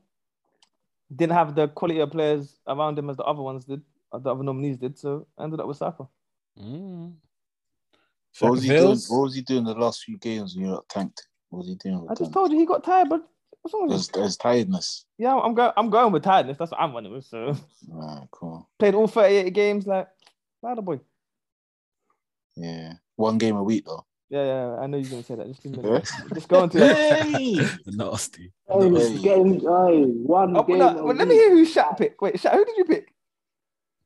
[1.14, 4.30] Didn't have the quality of players around him as the other ones did, or the
[4.30, 4.98] other nominees did.
[4.98, 6.06] So ended up with Saka.
[6.58, 7.14] Mm.
[8.40, 10.88] What was, he doing, what was he doing the last few games when you got
[10.88, 11.26] tanked?
[11.48, 12.06] What was he doing?
[12.08, 12.32] I just them?
[12.32, 13.26] told you he got tired, but
[13.62, 14.40] what's wrong with There's, him?
[14.40, 15.04] tiredness.
[15.18, 15.72] Yeah, I'm going.
[15.76, 16.58] I'm going with tiredness.
[16.58, 17.24] That's what I'm running with.
[17.26, 17.56] So
[18.30, 18.68] cool.
[18.78, 19.86] played all 38 games.
[19.86, 20.08] Like,
[20.62, 21.00] louder boy.
[22.56, 22.94] Yeah.
[23.16, 24.04] One game a week though.
[24.30, 24.76] Yeah, yeah.
[24.80, 25.46] I know you're gonna say that.
[25.48, 26.00] Just, leave me Yeah.
[26.32, 26.96] just go into it.
[26.96, 27.68] Hey!
[27.86, 28.52] Nasty.
[28.68, 29.18] hey, Hey.
[29.18, 30.78] getting hey, one Oh, game.
[30.78, 32.20] no, well, let me hear who Shat pick.
[32.22, 33.12] Wait, Shat, who did you pick?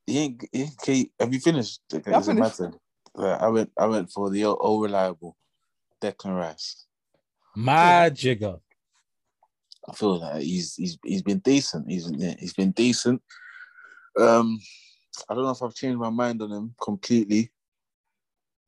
[0.07, 1.81] He ain't, he ain't, okay, have you finished?
[1.93, 2.61] Okay, Yeah, I doesn't finished.
[2.61, 2.75] matter.
[3.15, 5.37] Like, I went I went for the all reliable
[6.03, 6.87] Declan Rice.
[7.55, 8.57] My jigger.
[9.89, 11.91] I feel that he's he's he's been decent.
[11.91, 13.23] He's yeah, he's been decent.
[14.19, 14.59] Um,
[15.29, 17.51] I don't know if I've changed my mind on him completely.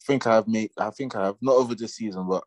[0.03, 0.71] I think I've made.
[0.79, 2.45] I think I have not over this season, but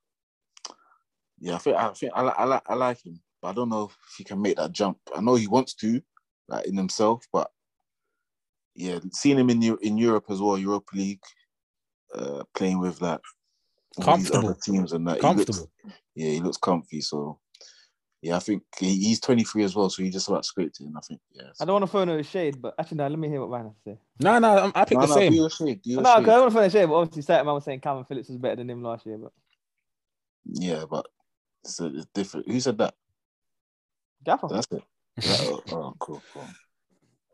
[1.40, 3.86] yeah, I think I think I, I like I like him, but I don't know
[3.86, 4.98] if he can make that jump.
[5.16, 6.02] I know he wants to,
[6.48, 7.50] like in himself, but
[8.76, 11.24] yeah, seeing him in in Europe as well, Europa League,
[12.14, 13.20] uh, playing with like
[14.02, 14.54] Comfortable.
[14.54, 15.16] teams and that.
[15.16, 15.72] he looks- Comfortable.
[16.16, 17.02] yeah, he looks comfy.
[17.02, 17.40] So
[18.22, 20.96] yeah, I think he's 23 as well, so he just about scraped it in.
[20.98, 21.44] I think yeah.
[21.60, 23.68] I don't want to throw no shade, but actually, no, let me hear what Ryan
[23.68, 23.98] has to say.
[24.20, 25.32] No, no, I'm- I picked No, the no, same.
[25.32, 26.96] do your shade, do your No, because I don't want to throw no shade, but
[26.96, 29.18] obviously, certain man was saying Kalvin Phillips was better than him last year.
[29.18, 29.32] But
[30.46, 31.06] Yeah, but
[31.64, 32.50] it's, a, it's different.
[32.52, 32.94] Who said that?
[34.24, 34.84] Gaffer, That's it.
[35.42, 36.48] Oh, oh, cool, cool.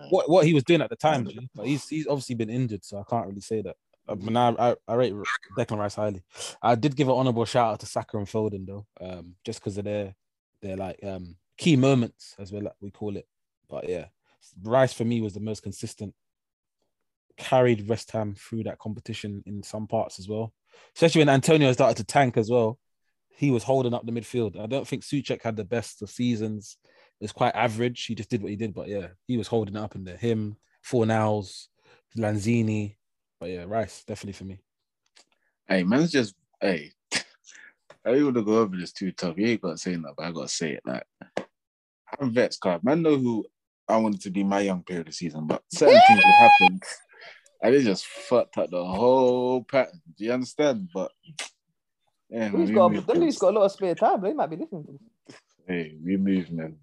[0.10, 2.84] what what he was doing at the time, G, but he's he's obviously been injured,
[2.84, 3.76] so I can't really say that.
[4.08, 5.14] Uh, But now I, I rate
[5.58, 6.22] Declan Rice highly.
[6.62, 9.78] I did give an honourable shout out to Saka and Foden though, um, just because
[9.78, 10.16] of their
[10.62, 13.28] their like um key moments as well we call it.
[13.70, 14.06] But yeah,
[14.64, 16.14] Rice for me was the most consistent.
[17.38, 20.54] Carried West Ham through that competition in some parts as well,
[20.96, 22.80] especially when Antonio started to tank as well.
[23.38, 24.58] He was holding up the midfield.
[24.58, 26.78] I don't think Souček had the best of seasons.
[27.20, 28.06] It was quite average.
[28.06, 30.16] He just did what he did, but yeah, he was holding it up in there.
[30.16, 30.56] Him,
[30.90, 31.68] Fornals,
[32.18, 32.96] Lanzini,
[33.40, 34.60] but yeah, Rice definitely for me.
[35.68, 36.92] Hey, man's just hey.
[38.06, 39.38] I don't want to go over this too tough.
[39.38, 40.82] You ain't got to say that, but I got to say it.
[40.86, 41.04] Like,
[42.20, 42.84] I'm vexed, card.
[42.84, 43.46] Man, know who
[43.88, 46.80] I wanted to be my young player of the season, but certain things would happen.
[47.64, 50.02] And it just fucked up the whole pattern.
[50.18, 50.90] Do you understand?
[50.94, 51.12] But
[52.30, 54.22] yeah, man, He's we got, move, them dude's got a lot of spare time.
[54.22, 55.40] They might be listening to this.
[55.68, 56.78] Hey, we move, man.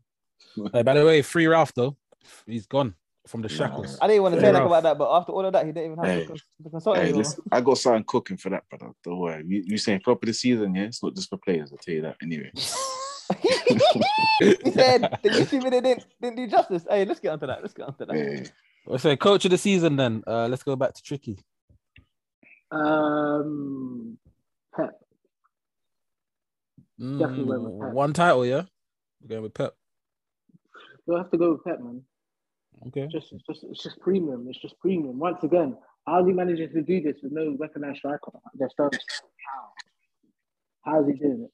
[0.72, 1.96] Hey, by the way, free Ralph though,
[2.46, 2.94] he's gone
[3.26, 3.54] from the Nah.
[3.54, 3.98] shackles.
[4.00, 4.78] I didn't want to Fair say anything enough.
[4.78, 6.26] about that, but after all of that, he didn't even have Hey.
[6.26, 7.06] the, the consultant.
[7.06, 8.92] Hey, listen, I got something cooking for that, brother.
[9.04, 9.44] Don't worry.
[9.46, 10.84] You, you saying flop of the season, yeah?
[10.84, 11.70] It's not just for players.
[11.72, 12.50] I'll tell you that anyway.
[14.40, 16.84] he said the YouTube video didn't, didn't do justice.
[16.88, 17.62] Hey, let's get onto that.
[17.62, 18.14] Let's get onto that.
[18.16, 18.44] Hey,
[18.86, 20.22] Let's say coach of the season then.
[20.26, 21.38] Uh, let's go back to Tricky.
[22.72, 24.18] Um,
[24.74, 24.90] Pep.
[26.98, 27.92] Definitely went with Mm, Pep.
[27.94, 28.62] one title, yeah.
[29.22, 29.74] We're going with Pep.
[31.06, 32.02] We'll have to go with Pep, man.
[32.88, 33.06] Okay.
[33.10, 34.46] Just, it's just, it's just premium.
[34.48, 35.18] It's just premium.
[35.18, 35.76] Once again,
[36.06, 38.32] how's he managing to do this with no recognized striker?
[38.58, 38.94] Just don't.
[38.94, 40.92] How?
[40.92, 41.50] How's he doing it?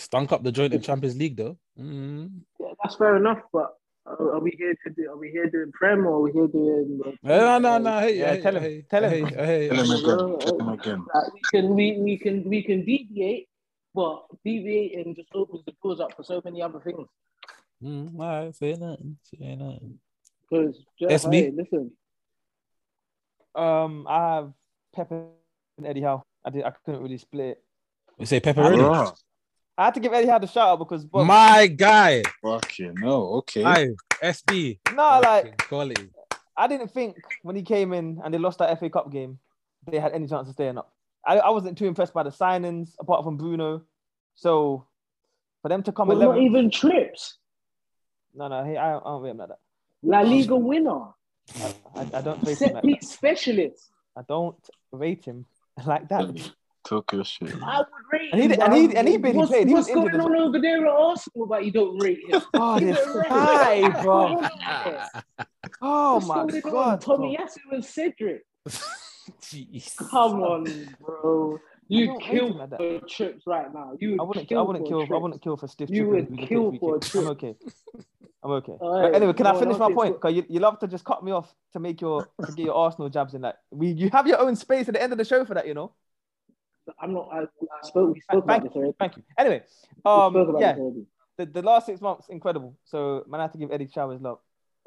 [0.00, 1.58] Stunk up the joint in Champions League though.
[1.78, 2.30] Mm.
[2.60, 3.40] Yeah, that's fair enough.
[3.52, 3.74] But
[4.06, 5.10] are, are we here to do?
[5.10, 7.00] Are we here doing Prem or are we here doing?
[7.04, 7.98] uh, No, no, no.
[8.00, 9.26] Hey, Yeah, hey, tell him, hey, tell him.
[9.26, 9.98] Hey, hey, tell him hey.
[10.04, 10.38] again.
[10.38, 11.04] Tell him again.
[11.12, 13.48] Like, we can we, we can we can deviate,
[13.94, 17.08] but deviating just opens the doors up for so many other things.
[17.82, 19.18] Mm, all right, say nothing.
[19.24, 19.98] Say nothing.
[20.50, 21.32] Because SB?
[21.32, 21.90] hey, listen,
[23.54, 24.52] Um, I have
[24.94, 25.26] Pepper
[25.76, 26.24] and Eddie Howe.
[26.44, 26.64] I did.
[26.64, 27.58] I couldn't really split.
[27.58, 27.62] it.
[28.18, 28.78] We say pepperoni.
[28.78, 29.14] Bruh.
[29.76, 32.22] I had to give Eddie Howe the shout out because Bob, My guy.
[32.42, 33.28] Fucking no.
[33.38, 33.62] Okay.
[33.62, 33.88] Hi,
[34.22, 34.78] SB.
[34.94, 36.08] no, like quality.
[36.56, 39.38] I didn't think when he came in and they lost that FA Cup game,
[39.86, 40.92] they had any chance of staying up.
[41.24, 43.82] I, I wasn't too impressed by the signings apart from Bruno.
[44.34, 44.86] So
[45.62, 47.38] for them to come but not even trips.
[48.34, 49.58] no, no, hey, I, I don't rate him like that.
[50.02, 51.06] La Liga winner,
[51.60, 53.12] I, I, I don't rate him like piece that.
[53.12, 53.90] specialist.
[54.16, 54.56] I don't
[54.92, 55.46] rate him
[55.86, 56.52] like that.
[56.84, 57.52] Took your shit.
[57.62, 58.52] I would rate And he- him.
[58.52, 58.90] and bruv.
[58.90, 59.68] he- and he barely what's, played.
[59.68, 62.20] He what's was going injured as on over there at Arsenal that you don't rate
[62.28, 62.40] him?
[62.54, 64.32] Oh, Give this it guy, bro.
[64.34, 65.46] What's going on there?
[65.82, 66.70] Oh What's my going on?
[66.72, 67.00] god.
[67.00, 67.44] Tommy bro.
[67.46, 68.42] Yasu and Cedric.
[69.42, 69.96] Jeez.
[69.96, 70.64] Come on,
[71.00, 71.58] bro.
[71.88, 72.78] You kill like that.
[72.78, 73.92] for trips right now.
[73.98, 74.48] You would I wouldn't.
[74.48, 75.16] kill I wouldn't for kill.
[75.16, 75.88] I wouldn't kill for stiff.
[75.90, 77.24] You would kill for a trip.
[77.24, 77.56] I'm okay.
[78.44, 78.72] I'm okay.
[78.72, 80.14] Alright, But anyway, can I finish no, my point?
[80.14, 82.74] Because you, you love to just cut me off to make your to get your
[82.74, 83.40] Arsenal jabs in.
[83.40, 85.66] Like we, you have your own space at the end of the show for that,
[85.66, 85.92] you know.
[87.00, 87.28] I'm not.
[87.32, 87.46] I, I
[87.82, 88.14] spoke.
[88.14, 88.94] We spoke Thank about this already.
[88.98, 89.22] Thank you.
[89.36, 89.62] Anyway,
[90.04, 90.76] um, yeah,
[91.36, 92.76] the, the last six months incredible.
[92.84, 94.38] So man, I have to give Eddie Howe his love.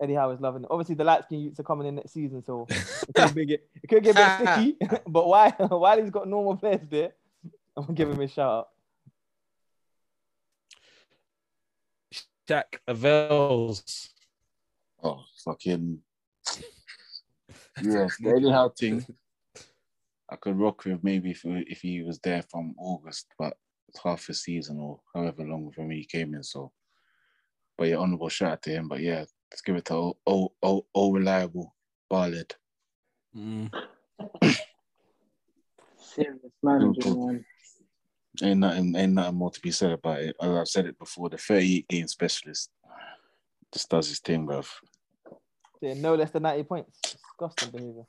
[0.01, 0.63] Eddie Howe is loving.
[0.63, 0.67] it.
[0.71, 3.87] Obviously, the light skin youths are coming in next season, so it could get it
[3.87, 5.01] could get a bit sticky.
[5.07, 7.11] but why while he's got normal players there,
[7.77, 8.69] I'm gonna give him a shout out.
[12.47, 14.09] Jack Avels.
[15.03, 15.99] Oh, fucking.
[17.81, 19.05] Yeah, the Eddie Howe thing.
[20.29, 24.29] I could rock with maybe if, if he was there from August, but it's half
[24.29, 26.43] a season or however long from he came in.
[26.43, 26.71] So,
[27.77, 28.87] but yeah, honorable shout out to him.
[28.87, 31.75] But yeah, let's give it to all, all, all, all reliable
[32.11, 32.51] Barlid.
[33.35, 33.71] Mm.
[35.97, 37.17] Serious manager, Good.
[37.17, 37.45] man.
[38.41, 40.35] Ain't nothing, ain't nothing more to be said about it.
[40.41, 42.69] As I've said it before, the 38 game specialist
[43.73, 44.67] just does his thing, bruv.
[45.81, 46.99] Yeah, no less than 90 points.
[47.01, 48.03] Disgusting behavior.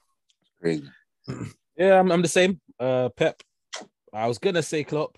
[0.60, 0.88] Crazy.
[1.74, 2.60] Yeah, I'm, I'm the same.
[2.78, 3.42] Uh, Pep.
[4.12, 5.16] I was gonna say Klopp,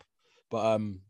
[0.53, 1.01] but um,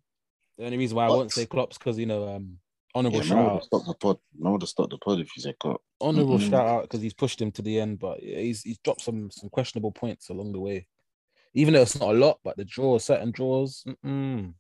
[0.57, 1.33] the only reason why I won't What?
[1.33, 2.57] say Klopp's because you know um,
[2.95, 4.19] honorable Yeah, shout man would have out, stopped the pod.
[4.39, 5.81] Man would have stopped the pod if you said Klopp.
[6.01, 6.51] honorable Mhm.
[6.51, 9.49] shout out because he's pushed him to the end, but he's he's dropped some some
[9.51, 10.87] questionable points along the way.
[11.55, 14.53] Even though it's not a lot, but the draw, certain draws, mm-mm,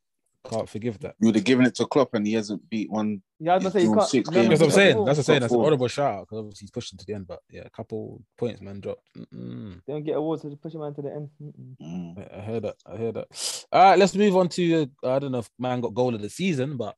[0.49, 1.17] can't forgive that.
[1.21, 3.21] You would have given it to Klopp and he hasn't beat one.
[3.41, 4.11] Yeah, I was gonna say you He's can't.
[4.11, 4.49] doing six remember games.
[4.51, 5.05] That's what I'm the saying.
[5.05, 5.41] That's what I'm saying.
[5.41, 5.67] That's an forward.
[5.67, 7.27] honorable shout out because obviously he's pushed him to the end.
[7.27, 9.03] But yeah, a couple points, man, dropped.
[9.19, 9.81] Mm-mm.
[9.87, 11.31] They don't get awards to push him man to the end.
[11.43, 11.77] Mm-mm.
[11.83, 12.19] Mm.
[12.33, 12.77] I- I heard that.
[12.87, 13.67] I heard that.
[13.73, 14.89] All right, let's move on to.
[15.03, 16.95] Uh, I don't know if man got goal of the season, but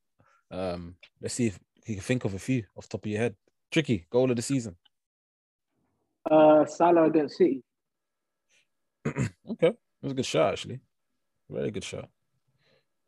[0.51, 3.21] um, let's see if you can think of a few off the top of your
[3.21, 3.37] head.
[3.71, 4.77] Tricky goal of the season.
[6.31, 7.63] Uh, Salah against City.
[9.49, 10.81] Okay, that was a good shot actually.
[11.49, 12.09] Very good shot.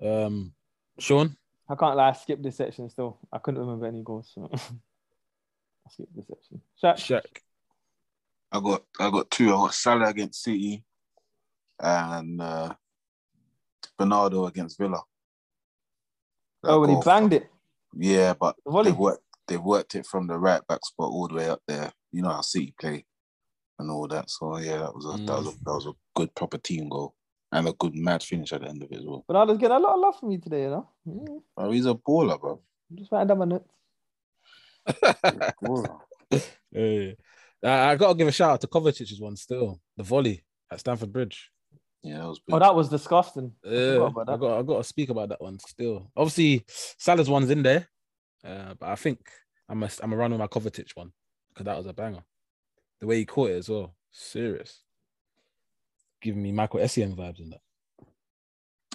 [0.00, 0.52] Um,
[0.98, 1.36] Sean.
[1.68, 2.10] I can't lie.
[2.10, 3.18] I skipped this section still.
[3.32, 4.30] I couldn't remember any goals.
[4.32, 4.48] So.
[4.52, 6.60] I skipped this section.
[6.82, 6.94] Shaq.
[6.94, 7.40] Shaq.
[8.52, 9.48] I got I got two.
[9.48, 10.84] I got Salah against City
[11.80, 12.74] and uh,
[13.98, 15.02] Bernardo against Villa.
[16.62, 17.50] That Oh, when he goal- banged it.
[17.96, 18.90] Yeah, but The volley.
[18.90, 21.92] they've worked they've worked it from the right back spot all the way up there.
[22.12, 23.04] You know how City play
[23.78, 24.28] and all that.
[24.30, 27.14] So yeah, that was a that was a that was a good proper team goal
[27.52, 29.24] and a good mad finish at the end of it as well.
[29.26, 30.88] Bernardo's getting a lot of love from you today, you know.
[31.08, 32.60] Mm, Bro, he's a baller, bro.
[32.90, 33.70] I'm just writing down my notes.
[35.62, 36.00] Baller.
[36.70, 37.12] Yeah.
[37.64, 39.80] Uh, I gotta give a shout out to Kovacic's one still.
[39.96, 41.50] The volley at Stamford Bridge.
[42.02, 42.54] Yeah, that was big.
[42.54, 43.52] Oh, that was disgusting.
[43.64, 46.10] Yeah, about I got I got to speak about that one still.
[46.16, 47.88] Obviously, Salah's one's in there,
[48.44, 49.18] uh, but I think
[49.68, 51.12] I'm a I'm a run with my Kovacic one
[51.48, 52.22] because that was a banger.
[53.00, 54.82] The way he caught it as well, serious.
[56.20, 57.60] Giving me Michael Essien vibes in that.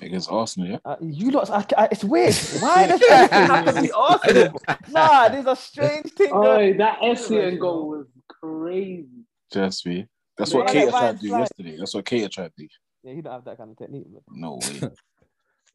[0.02, 0.78] against Arsenal, yeah.
[0.84, 2.34] Uh, you lot, I, I, it's weird.
[2.60, 4.62] Why does everything have to be Arsenal?
[4.90, 6.32] Nah, there's a strange thing.
[6.34, 9.08] Oh, going- that Essien goal was crazy.
[9.54, 10.08] Just me.
[10.38, 11.78] That's what that Cater man's tried to do like- yesterday.
[11.78, 12.68] That's what Cater tried to do.
[13.04, 14.08] Yeah, he don't have that kind of technique.
[14.14, 14.90] But No way.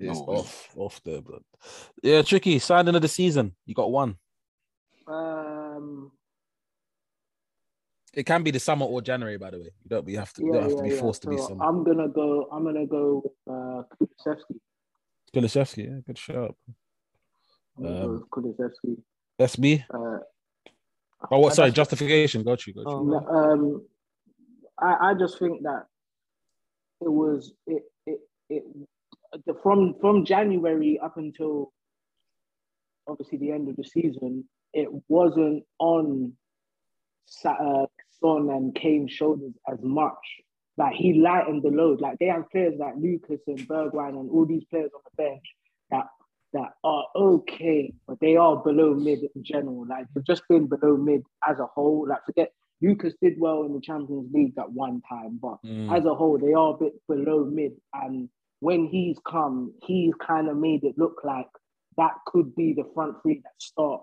[0.00, 0.36] It's No way.
[0.38, 1.42] off, off there, blood.
[2.02, 2.58] Yeah, tricky.
[2.58, 3.54] Signing of the season.
[3.66, 4.16] You got one.
[5.06, 6.12] Um,
[8.14, 9.70] It can be the summer or January, by the way.
[9.82, 10.08] You don't.
[10.08, 10.42] You have to.
[10.42, 11.00] You yeah, don't have yeah, to be yeah.
[11.00, 11.64] forced to be So summer.
[11.64, 12.48] I'm gonna go.
[12.52, 14.56] I'm gonna go with uh, Kulusevski.
[15.34, 16.56] Kulusevski, yeah, good shout.
[17.78, 18.96] I'm Um, go with Kulusevski.
[19.40, 19.84] SB.
[19.92, 20.18] Uh,
[21.32, 21.52] Oh, what?
[21.52, 22.44] Sorry, that's- justification.
[22.44, 22.74] Got you.
[22.74, 23.20] Got you.
[23.28, 23.82] Oh, um,
[24.78, 25.86] I, I just think that
[27.00, 28.20] it was it it
[28.50, 28.64] it
[29.62, 31.72] from from January up until
[33.08, 36.32] obviously the end of the season, it wasn't on
[37.44, 37.86] uh,
[38.20, 40.12] Son and Kane's shoulders as much.
[40.76, 42.00] Like he lightened the load.
[42.00, 45.44] Like they have players like Lucas and Bergwijn and all these players on the bench
[45.90, 46.06] that
[46.52, 49.86] that are okay, but they are below mid in general.
[49.86, 52.06] Like they've just been below mid as a whole.
[52.08, 55.90] Like forget Lucas did well in the Champions League at one time, but Mm.
[55.96, 57.80] as a whole, they are a bit below mid.
[57.92, 58.28] And
[58.60, 61.48] when he's come, he's kind of made it look like
[61.96, 64.02] that could be the front three that start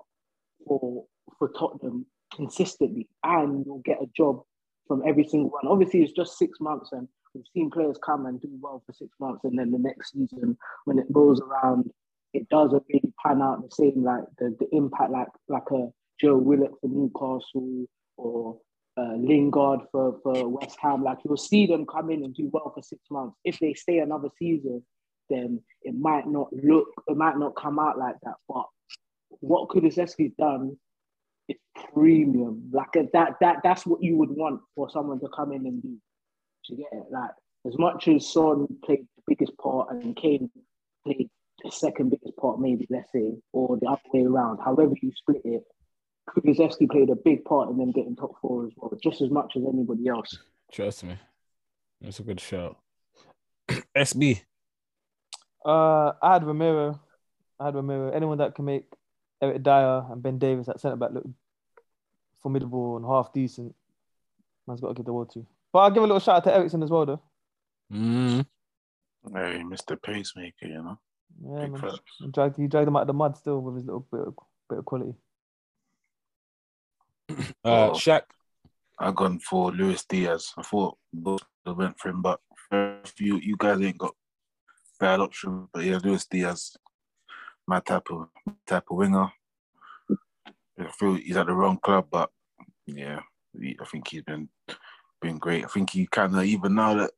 [0.68, 1.06] for
[1.40, 4.44] for Tottenham consistently, and you'll get a job
[4.88, 5.68] from every single one.
[5.68, 9.12] Obviously, it's just six months, and we've seen players come and do well for six
[9.20, 11.90] months, and then the next season, when it rolls around,
[12.34, 14.04] it doesn't really pan out the same.
[14.04, 17.86] Like the, the impact, like like a Joe Willock for Newcastle
[18.18, 18.60] or
[18.98, 21.04] uh, Lingard for, for West Ham.
[21.04, 23.38] Like you'll see them come in and do well for six months.
[23.44, 24.84] If they stay another season,
[25.30, 28.36] then it might not look, it might not come out like that.
[28.48, 28.66] But
[29.40, 30.78] what Kulusevski's done
[31.48, 31.58] is
[31.94, 32.70] premium.
[32.72, 35.98] Like that, that that's what you would want for someone to come in and do.
[36.70, 37.06] You get it?
[37.12, 37.32] Like
[37.66, 40.50] as much as Son played the biggest part and Kane
[41.06, 41.30] played
[41.64, 44.60] the second biggest part, maybe let's say, or the other way around.
[44.64, 45.64] However you split it,
[46.30, 49.54] Kulusevski played a big part in them getting top four as well, just as much
[49.56, 50.38] as anybody else.
[50.72, 51.18] Trust me.
[52.02, 52.78] That's a good shout.
[53.96, 54.42] SB.
[55.64, 57.00] Uh, I had Romero.
[57.60, 58.12] I had Romero.
[58.12, 58.86] Anyone that can make
[59.42, 61.26] Eric Dier and Ben Davies at centre back look
[62.42, 63.74] formidable and half decent,
[64.68, 65.46] man's got to give the world to.
[65.72, 67.22] But I'll give a little shout out to Eriksen as well, though.
[67.92, 68.46] Mm.
[69.34, 70.02] Hey, Mr.
[70.02, 71.00] Pacemaker, you know.
[71.44, 71.82] Yeah, man.
[71.82, 72.00] facts.
[72.20, 74.36] He dragged, he dragged him out of the mud still with his little bit of,
[74.70, 75.16] bit of quality.
[77.30, 77.92] Uh, Oh.
[77.94, 78.22] Shaq.
[78.98, 80.54] I gone for Luis Diaz.
[80.58, 82.40] I thought both went for him, but
[83.20, 84.16] you you guys ain't got
[85.00, 85.68] bad option.
[85.74, 86.78] But yeah, Luis Diaz,
[87.68, 88.30] my type of
[88.66, 89.30] type of winger.
[90.80, 92.30] I feel he's at the wrong club, but
[92.86, 93.20] yeah,
[93.58, 94.50] I think he's been
[95.22, 95.66] been great.
[95.66, 97.12] I think he kind of even now that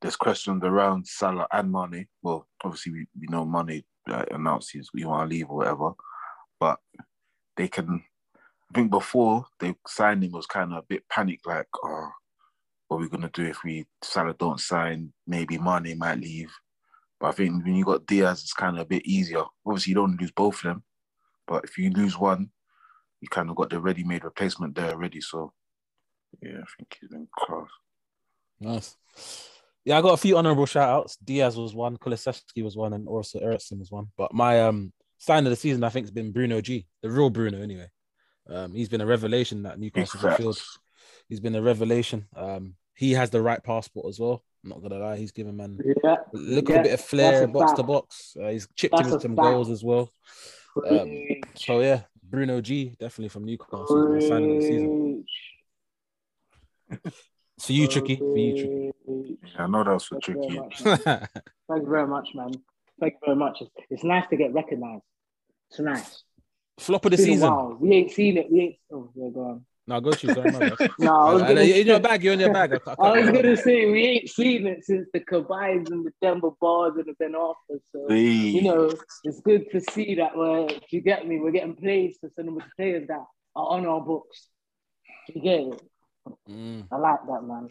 [0.00, 2.06] there's questions around Salah and Mane.
[2.22, 5.92] Well, obviously we, we know Mane uh, announces we want to leave or whatever,
[6.60, 6.78] but
[7.56, 8.04] they can.
[8.70, 12.10] I think before they signed him was kind of a bit panic, like, oh,
[12.88, 15.12] what are we gonna do if we Salah don't sign?
[15.26, 16.52] Maybe Mane might leave.
[17.20, 19.44] But I think when you got Diaz, it's kind of a bit easier.
[19.66, 20.84] Obviously, you don't lose both of them,
[21.46, 22.50] but if you lose one,
[23.20, 25.20] you kind of got the ready-made replacement there already.
[25.20, 25.52] So,
[26.40, 27.68] yeah, I think he's been class.
[28.60, 28.96] Nice.
[29.84, 31.16] Yeah, I got a few honorable shout outs.
[31.16, 34.08] Diaz was one, Kulusevski was one, and also Eriksen was one.
[34.16, 37.30] But my um sign of the season, I think, has been Bruno G, the real
[37.30, 37.88] Bruno, anyway.
[38.48, 40.36] Um, he's been a revelation at Big Newcastle facts.
[40.36, 40.62] field.
[41.28, 42.26] He's been a revelation.
[42.34, 44.42] Um, he has the right passport as well.
[44.64, 47.42] I'm not gonna lie, he's given man Yeah, a little Yeah, bit of flair, that's
[47.44, 48.36] a box to box.
[48.40, 49.44] Uh, he's chipped That's in a some fact.
[49.46, 50.12] goals as well.
[50.88, 51.22] Um,
[51.54, 54.14] so yeah, Bruno G definitely from Newcastle.
[54.16, 55.24] is sign of the season.
[57.60, 58.16] For you, tricky.
[58.16, 58.90] For you, tricky.
[59.54, 60.58] Yeah, I know that was for Thank you tricky.
[60.58, 60.82] much.
[61.68, 62.50] Thank you very much, man.
[63.00, 63.58] Thank you very much.
[63.60, 65.02] It's, it's nice to get recognized.
[65.70, 66.22] It's nice.
[66.78, 67.50] Flop of the It's season.
[67.50, 67.76] while.
[67.80, 68.50] We ain't seen it.
[68.50, 68.76] We ain't.
[68.92, 69.64] Oh, yeah, go on.
[69.86, 70.88] No, go to sorry, my.
[70.98, 72.74] No, I was Uh, gonna in your say- bag, you're in your bag.
[72.86, 76.04] I, I I was can't- gonna say we ain't seen it since the Cabayes and
[76.04, 77.80] the Denver Bars and the Ben Arfa.
[77.90, 78.26] So Hey.
[78.28, 78.92] you know,
[79.24, 80.66] it's good to see that we're.
[80.68, 81.38] Do you get me?
[81.40, 83.24] We're getting plays to send them with players that
[83.56, 84.48] are on our books.
[85.26, 85.82] Do you get it?
[86.50, 86.86] Mm.
[86.92, 87.70] I like that, man.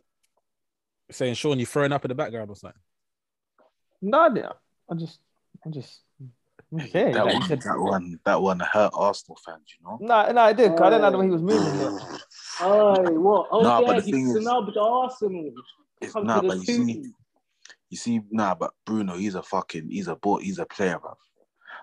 [1.11, 2.81] Saying Sean, you throwing up in the background or something?
[4.01, 4.53] No, I didn't.
[4.91, 5.19] I just,
[5.65, 6.01] I just,
[6.71, 7.13] I'm just saying.
[7.13, 9.97] that, like one, said, that one, that one hurt Arsenal fans, you know.
[10.01, 10.71] no, no, I did.
[10.71, 11.79] 'cause I didn't know the way he was moving.
[11.79, 12.21] But
[12.61, 13.47] Oh, what?
[13.51, 15.51] Oh, No, yeah, but the he thing is- Arsenal.
[16.01, 17.03] It's Come not, but the you see.
[17.89, 21.13] You see, nah, but Bruno, he's a fucking, he's a ball, he's a player, bro.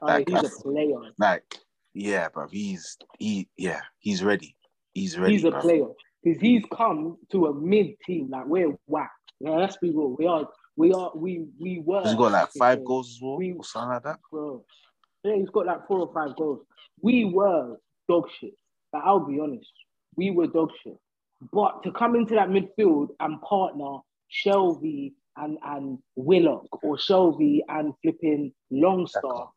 [0.03, 0.97] Like, he's a player.
[1.19, 1.59] Like,
[1.95, 2.47] yeah, bro.
[2.49, 4.55] He's he, yeah, he's ready.
[4.93, 5.35] He's ready.
[5.35, 5.61] he's a bruv.
[5.63, 5.87] player
[6.23, 8.29] because he's come to a mid team.
[8.31, 9.11] Like we're whack.
[9.41, 10.15] Yeah, let's be real.
[10.19, 10.47] We are.
[10.77, 11.13] We are.
[11.15, 12.03] We we were.
[12.03, 14.19] He's got like five goals as well, We- or something like that.
[14.31, 14.65] bro.
[15.23, 16.67] Yeah, he's got like four or five goals.
[17.01, 17.77] We were
[18.09, 18.55] dog shit.
[18.93, 19.71] Like, I'll be honest,
[20.17, 20.99] we were dog shit.
[21.53, 23.99] But to come into that midfield and partner
[24.31, 29.49] Shelvey and and Willock or Shelvey and flipping Longstaff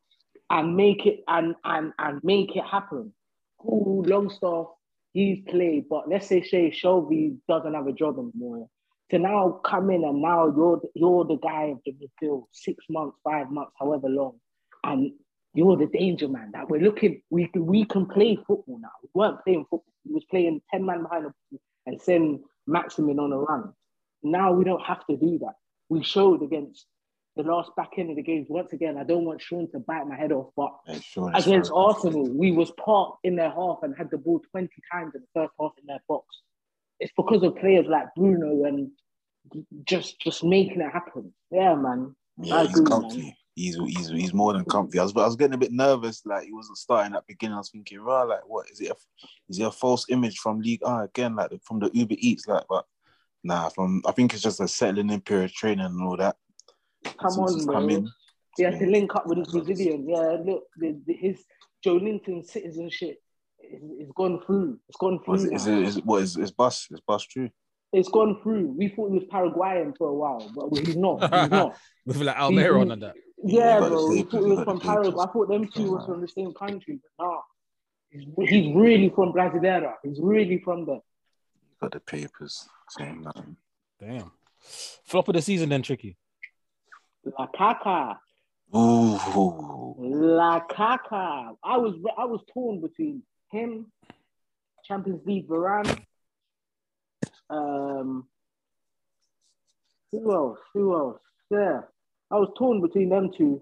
[0.50, 3.14] and make it and and and make it happen.
[3.60, 4.68] Cool, Longstaff,
[5.14, 8.70] he's played, but let's say say Shelvey doesn't have a job anymore.
[9.12, 13.18] To now come in and now you're you're the guy of the midfield, six months,
[13.24, 14.40] five months, however long,
[14.84, 15.12] and
[15.54, 16.52] you're the danger man.
[16.54, 18.92] That we're looking, we can we can play football now.
[19.02, 19.94] We weren't playing football.
[20.06, 23.74] We was playing ten man behind the and send Maximin on a run.
[24.24, 25.54] Now we don't have to do that.
[25.90, 26.86] We showed against
[27.38, 28.48] the last back end of the games.
[28.50, 31.72] Once again, I don't want Sean to bite my head off, but Yeah, sure, against.
[31.74, 35.28] Arsenal, we was parked in their half and had the ball 20 times in the
[35.34, 36.26] first half in their box.
[37.00, 38.92] It's because of players like Bruno and
[39.86, 41.34] just just making it happen.
[41.52, 42.16] Yeah, man.
[42.42, 43.22] Yeah, he's agree, comfy.
[43.22, 43.34] man.
[43.56, 45.00] He's he's he's more than comfy.
[45.00, 47.56] I was I was getting a bit nervous, like he wasn't starting at the beginning.
[47.56, 48.92] I was thinking, right, like what is it?
[48.92, 48.96] A,
[49.50, 52.66] is it a false image from League Ah again, like from the Uber Eats, like?
[52.70, 52.86] But
[53.44, 56.36] nah, from I think it's just a settling in period training and all that.
[57.04, 58.12] Come on, come in,
[58.58, 60.08] He had to link up with his Brazilian.
[60.08, 61.44] Yeah, look, the, the, his
[61.86, 63.18] Joelinton citizenship
[63.72, 64.80] is, is gone through.
[64.88, 65.52] It's gone Was through.
[65.52, 65.78] it, is now.
[65.78, 67.50] it is it what is is bus is bus true?
[67.94, 68.76] It's gone through.
[68.78, 71.22] We thought he was Paraguayan for a while, but he's not.
[71.22, 71.78] He's not.
[72.06, 73.16] With like Almiron and that.
[73.44, 74.02] Yeah, you got bro.
[74.02, 75.24] the We thought he was from the Paraguay.
[75.24, 77.42] I thought them two was from the same country, but nah.
[78.10, 79.94] He's, he's really from Brasileira.
[80.04, 81.00] He's really from there.
[81.82, 83.58] Got the papers saying nothing.
[84.00, 84.32] Damn.
[84.60, 86.18] Flop of the season then, Tricky.
[87.38, 88.18] La Caca.
[88.76, 91.56] Ooh, La Caca.
[91.64, 93.92] I was I was torn between him,
[94.86, 96.04] Champions League Varane.
[97.50, 98.28] Um,
[100.12, 100.60] who else?
[100.74, 101.22] Who else?
[101.50, 101.82] Yeah,
[102.32, 103.62] I was torn between them two,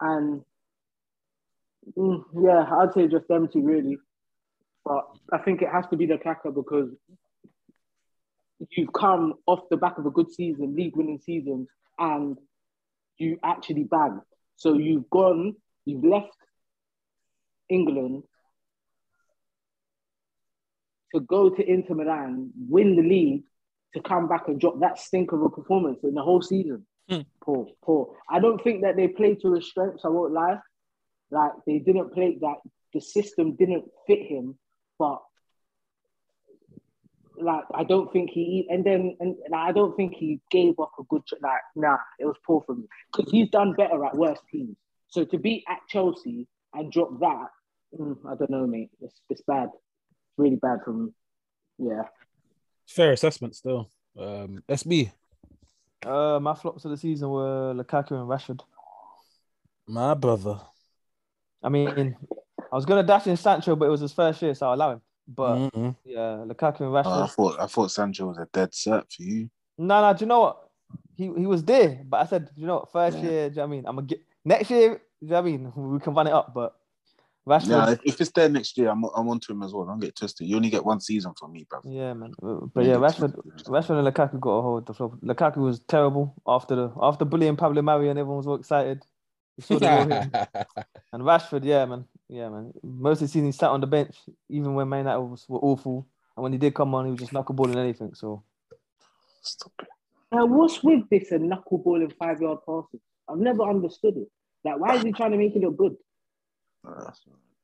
[0.00, 0.42] and
[1.96, 3.98] mm, yeah, I'd say just them two really.
[4.84, 6.90] But I think it has to be the Kaka because
[8.70, 11.66] you've come off the back of a good season, league-winning season,
[11.98, 12.38] and
[13.18, 14.20] you actually bagged.
[14.56, 15.54] So you've gone,
[15.84, 16.36] you've left
[17.68, 18.24] England
[21.14, 23.42] to go to Inter Milan, win the league,
[23.94, 26.86] to come back and drop that stink of a performance in the whole season.
[27.08, 27.20] Hmm.
[27.42, 28.14] Poor, poor.
[28.28, 30.04] I don't think that they played to his strengths.
[30.04, 30.58] I won't lie.
[31.30, 32.56] Like they didn't play that.
[32.92, 34.58] The system didn't fit him,
[34.98, 35.20] but
[37.40, 40.92] like I don't think he and then and, and I don't think he gave up
[40.98, 44.40] a good like nah it was poor for me because he's done better at worse
[44.50, 44.76] teams.
[45.08, 47.48] So to be at Chelsea and drop that,
[47.98, 48.90] mm, I don't know, mate.
[49.00, 49.68] It's it's bad.
[50.38, 51.10] It's really bad for me.
[51.78, 52.02] Yeah.
[52.86, 53.90] Fair assessment still.
[54.16, 55.10] Um, SB.
[56.06, 58.60] Uh, my flops of the season were Lukaku and Rashford.
[59.88, 60.60] My brother.
[61.60, 62.16] I mean,
[62.70, 64.92] I was gonna dash in Sancho, but it was his first year, so I'll allow
[64.92, 65.00] him.
[65.26, 65.96] But Mhm.
[66.04, 69.50] yeah, Lukaku and Oh, I thought I thought Sancho was a dead cert for you.
[69.76, 70.68] No, no, do you know what?
[71.16, 72.92] He he was there, but I said, do you know what?
[72.92, 73.22] First Yeah.
[73.24, 73.86] year, do you know what I mean?
[73.88, 74.94] I'm gonna get next year.
[74.94, 75.72] Do you know what I mean?
[75.94, 76.76] We can run it up, but
[77.48, 77.68] Rashford.
[77.68, 79.86] Yeah, if, if it's there next year, I'm I'm onto him as well.
[79.86, 80.46] Don't get twisted.
[80.46, 81.80] You only get one season from me, bro.
[81.84, 82.32] Yeah, man.
[82.40, 83.34] But yeah, Rashford,
[83.64, 85.18] Rashford and Lukaku got a hold of the floor.
[85.24, 89.02] Lukaku was terrible after the after bullying Pablo Mari and everyone was all excited.
[89.56, 90.32] You saw the real him.
[91.12, 92.72] And Rashford, yeah, man, yeah, man.
[92.82, 94.14] Most of the season he sat on the bench,
[94.50, 96.06] even when Man United was, were awful.
[96.36, 98.12] And when he did come on, he was just knuckleballing anything.
[98.14, 98.42] So
[99.42, 99.88] Stop it.
[100.30, 103.00] Now what's with this and knuckleballing five yard passes?
[103.26, 104.28] I've never understood it.
[104.64, 105.96] Like why is he trying to make it look good?
[106.86, 107.10] Uh,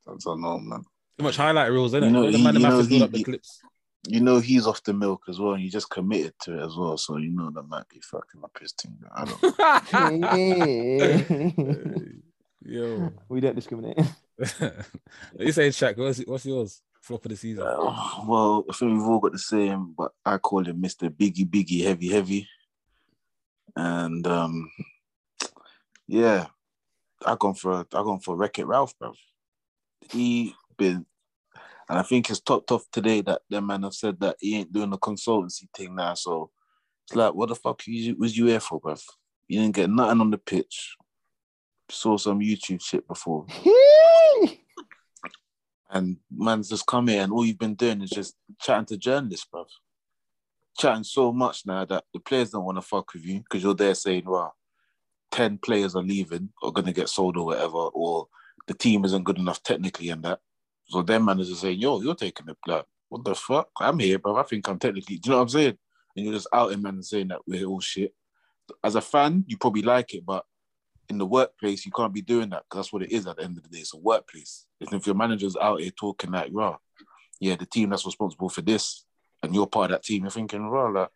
[0.07, 0.83] I don't know, man.
[1.19, 2.07] Too much highlight reels, isn't it?
[2.09, 3.25] You know, the he- man you that know, has to build he- up the he-
[3.25, 3.61] clips.
[4.07, 6.77] You know he's off the milk as well, and he just committed to it as
[6.77, 6.99] well.
[6.99, 8.99] So you know that might be fucking up his team.
[9.15, 10.21] I don't.
[10.21, 11.97] know.
[12.67, 13.13] Yo.
[13.29, 13.99] we don't discriminate.
[15.39, 16.83] you say, Shaq, what's, what's yours?
[17.01, 17.63] Flop of the season.
[17.63, 21.49] Uh, well, I think we've all got the same, but I call him Mister Biggie
[21.49, 22.49] Biggie Heavy Heavy,
[23.77, 24.71] and um,
[26.09, 26.47] yeah,
[27.25, 29.13] I gone for I gone for Wreck It Ralph, bro.
[30.11, 31.07] He been,
[31.89, 34.73] and I think it's topped off today that them man have said that he ain't
[34.73, 36.15] doing the consultancy thing now.
[36.15, 36.51] So
[37.07, 38.97] it's like, what the fuck you, was you here for, bro?
[39.49, 40.97] You didn't get nothing on the pitch.
[41.91, 43.47] Saw some YouTube shit before,
[45.91, 49.47] and man's just come here and all you've been doing is just chatting to journalists,
[49.53, 49.67] bruv.
[50.79, 53.75] chatting so much now that the players don't want to fuck with you because you're
[53.75, 54.55] there saying, well,
[55.35, 58.29] 10 players are leaving or going to get sold or whatever, or
[58.69, 60.39] the team isn't good enough technically and that.
[60.87, 63.69] So their managers saying, yo, you're taking the like, what the fuck?
[63.81, 65.79] I'm here, but I think I'm technically, do you know what I'm saying?
[66.17, 68.15] And you're just out in man saying that we're all shit.
[68.85, 70.45] As a fan, you probably like it, but
[71.09, 73.43] in the workplace, you can't be doing that because that's what it is at the
[73.43, 73.79] end of the day.
[73.79, 74.67] It's a workplace.
[74.81, 76.77] If your manager's out here talking like, raw,
[77.41, 79.05] yeah, the team that's responsible for this,
[79.43, 81.11] and you're part of that team, you're thinking, raw, like,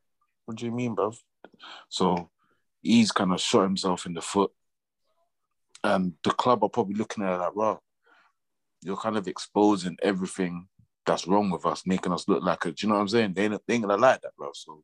[0.44, 1.12] what do you mean, bro?
[1.88, 2.30] So
[2.82, 4.50] he's kind of shot himself in the foot.
[5.84, 7.78] And the club are probably looking at it like,
[8.82, 10.68] you're kind of exposing everything
[11.04, 13.34] that's wrong with us, making us look like a, do you know what I'm saying?
[13.34, 14.50] They ain't, they ain't gonna like that, bro.
[14.54, 14.82] So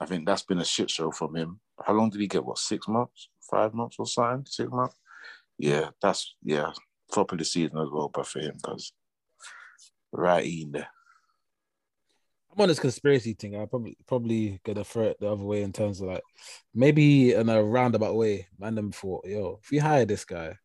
[0.00, 1.60] I think that's been a shit show from him.
[1.84, 2.44] How long did he get?
[2.44, 4.46] What, six months, five months or something?
[4.46, 4.96] Six months?
[5.58, 6.72] Yeah, that's, yeah,
[7.12, 8.92] top of the season as well, but for him, because
[10.12, 10.88] right in there.
[12.54, 13.56] I'm on this conspiracy thing.
[13.60, 16.22] I probably probably gonna throw it the other way in terms of like
[16.74, 18.46] maybe in a roundabout way.
[18.58, 20.56] Man, them thought, yo, if we hire this guy,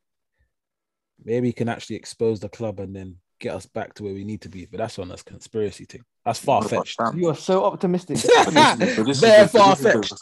[1.23, 4.23] maybe he can actually expose the club and then get us back to where we
[4.23, 4.65] need to be.
[4.65, 6.01] But that's on this conspiracy thing.
[6.25, 6.99] That's far fetched.
[7.15, 8.17] You are so optimistic.
[8.45, 10.13] But this is Very the- but this is the- far-fetched.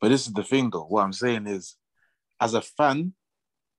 [0.00, 0.84] But this is the thing, though.
[0.84, 1.76] What I'm saying is,
[2.40, 3.12] as a fan,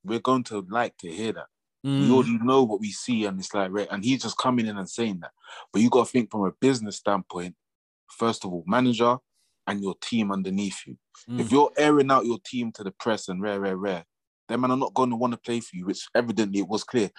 [0.06, 1.48] we're going to like to hear that.
[1.86, 2.02] Mm.
[2.02, 4.78] We already know what we see, and it's like, right, and he's just coming in
[4.78, 5.32] and saying that.
[5.72, 7.56] But you got to think from a business standpoint.
[8.10, 9.18] First of all, manager
[9.68, 10.98] and your team underneath you.
[11.30, 11.40] Mm.
[11.40, 14.06] If you're airing out your team to the press and rare, rare, rare,
[14.50, 16.84] then man are not going to want to play for you, which evidently it was
[16.84, 17.10] clear.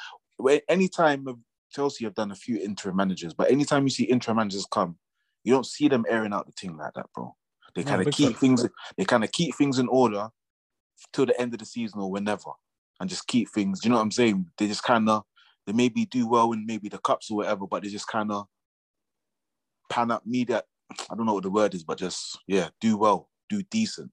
[0.68, 1.26] Anytime
[1.72, 4.96] Chelsea have done a few interim managers, but anytime you see interim managers come,
[5.42, 7.34] you don't see them airing out the team like that, bro.
[7.74, 8.66] They kind of keep things.
[8.96, 10.28] They kind of keep things in order
[11.12, 12.50] till the end of the season or whenever,
[13.00, 13.80] and just keep things.
[13.84, 14.46] You know what I'm saying?
[14.58, 15.24] They just kind of
[15.66, 18.46] they maybe do well in maybe the cups or whatever, but they just kind of
[19.90, 20.62] pan up media.
[21.10, 24.10] I don't know what the word is, but just yeah, do well, do decent.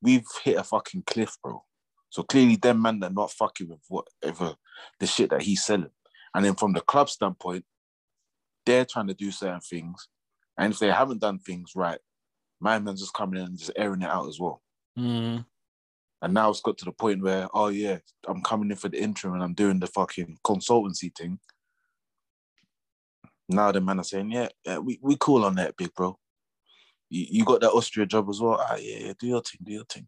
[0.00, 1.62] We've hit a fucking cliff, bro.
[2.10, 4.56] So clearly, them man, they're not fucking with whatever
[4.98, 5.90] the shit that he's selling.
[6.34, 7.64] And then from the club standpoint,
[8.66, 10.08] they're trying to do certain things,
[10.58, 11.98] and if they haven't done things right,
[12.60, 14.62] my man's just coming in and just airing it out as well.
[14.98, 15.44] Mm.
[16.22, 19.02] And now it's got to the point where, oh yeah, I'm coming in for the
[19.02, 21.40] interim and I'm doing the fucking consultancy thing.
[23.48, 26.16] Now the man are saying, yeah, yeah we, we cool on that, big bro.
[27.10, 28.58] You, you got that Austria job as well.
[28.60, 30.06] Ah, yeah, yeah, do your thing, do your thing.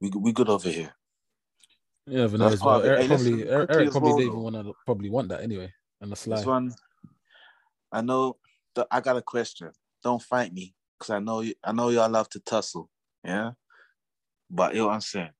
[0.00, 0.94] We we good over here.
[2.06, 2.80] Yeah, but That's well.
[2.80, 2.88] part of it.
[2.88, 5.42] Eric Hey, probably listen, Eric, Eric probably well, don't even want to probably want that
[5.42, 5.72] anyway.
[6.00, 6.38] On the slide.
[6.38, 6.74] This one,
[7.92, 8.38] I know
[8.74, 9.70] that I got a question.
[10.02, 12.88] Don't fight me, cause I know you, I know y'all love to tussle,
[13.22, 13.50] yeah.
[14.50, 15.30] But you know what I'm saying.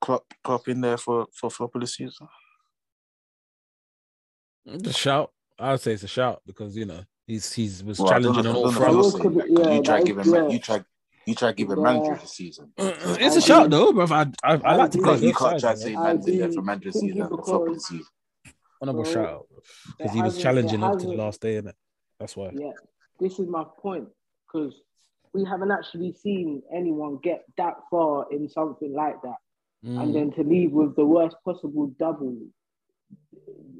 [0.00, 2.28] Klopp, Klopp in there for for flop of the season.
[4.82, 5.32] Just shout.
[5.58, 8.62] I'd say it's a shout because you know he's he's was Well, challenging on all
[8.64, 9.14] don't fronts.
[9.16, 10.48] if you're saying that, 'cause Yeah, you try giving give is- yeah.
[10.50, 10.84] you try,
[11.26, 12.72] you try give him manager the season.
[12.78, 14.06] Uh, So It's a I shout do- though, bro.
[14.10, 15.76] I, I, I like to I play do- you both can't try man.
[15.76, 18.06] to say I there for manager of the think season for flop of the season.
[18.80, 19.46] Honorable Bro, shout
[19.96, 21.72] because he was challenging it up to the last day, innit?
[22.20, 22.50] That's why.
[22.52, 22.70] Yeah,
[23.18, 24.08] this is my point
[24.46, 24.80] because
[25.38, 29.36] we haven't actually seen anyone get that far in something like that,
[29.84, 30.02] Mm.
[30.02, 32.36] and then to leave with the worst possible double,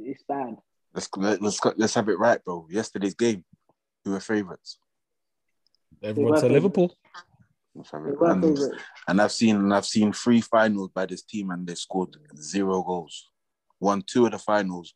[0.01, 0.57] it's bad.
[0.95, 2.67] Let's let, let's let's have it right, bro.
[2.71, 3.45] Yesterday's game,
[4.05, 4.79] who were favourites?
[6.01, 6.53] Everyone were said.
[6.53, 6.95] Liverpool.
[7.75, 8.21] Let's have They it.
[8.21, 8.45] were And,
[9.09, 12.83] and I've seen and I've seen three finals by this team, and they scored zero
[12.85, 13.31] goals.
[13.81, 14.95] Won two of the finals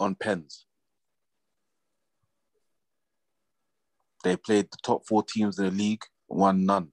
[0.00, 0.64] on pens.
[4.22, 6.88] They played the top four teams in the league, won none.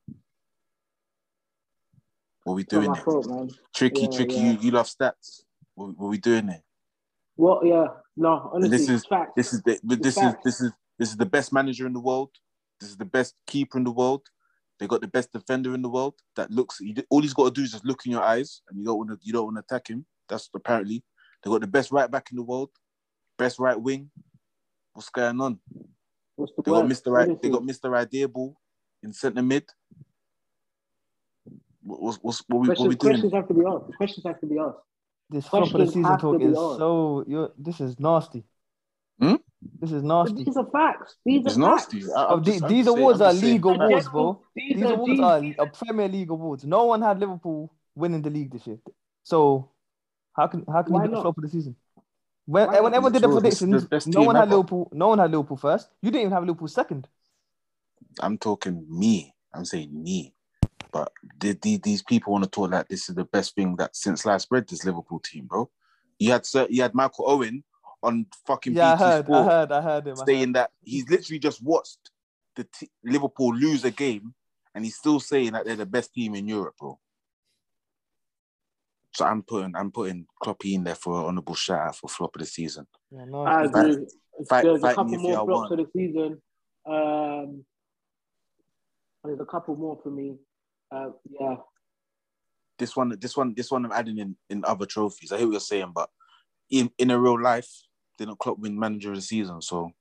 [2.43, 3.03] What we doing there?
[3.03, 3.27] fault.
[3.75, 4.33] Tricky, Yeah, tricky.
[4.35, 4.51] yeah.
[4.51, 5.41] You, you love stats.
[5.75, 6.63] What, what we doing there?
[7.35, 7.65] What?
[7.65, 7.87] Yeah,
[8.17, 9.05] no, honestly, this is-.
[9.35, 12.31] This is the this is this is this is the best manager in the world.
[12.79, 14.23] This is the best keeper in the world.
[14.79, 16.15] They got the best defender in the world.
[16.35, 16.81] That looks.
[17.09, 19.09] All he's got to do is just look in your eyes, and you don't want
[19.11, 19.17] to.
[19.21, 20.05] You don't want to attack him.
[20.27, 21.03] That's apparently
[21.43, 22.69] they got the best right back in the world,
[23.37, 24.09] best right wing.
[24.93, 25.59] What's going on?
[26.39, 26.85] What's the They got?
[26.85, 27.11] Mr.
[27.11, 27.41] Right.
[27.41, 27.95] They got Mr.
[27.95, 28.55] Idea ball
[29.03, 29.65] in centre mid.
[31.83, 33.31] What- What's what's what we what we Questions, doing?
[33.31, 33.97] questions have to be asked.
[33.97, 34.77] Questions have to be asked.
[35.29, 36.77] This flop of the season talk is asked.
[36.77, 37.23] so.
[37.27, 38.43] You're, this is nasty.
[39.21, 39.35] Hmm?
[39.79, 40.43] This is But nasty.
[40.45, 41.15] these are facts.
[41.25, 41.99] These It's are nasty.
[42.01, 42.13] facts.
[42.15, 43.81] I- Oh, the- just- these awards are just saying league facts.
[43.89, 44.41] awards, bro.
[44.55, 45.11] These, These are awards
[45.41, 46.63] these, are a Premier League awards.
[46.65, 48.79] No one had Liverpool winning the league this year.
[49.23, 49.69] So
[50.33, 51.21] how can how can Why you be the not?
[51.23, 51.75] flop of the season?
[52.49, 53.41] When, Why when everyone did the It's true.
[53.41, 54.55] This is predictions, no team one had ever.
[54.55, 54.89] Liverpool.
[54.91, 55.87] No one had Liverpool first.
[56.01, 57.07] You didn't even have Liverpool second.
[58.19, 59.35] I'm talking me.
[59.53, 60.33] I'm saying me.
[60.91, 63.95] But the, the, these people want to talk like this is the best thing that
[63.95, 65.69] since last spread this Liverpool team, bro.
[66.17, 67.63] You had Sir- you had Michael Owen
[68.01, 70.15] on fucking Yeah, I BT heard, I heard, I heard him.
[70.15, 70.55] Saying heard.
[70.55, 72.09] that he's literally just watched
[72.55, 74.33] the t- Liverpool lose a game,
[74.73, 76.99] and he's still saying that they're the best team in Europe, bro.
[79.11, 82.35] So I'm putting I'm putting Kloppy in there for an honourable shout out for flop
[82.35, 82.85] of the season.
[83.11, 84.05] Yeah, no, I agree.
[84.47, 85.69] fight- there's fight a couple more flops want.
[85.69, 86.41] for the season.
[86.85, 87.65] Um,
[89.23, 90.37] there's a couple more for me.
[90.91, 91.55] Uh, yeah,
[92.77, 95.31] This one, this one, this one I'm adding in in other trophies.
[95.31, 96.09] I hear what you're saying, but
[96.69, 97.69] in in a real life,
[98.17, 99.61] didn't Klopp win manager of the season?
[99.61, 99.91] So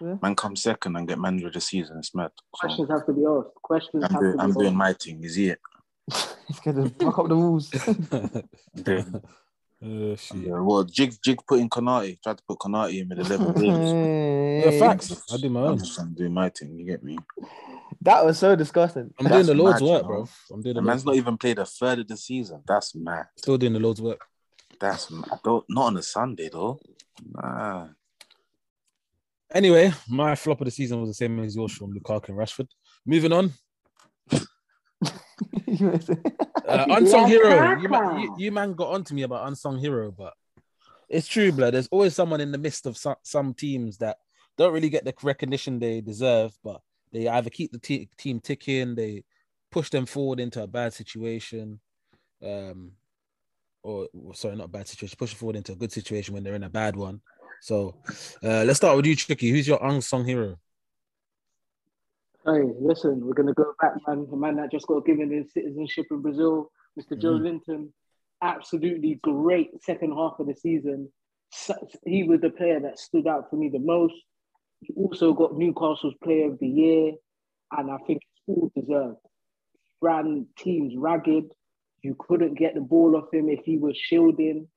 [0.00, 0.16] Yeah.
[0.22, 1.98] man come second and get manager of the season.
[1.98, 2.30] It's mad.
[2.36, 3.54] So questions have to be asked.
[3.62, 4.58] Questions I'm have doing to be I'm asked.
[4.58, 5.24] doing my thing.
[5.24, 5.60] Is it?
[6.48, 7.70] He's gonna fuck up the rules.
[9.84, 10.36] Uh, shit.
[10.46, 12.22] Yeah, well, Jig Jig put in Konate.
[12.22, 14.64] Tried to put Konate in with 11 games.
[14.64, 15.24] Yeah, facts.
[15.32, 15.72] I do my own.
[15.72, 16.78] I'm just trying to do my thing.
[16.78, 17.18] You get me?
[18.00, 19.12] That was so disgusting.
[19.18, 20.28] I'm doing the Lord's mad, work, you bro.
[20.52, 22.62] I'm doing The the man's not even played a third of the season.
[22.66, 23.26] That's mad.
[23.36, 24.24] Still doing the Lord's work.
[24.78, 25.40] That's mad.
[25.42, 26.78] Don't, not on a Sunday though.
[27.34, 27.88] Nah.
[29.52, 32.68] Anyway, my flop of the season was the same as yours from Lukaku and Rashford.
[33.04, 33.52] Moving on,
[36.68, 37.78] uh, unsung hero.
[37.80, 40.34] You, man, you, you man got onto me about unsung hero, but
[41.08, 41.74] it's true, blood.
[41.74, 44.18] There's always someone in the midst of some, some teams that
[44.56, 46.80] don't really get the recognition they deserve, but
[47.12, 49.24] they either keep the te- team ticking, they
[49.70, 51.80] push them forward into a bad situation,
[52.44, 52.92] um,
[53.82, 56.54] or or sorry, not a bad situation, push forward into a good situation when they're
[56.54, 57.20] in a bad one.
[57.60, 57.94] So
[58.42, 59.50] uh, let's start with you, Tricky.
[59.50, 60.58] Who's your unsung hero?
[62.44, 64.26] Hey, listen, we're gonna go back, man.
[64.28, 67.16] The man that just got given his citizenship in Brazil, Mr.
[67.16, 67.42] Joe Mhm.
[67.42, 67.94] Linton.
[68.40, 71.12] Absolutely great second half of the season.
[72.04, 74.14] He was the player that stood out for me the most.
[74.80, 77.12] He also got Newcastle's Player of the Year,
[77.70, 79.20] and I think it's all deserved.
[80.00, 81.54] Ran teams ragged.
[82.02, 84.68] You couldn't get the ball off him if he was shielding.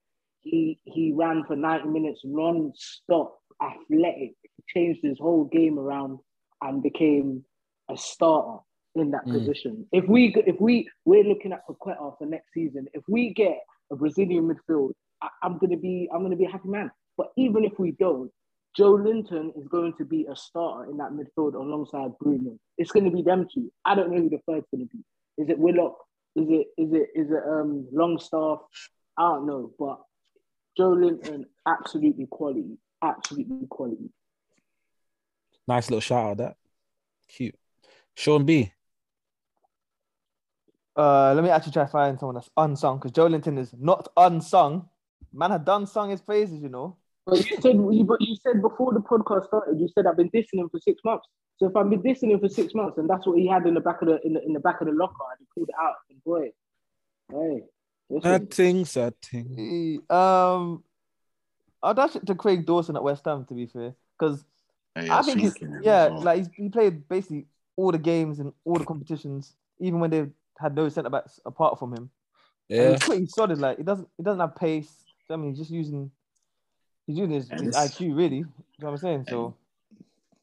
[0.42, 4.36] He he ran for 90 minutes non-stop, athletic.
[4.68, 6.20] Changed his whole game around
[6.62, 7.44] and became
[7.90, 8.60] a starter
[8.96, 9.34] in that Mm.
[9.34, 9.88] position.
[9.92, 13.60] If we if we we're looking at Paqueta for next season, if we get
[13.92, 16.92] a Brazilian midfield, I, I'm gonna be I'm gonna be a happy man.
[17.18, 18.32] But even if we don't,
[18.78, 22.58] Joelinton is going to be a starter in that midfield alongside Bruno.
[22.78, 23.72] It's going to be them two.
[23.86, 25.02] I don't know who the third's going to be.
[25.42, 25.96] Is it Willock?
[26.36, 28.60] Is it is it is it um Longstaff?
[29.18, 30.02] I don't know, but
[30.78, 34.10] Joelinton, absolutely quality, absolutely quality.
[35.68, 36.58] Nice little shout out that.
[37.30, 37.56] Cute.
[38.16, 38.72] Sean B.
[40.98, 44.88] Uh, let me actually try to find someone that's unsung because Joelinton is not unsung.
[45.34, 46.96] Man had done sung his praises, you know.
[47.26, 50.30] But you said you, but you said before the podcast started, you said I've been
[50.30, 51.28] dissing him for six months.
[51.58, 53.74] So if I've been dissing him for six months, and that's what he had in
[53.74, 55.70] the back of the in the, in the back of the locker, and he pulled
[55.70, 56.52] it out, and boy,
[57.32, 57.64] hey,
[58.10, 60.02] listen, Sad thing, sad thing.
[60.10, 60.84] Um,
[61.84, 64.46] I'll dash it to Craig Dawson at West Ham to be fair, because
[64.94, 66.22] Hey, I was think he's, yeah, well.
[66.22, 70.26] like he's, he played basically all the games and all the competitions, even when they
[70.60, 72.10] had no centre backs apart from him.
[72.70, 72.92] And Yeah.
[72.92, 73.60] he's pretty solid.
[73.60, 75.06] Like he doesn't he doesn't have pace.
[75.30, 76.12] I mean, he's just using
[77.08, 78.38] he's using his, his IQ really.
[78.38, 78.46] You
[78.80, 79.26] know what I'm saying?
[79.30, 79.56] So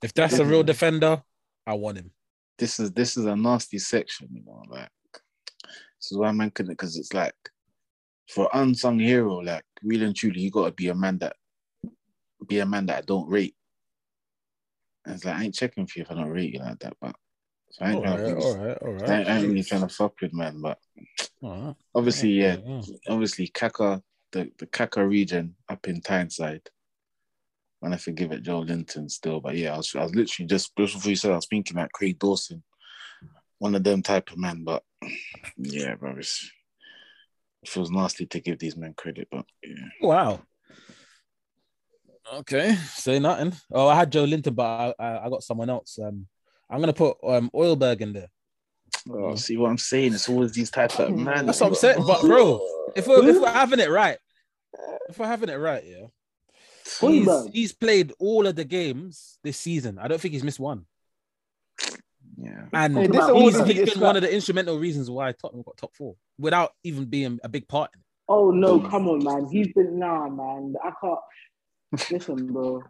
[0.02, 1.22] If that's a real defender,
[1.66, 2.10] I want him.
[2.58, 4.62] this is this is a nasty section, you know.
[4.68, 4.90] Like
[5.62, 7.34] this is why man couldn't because it's like
[8.28, 11.36] for unsung hero, like really and truly, you gotta be a man that
[12.46, 13.54] be a man that I don't rate.
[15.04, 16.94] And it's like I ain't checking for you if I don't rate you like that,
[17.00, 17.14] but
[17.72, 19.28] so I ain't, All trying right, to, all right, I ain't.
[19.28, 20.78] I ain't really trying to fuck with man, but
[21.42, 21.74] All right.
[21.94, 22.82] obviously, yeah, yeah.
[23.08, 26.68] obviously Kaka, the, the Kaka region up in Tyneside.
[27.80, 30.94] When I forgive it, Joelinton still, but yeah, I was, I was literally just just
[30.94, 32.62] before you said I was thinking like Craig Dawson,
[33.58, 34.64] one of them type of man.
[34.64, 34.84] But
[35.56, 36.48] yeah, bro, it's,
[37.62, 40.42] it feels nasty to give these men credit, but yeah, Wow.
[42.34, 43.52] Okay, say nothing.
[43.72, 45.98] Oh, I had Joelinton, but I, I, I got someone else.
[45.98, 46.26] Um,
[46.70, 48.28] I'm gonna put um Højbjerg in there.
[49.10, 50.14] oh, see what I'm saying?
[50.14, 51.46] It's always these type of man.
[51.46, 52.04] That's what I'm saying.
[52.06, 52.60] But bro,
[52.96, 54.18] if we're if we're having it right,
[55.08, 56.06] if we're having it right, yeah,
[57.00, 59.98] he's, he's played all of the games this season.
[59.98, 60.86] I don't think he's missed one,
[62.36, 65.32] yeah, and Hey, this he's, always he's gets been one of the instrumental reasons why
[65.32, 67.90] Tottenham got top four without even being a big part.
[67.94, 68.06] in it.
[68.28, 69.48] Oh no, come on, man.
[69.50, 70.74] He's been nah, man.
[70.82, 71.18] I can't
[72.10, 72.82] listen, bro.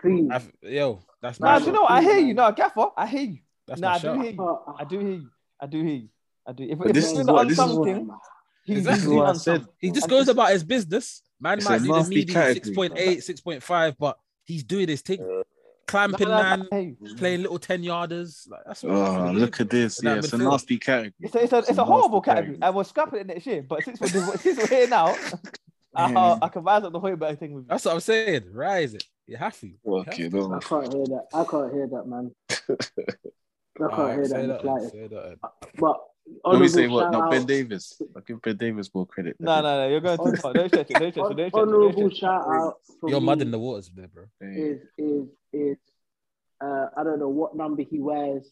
[0.00, 0.28] Please.
[0.30, 1.90] I've- yo, that's nah, my do you know what?
[1.90, 2.34] I hear you.
[2.34, 3.38] No, Gaffer, I hear you.
[3.66, 4.58] That's nah, my I do hear you.
[4.78, 5.30] I do hear you.
[5.60, 6.08] I do hear you.
[6.46, 6.64] I do.
[6.64, 8.18] If, But if this is doing the what- this is what-
[8.64, 9.16] he's Exactly.
[9.16, 9.60] what I unsung.
[9.60, 9.68] said.
[9.78, 11.22] He just goes it's- about his business.
[11.40, 12.88] Man it's might a do the medium category.
[12.90, 15.42] 6.8, 6.5, but he's doing his thing.
[15.86, 18.50] Clamping Nah, nah, man, I playing little 10 yarders.
[18.50, 20.00] Like, that's what Oh, look at this.
[20.02, 21.12] Yeah, it's a nasty category.
[21.20, 22.58] It's a, it's a, it's a nasty horrible category.
[22.60, 24.08] I uh, was scrapping it next year, but since we're,
[24.38, 25.14] since we're here now,
[25.96, 27.68] I, I can rise up the Højbjerg thing with you.
[27.68, 28.44] That's what I'm saying.
[28.52, 29.04] Rise it.
[29.26, 29.66] You have to.
[29.66, 30.36] You have Okay, to.
[30.36, 30.54] no.
[30.54, 31.24] I can't hear that.
[31.34, 32.30] I can't hear that, man.
[32.50, 34.92] I can't Alright, hear that say in that, slightest.
[34.92, 35.38] say that.
[35.78, 35.96] But
[36.44, 37.10] Let me say what?
[37.12, 38.00] No, Ben out- Davies.
[38.16, 39.36] I give Ben Davies more credit.
[39.38, 39.88] No, no, no.
[39.88, 40.52] You're going too far.
[40.52, 40.94] Don't stretch it.
[40.98, 41.20] Don't stretch it.
[41.20, 41.52] Don't stretch it.
[41.52, 42.16] Don't Honourable it.
[42.16, 42.74] shout out.
[43.00, 44.24] for You're me mud in the waters there, bro.
[44.40, 45.76] Is is is
[46.64, 48.48] uh, I don't know what number he wears,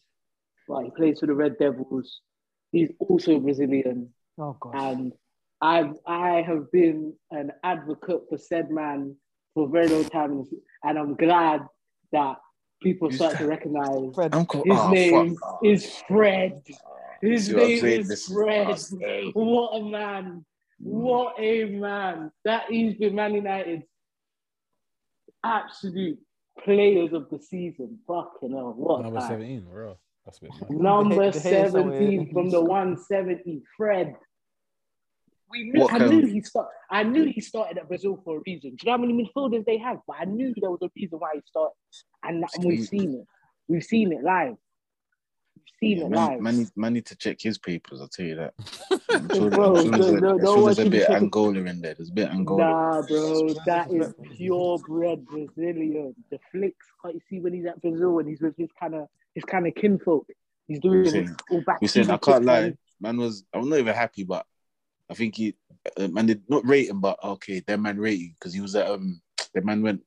[0.67, 2.21] but he plays for the Red Devils.
[2.71, 4.75] He's also Brazilian, Oh god.
[4.75, 5.13] and
[5.65, 9.15] I've I have been an advocate for said man
[9.55, 10.45] for a very long time,
[10.83, 11.65] and I'm glad
[12.11, 12.37] that
[12.83, 14.35] people Who's start to recognize Fred.
[14.35, 15.59] I'm his oh, name fuck.
[15.63, 16.61] is Fred.
[17.19, 18.67] His See name is This is Fred.
[18.67, 19.31] us, eh?
[19.33, 20.45] What a man!
[20.77, 22.31] What a man!
[22.43, 23.85] That he's been Man United's
[25.43, 26.19] absolute
[26.63, 27.97] players of the season.
[28.05, 29.29] Fucking hell, what Number time.
[29.29, 29.97] 17, bro.
[30.25, 30.69] That's a bit mad.
[30.69, 31.99] Number The hair somewhere.
[31.99, 34.15] 17 from the 170, Fred.
[35.55, 38.37] We knew, What I kind knew he start, I knew he started at Brazil for
[38.37, 38.71] a reason.
[38.71, 39.99] Do you know how many midfielders they have?
[40.05, 41.75] But I knew there was a reason why he started.
[42.23, 43.25] And, that- and we've seen it.
[43.69, 44.55] We've seen it live.
[45.55, 46.41] We've seen Yeah, it man, live.
[46.41, 48.01] man, need, man need to check his papers.
[48.01, 48.53] I'll tell you that.
[49.09, 51.59] I'm sure, Bro, I'm sure there's, a, no, I'm no sure there's a bit Angola
[51.59, 51.93] in there.
[51.93, 52.63] There's a bit Angola.
[52.65, 56.13] Nah, bro, that is purebred Brazilian.
[56.31, 59.07] The flicks, can't you see when he's at Brazil and he's with his kind of
[59.35, 60.27] his kind of kinfolk?
[60.67, 61.77] He's doing it all back.
[61.81, 62.61] You saying I can't lie.
[62.61, 62.77] man.
[62.99, 64.45] Man was I'm not even happy, but
[65.09, 65.55] I think he
[65.97, 68.87] uh, man did not rate him, but okay, that man rated because he was at
[68.87, 69.21] um
[69.53, 70.01] the man went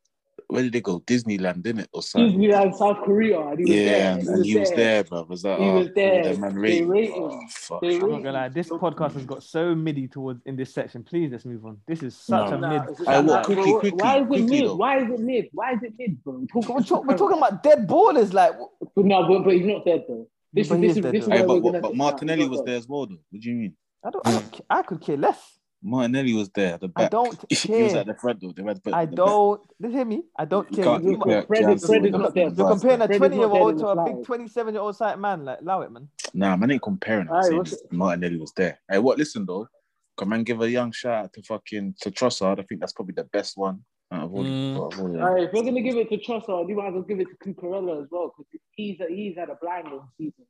[0.50, 1.00] where did they go?
[1.00, 1.90] Disneyland, didn't it?
[1.92, 2.38] Or something.
[2.38, 4.12] Disneyland, South Korea, and he was Yeah, there.
[4.18, 5.22] and, and he was there, bro.
[5.28, 6.24] Was that He oh, was there.
[6.24, 6.88] That man They rated.
[6.88, 7.48] rate Oh, him.
[7.50, 7.80] fuck.
[7.82, 8.48] They I'm not gonna lie.
[8.48, 8.78] This him.
[8.78, 11.02] podcast has got so midi towards in this section.
[11.04, 11.78] Please let's move on.
[11.86, 12.56] This is such No.
[12.56, 12.82] a Nah, mid.
[12.92, 13.26] it's- Aye, what?
[13.26, 14.64] nah, Quickly, quickly, Why is it quickly, mid?
[14.64, 14.76] though.
[14.76, 15.48] Why is it mid?
[15.52, 16.46] Why is it mid, bro?
[16.54, 18.32] We're, talk- we're talking about dead ballers.
[18.32, 18.52] Like,
[18.96, 20.28] But no, but, but he's not dead though.
[20.52, 21.34] This But is this is is dead, this is though.
[21.34, 23.18] Aye, where but, we're but, but Martinelli was there as well, though.
[23.30, 23.76] What do you mean?
[24.04, 24.26] I don't.
[24.26, 25.58] I, don't, I could care less.
[25.82, 27.76] Martinelli was there at the I don't care.
[27.78, 28.52] he was at the front though.
[28.52, 29.60] They were at the I don't.
[29.78, 30.22] Listen, hear me.
[30.36, 31.00] I don't You care.
[31.00, 32.34] You- you you- can't- Fred is- can't Fred is say not that.
[32.34, 32.58] dead.
[32.58, 34.74] You're comparing a Fred is 20 year not dead old in to a big 27
[34.74, 35.44] year old sight man.
[35.44, 36.08] Like, allow it, man.
[36.34, 37.28] Nah, man ain't comparing.
[37.28, 38.78] I'm Aye, saying Martinelli was there.
[38.90, 39.18] Hey, what?
[39.18, 39.68] Listen though,
[40.16, 42.58] come man give a young shout out to fucking to Trossard?
[42.58, 44.42] I think that's probably the best one out of all.
[44.42, 44.74] the- Mm.
[44.76, 45.22] out all them.
[45.22, 47.28] All right, if we're gonna give it to Trossard, you might as well give it
[47.28, 50.44] to Cucurella as well because he's he's had a blinding season.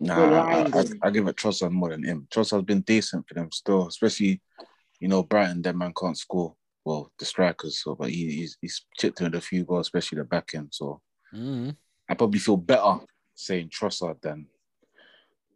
[0.00, 0.84] Nah, I, I.
[1.04, 2.26] I give it Trossard more than him.
[2.32, 4.40] Trossard's been decent for them still, especially
[5.00, 5.62] you know Brighton.
[5.62, 6.54] That man can't score.
[6.84, 10.18] Well, the strikers, so but he, he's he's chipped in with a few goals, especially
[10.18, 10.68] the back end.
[10.72, 11.00] So
[11.34, 11.74] Mm.
[12.10, 12.98] I probably feel better
[13.34, 14.46] saying Trossard than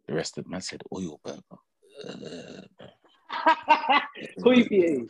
[0.07, 0.51] the rest of them.
[0.51, 1.41] Man said oil burger.
[2.07, 2.61] Uh,
[4.43, 5.07] Højbjerg.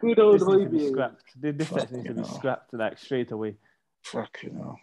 [0.00, 0.90] Good old This needs to be Højbjerg.
[0.90, 1.24] scrapped.
[1.40, 3.56] This, this section needs to be Fucking scrapped like straight away.
[4.02, 4.76] fuck you know.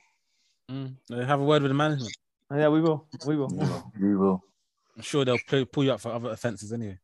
[0.72, 0.96] Mm.
[1.28, 2.16] Have a word with the management.
[2.50, 3.06] And yeah, we will.
[3.26, 3.48] We will.
[3.48, 3.92] We will.
[4.00, 4.44] We will.
[4.96, 6.98] I'm sure they'll pull, pull you up for other offences anyway.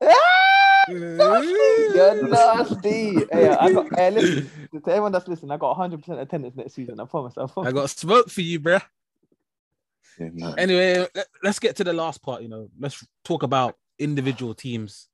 [0.88, 3.14] You're nasty.
[3.32, 4.50] hey, I got, hey, listen,
[4.84, 7.00] to everyone that's listening, I got 100% attendance next season.
[7.00, 7.36] I promise.
[7.36, 7.70] I promise.
[7.70, 8.82] I got smoke for you, bruh.
[10.18, 10.52] Yeah, no.
[10.54, 12.42] Anyway, let- let's get to the last part.
[12.42, 15.08] You know, let's talk about individual teams.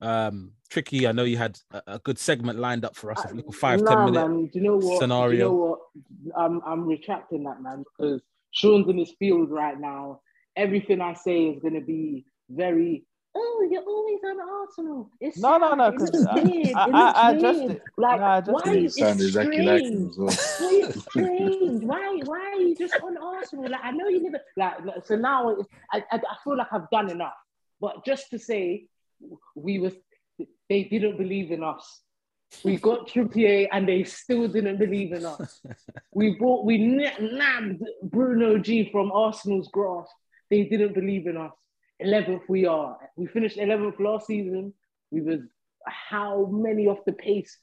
[0.00, 1.06] Um, tricky.
[1.06, 3.24] I know you had a, a good segment lined up for us.
[3.24, 4.28] A little five nah, ten minute.
[4.28, 4.46] man.
[4.46, 4.82] Do you know what?
[4.82, 5.48] Do you scenario.
[5.48, 5.78] know what?
[6.36, 8.20] I'm I'm retracting that, man, because
[8.56, 10.20] Sean's in his field right now.
[10.56, 13.04] Everything I say is gonna be very.
[13.38, 15.10] Oh, you're always on Arsenal.
[15.20, 16.74] It's No, no, no, It 'cause looks I- weird.
[16.74, 18.72] I- I- looks I addressed Like, No, I addressed why.
[18.72, 20.10] You is sound it exactly like strange?
[20.10, 20.26] as well.
[20.70, 21.84] Why it's strange?
[21.84, 23.68] Why why are you just on Arsenal?
[23.70, 26.68] Like I know you never like like, so now it's, I, I I feel like
[26.72, 27.34] I've done enough.
[27.78, 28.88] But just to say
[29.54, 29.94] we was
[30.70, 32.00] they didn't believe in us.
[32.64, 35.60] We got Trippier and they still didn't believe in us.
[36.12, 40.06] We bought we nabbed Bruno G from Arsenal's grass.
[40.50, 41.52] They didn't believe in us.
[42.02, 42.96] 11th we are.
[43.16, 44.72] We finished 11th last season.
[45.10, 45.40] We was
[45.86, 47.58] how many off the pace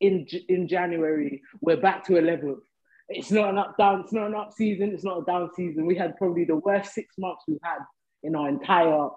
[0.00, 1.42] in in January?
[1.60, 2.62] We're back to 11th.
[3.08, 4.00] It's not an up down.
[4.00, 4.92] It's not an up season.
[4.92, 5.86] It's not a down season.
[5.86, 7.78] We had probably the worst six months we've had
[8.22, 9.08] in our entire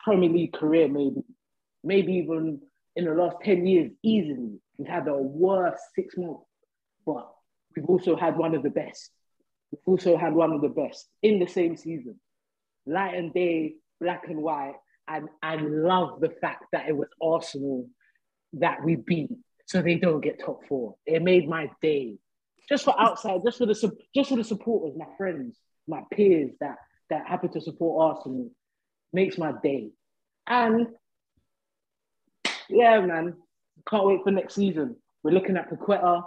[0.00, 0.86] Premier League career.
[0.88, 1.22] Maybe,
[1.82, 2.60] maybe even
[2.96, 4.58] in the last 10 years, easily.
[4.78, 6.46] We've had the worst six months,
[7.04, 7.30] but
[7.74, 9.10] we've also had one of the best.
[9.70, 12.18] We've also had one of the best in the same season.
[12.86, 14.74] Light and day, black and white.
[15.08, 17.88] And I love the fact that it was Arsenal
[18.54, 19.30] that we beat,
[19.66, 20.96] so they don't get top four.
[21.04, 22.16] It made my day.
[22.68, 25.56] Just for outside, just for the just for the supporters, my friends,
[25.86, 26.76] my peers that
[27.10, 28.50] that happen to support Arsenal,
[29.12, 29.90] makes my day.
[30.48, 30.88] And
[32.68, 33.34] yeah, man,
[33.88, 34.96] can't wait for next season.
[35.22, 36.22] We're looking at Paqueta.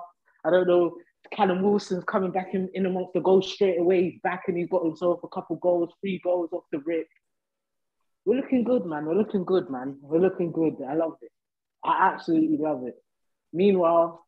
[0.45, 0.97] I don't know.
[1.33, 4.03] Callum Wilson's coming back in, in amongst the goals straight away.
[4.03, 7.07] He's back and he's got himself a couple goals, three goals off the rip.
[8.25, 9.05] We're looking good, man.
[9.05, 9.97] We're looking good, man.
[10.01, 10.75] We're looking good.
[10.87, 11.31] I love it.
[11.83, 12.95] I absolutely love it.
[13.53, 14.25] Meanwhile,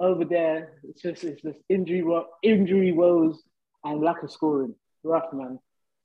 [0.00, 2.04] over there, it's just it's just injury
[2.42, 3.42] injury woes
[3.84, 4.74] and lack of scoring.
[5.02, 5.58] Rough man,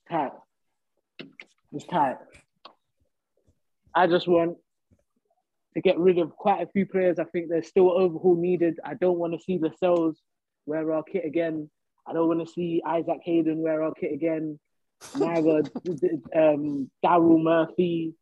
[0.10, 0.32] tight.
[1.72, 2.18] It's tight.
[3.96, 4.58] I just want
[5.76, 7.20] to get rid of quite a few players.
[7.20, 8.80] I think there's still overhaul needed.
[8.84, 10.20] I don't want to see Lascelles
[10.66, 11.70] wear our kit again.
[12.08, 14.60] I don't want to see Isaac Hayden wear our kit again.
[15.16, 15.58] Neither
[16.36, 18.16] um, Daryl Murphy,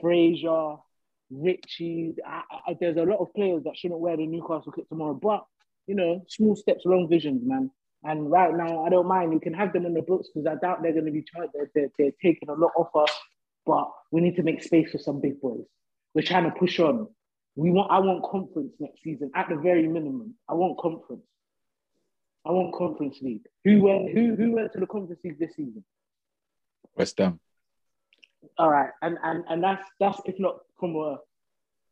[0.00, 0.76] Fraser,
[1.30, 2.14] Ritchie.
[2.24, 5.14] I, I, there's a lot of players that shouldn't wear the Newcastle kit tomorrow.
[5.14, 5.44] But
[5.86, 7.70] you know, small steps, long visions, man.
[8.04, 9.32] And right now, I don't mind.
[9.32, 11.52] You can have them on the books because I doubt they're going to be charged.
[11.54, 13.14] They're, they're, they're taking a lot off us.
[13.66, 15.64] But we need to make space for some big boys.
[16.14, 17.08] We're trying to push on.
[17.56, 17.90] We want.
[17.90, 20.34] I want conference next season at the very minimum.
[20.48, 21.22] I want conference.
[22.46, 23.42] I want conference league.
[23.64, 24.10] Who went?
[24.12, 25.84] Who who went to the conference league this season?
[26.96, 27.40] West Ham.
[28.56, 31.16] All right, and and and that's that's if not from a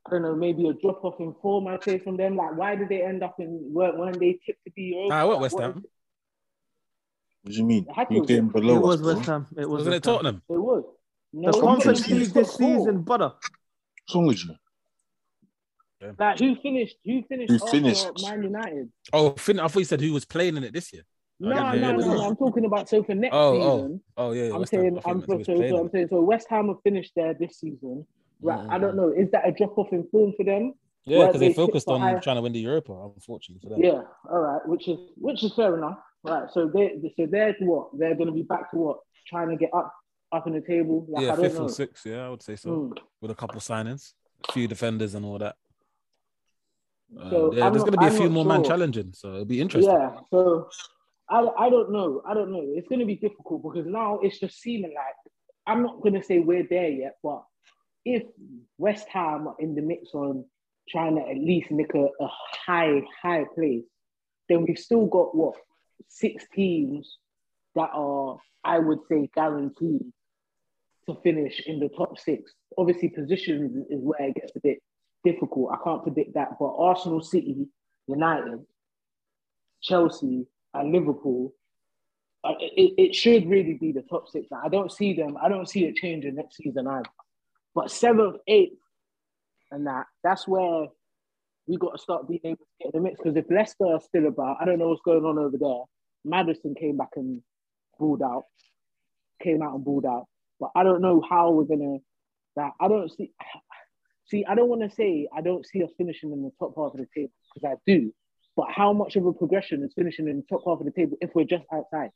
[0.06, 1.66] I don't know maybe a drop off in form.
[1.66, 2.36] I'd say from them.
[2.36, 4.94] Like, why did they end up in weren't, weren't they tipped to be?
[4.94, 5.14] Europa?
[5.14, 5.84] Nah, what West Ham?
[7.43, 7.86] What do you mean?
[7.88, 9.14] It had to Who have came below it was us, bro?
[9.14, 9.47] West Ham.
[9.56, 10.43] It was Wasn't it Tottenham?
[10.48, 10.84] It was.
[11.32, 12.09] No, The Conference.
[12.09, 12.78] League this Top four.
[12.78, 13.32] season, brother.
[14.06, 14.54] What's wrong with you?
[16.18, 16.96] Like who finished?
[17.04, 17.50] Who finished?
[17.50, 18.22] Who finished?
[18.22, 18.90] Man United.
[19.12, 21.02] Oh, Finn, I thought you said who was playing in it this year.
[21.44, 22.22] I No, no, no, no.
[22.22, 24.00] I'm talking about so for next Oh, season.
[24.16, 25.74] Oh oh, yeah, yeah I'm West saying, I thought I'm, you so, so, was playing
[25.74, 28.06] so I'm saying, so West Ham have finished there this season.
[28.40, 28.96] Right, I don't Mm.
[28.96, 29.08] know.
[29.08, 30.74] Is that a drop off in form for them?
[31.04, 33.82] Yeah, because they they focused on higher- trying to win the Europa, unfortunately for them.
[33.82, 35.98] Yeah, all right, which is which is fair enough.
[36.22, 39.56] Right, so they so they're what they're going to be back to what trying to
[39.56, 39.92] get up
[40.32, 41.06] up in the table.
[41.08, 41.64] Like, yeah, I don't fifth know.
[41.64, 42.06] or sixth.
[42.06, 42.68] Yeah, I would say so.
[42.70, 42.98] Mm.
[43.20, 44.12] With a couple signings,
[44.48, 45.56] a few defenders, and all that.
[47.20, 48.70] Uh, So yeah, I'm there's going to be a I'm few not more man sure.
[48.72, 49.92] challenging, so it'll be interesting.
[49.94, 50.68] Yeah, so
[51.30, 52.22] I I don't know.
[52.28, 52.62] I don't know.
[52.76, 55.14] It's going to be difficult because now it's just seeming like
[55.66, 57.42] I'm not going to say we're there yet, but
[58.04, 58.22] if
[58.78, 60.44] West Ham are in the mix on
[60.88, 62.28] trying to at least make a, a
[62.66, 63.84] high high place,
[64.48, 65.54] then we've still got what
[66.08, 67.18] six teams
[67.76, 70.12] that are I would say guaranteed
[71.08, 72.52] to finish in the top six.
[72.76, 74.78] Obviously, positions is where it gets a bit
[75.24, 75.70] difficult.
[75.72, 77.68] I can't predict that, but Arsenal, City,
[78.08, 78.64] United,
[79.80, 81.54] Chelsea, and Liverpool,
[82.42, 84.48] uh, it, it should really be the top six.
[84.52, 85.36] I don't see them.
[85.42, 87.08] I don't see it changing next season either.
[87.74, 88.78] But seventh, eighth,
[89.70, 90.86] and that that's where
[91.66, 93.18] we got to start being able to get in the mix.
[93.18, 95.82] Because if Leicester are still about, I don't know what's going on over there.
[96.24, 97.42] Maddison came back and
[97.98, 98.44] balled out,
[99.43, 100.27] came out and balled out.
[100.60, 101.98] But I don't know how we're gonna.
[102.56, 103.32] That I don't see.
[104.28, 106.93] See, I don't want to say I don't see us finishing in the top half
[106.93, 108.12] of the table because I do.
[108.56, 111.16] But how much of a progression is finishing in the top half of the table
[111.20, 112.10] if we're just outside?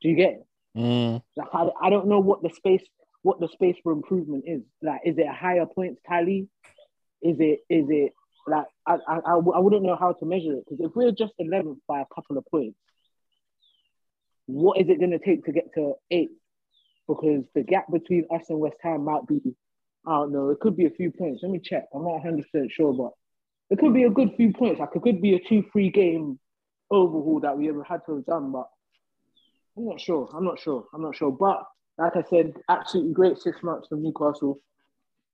[0.00, 0.46] Do you get it?
[0.76, 1.22] Mm.
[1.36, 2.82] Like I, I don't know what the space
[3.22, 4.62] what the space for improvement is.
[4.82, 6.48] Like, is it a higher points tally?
[7.20, 8.12] Is it is it
[8.46, 11.32] like I I, I I wouldn't know how to measure it because if we're just
[11.40, 12.78] 11th by a couple of points,
[14.46, 16.30] what is it going to take to get to eight?
[17.06, 19.40] Because the gap between us and West Ham might be,
[20.06, 21.40] I don't know, it could be a few points.
[21.42, 21.84] Let me check.
[21.94, 23.12] I'm not 100 percent sure, but
[23.70, 24.80] it could be a good few points.
[24.80, 26.38] Like it could be a two-three game
[26.90, 28.68] overhaul that we ever had to have done, but
[29.76, 30.28] I'm not sure.
[30.34, 30.84] I'm not sure.
[30.94, 31.32] I'm not sure.
[31.32, 31.64] But
[31.98, 34.60] like I said, absolutely great six months from Newcastle.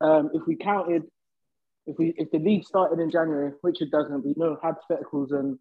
[0.01, 1.02] Um, if we counted,
[1.86, 5.59] if we if the league started in January, which it doesn't, we know hypotheticals and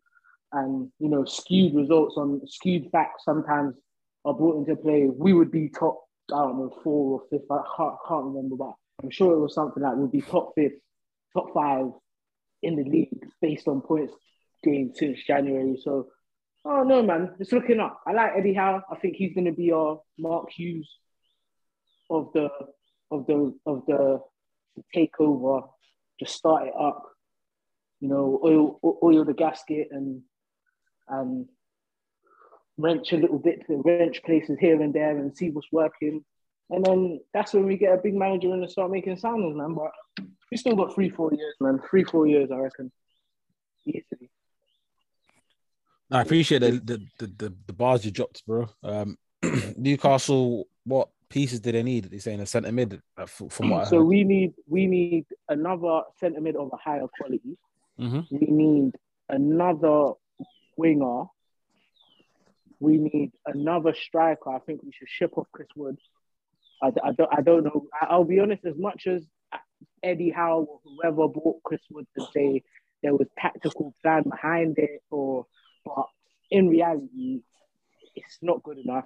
[0.53, 1.77] and you know skewed mm.
[1.77, 3.75] results on skewed facts sometimes
[4.25, 5.07] are brought into play.
[5.07, 6.03] We would be top.
[6.33, 7.49] I don't know four or fifth.
[7.51, 8.73] I can't, can't remember, but
[9.03, 10.79] I'm sure it was something that would be top fifth,
[11.33, 11.87] top five
[12.63, 14.13] in the league based on points
[14.63, 15.77] gained since January.
[15.81, 16.07] So
[16.63, 18.01] Oh no, man, it's looking up.
[18.05, 18.83] I like Eddie Howe.
[18.91, 20.89] I think he's going to be our Mark Hughes
[22.09, 22.49] of the
[23.09, 24.19] of the of the,
[24.75, 25.67] the takeover.
[26.19, 27.03] Just start it up,
[27.99, 30.21] you know, oil oil the gasket and
[31.11, 31.47] and
[32.77, 36.23] wrench a little bit, and wrench places here and there, and see what's working.
[36.69, 39.73] And then that's when we get a big manager and start making signings, man.
[39.73, 39.91] But
[40.49, 41.79] we still got three, four years, man.
[41.89, 42.91] Three, four years, I reckon.
[43.85, 44.29] Easily.
[46.11, 48.67] I appreciate the the, the the the bars you dropped, bro.
[48.83, 49.17] Um,
[49.77, 52.05] Newcastle, what pieces did they need?
[52.05, 56.41] They saying a centre mid, uh, from what So we need we need another centre
[56.41, 57.57] mid of a higher quality.
[57.99, 58.27] Mhm.
[58.29, 58.95] We need
[59.29, 60.13] another
[60.81, 61.25] winger.
[62.79, 64.49] We need another striker.
[64.49, 65.97] I think we should ship off Chris Wood.
[66.81, 67.85] I, I don't I don't know.
[67.99, 68.65] I, I'll be honest.
[68.65, 69.23] As much as
[70.01, 72.63] Eddie Howe or whoever bought Chris Wood to say
[73.03, 75.45] there was tactical plan behind it, or
[75.85, 76.07] but
[76.49, 77.41] in reality,
[78.15, 79.05] it's not good enough.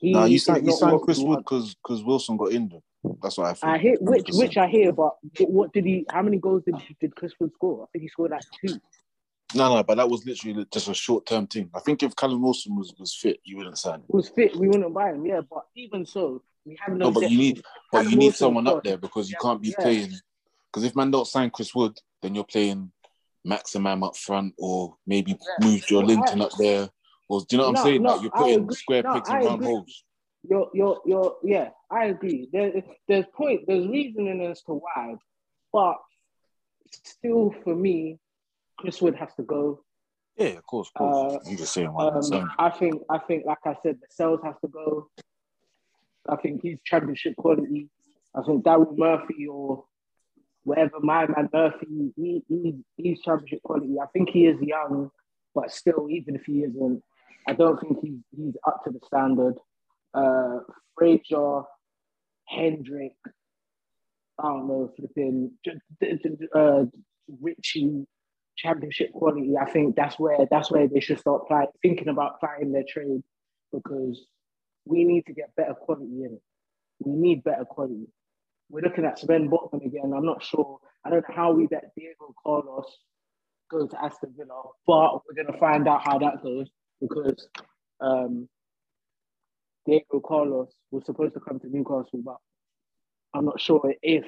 [0.00, 2.82] He Nah, you signed you signed Chris Wood because because Wilson got injured.
[3.22, 3.72] That's what I think.
[3.72, 6.06] I hear which which I hear, but what did he?
[6.10, 7.82] How many goals did did Chris Wood score?
[7.82, 8.80] I think he scored like two.
[9.54, 11.70] No, no, but that was literally just a short term thing.
[11.74, 14.06] I think if Callum Wilson was, was fit, you wouldn't sign him.
[14.08, 14.56] Was fit.
[14.56, 15.24] We wouldn't buy him.
[15.24, 17.06] Yeah, but even so, we have no.
[17.06, 17.62] No, but you need,
[17.92, 19.82] but Callum you need Wilson someone up there because you Yeah, can't be yeah.
[19.82, 20.12] playing.
[20.72, 22.90] Because if man don't sign Chris Wood, then you're playing
[23.44, 25.66] Maximin up front, or maybe Yeah.
[25.66, 26.90] move Joelinton up there.
[27.28, 28.02] Or do you know what No, I'm saying?
[28.02, 29.66] no, like you're putting square No, pegs in round agree.
[29.66, 30.04] holes.
[30.48, 32.48] You're, you're, you're, yeah, I agree.
[32.52, 35.14] There, there's point, there's reasoning as to why,
[35.72, 35.96] but
[37.02, 38.18] still, for me,
[38.84, 39.82] Chris Wood has to go.
[40.36, 41.34] Yeah, of course, of course.
[41.34, 42.42] Uh, I'm just saying what I'm saying.
[42.42, 45.08] Um, I think, I think, like I said, Lascelles has to go.
[46.28, 47.88] I think he's championship quality.
[48.34, 49.84] I think Daryl Murphy or
[50.64, 53.96] whatever my man Murphy, he, he, he's championship quality.
[54.02, 55.10] I think he is young,
[55.54, 57.02] but still, even if he isn't,
[57.48, 59.54] I don't think he's he's up to the standard.
[60.12, 60.58] Uh,
[60.98, 61.62] Fraser,
[62.48, 63.16] Hendrick,
[64.38, 65.52] I don't know, flipping
[66.54, 66.84] uh,
[67.40, 68.06] Ritchie,
[68.56, 69.54] championship quality.
[69.60, 73.22] I think that's where that's where they should start playing, thinking about playing their trade
[73.72, 74.26] because
[74.84, 76.42] we need to get better quality in it.
[77.04, 78.06] We need better quality.
[78.70, 80.12] We're looking at Sven Botman again.
[80.16, 80.78] I'm not sure.
[81.04, 82.86] I don't know how we let Diego Carlos
[83.70, 86.68] go to Aston Villa, but we're going to find out how that goes
[87.00, 87.48] because
[88.00, 88.48] um,
[89.86, 92.36] Diego Carlos was supposed to come to Newcastle, but
[93.34, 94.24] I'm not sure if.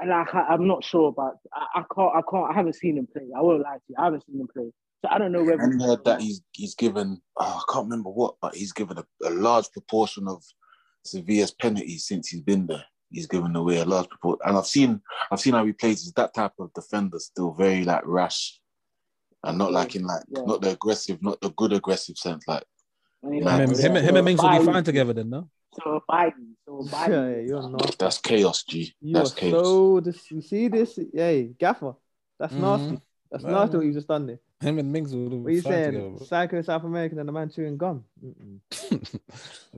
[0.00, 1.34] And I, ca- I'm not sure about.
[1.52, 2.12] I, I can't.
[2.16, 2.50] I can't.
[2.50, 3.26] I haven't seen him play.
[3.36, 3.94] I won't lie to you.
[3.98, 4.70] I haven't seen him play,
[5.04, 5.60] so I don't know whether.
[5.62, 9.04] And heard that he's he's given oh, I can't remember what, but he's given a,
[9.24, 10.42] a large proportion of
[11.06, 12.84] Sevilla's penalties since he's been there.
[13.10, 15.00] He's given away a large proportion, and I've seen
[15.30, 16.02] I've seen how he plays.
[16.02, 18.58] He's that type of defender, still very like rash,
[19.44, 20.42] and not like in like Yeah.
[20.42, 22.44] not the aggressive, not the good aggressive sense.
[22.48, 22.64] Like
[23.22, 23.76] And, Yeah, Him, yeah.
[23.76, 25.48] him, him and Mings will be fine together then, no?
[25.84, 27.96] So Biden, so Yeah, yeah, you're not.
[27.98, 28.94] that's chaos, G.
[29.00, 29.62] You That's are chaos.
[29.62, 30.30] so this.
[30.30, 30.98] You see this?
[31.14, 31.94] Hey, Gaffer.
[32.38, 32.58] That's Mhm.
[32.60, 33.00] nasty.
[33.30, 34.40] That's Well, nasty what you just done there.
[34.60, 35.92] Him and Mings will What are you fine saying?
[35.92, 36.24] together.
[36.24, 38.04] Psycho South American and the man chewing gum.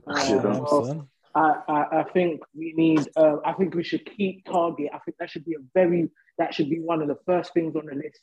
[0.07, 1.07] Uh, well.
[1.35, 3.07] I, I, I think we need.
[3.15, 4.89] Uh, I think we should keep Targett.
[4.93, 6.09] I think that should be a very.
[6.39, 8.19] That should be one of the first things on the list.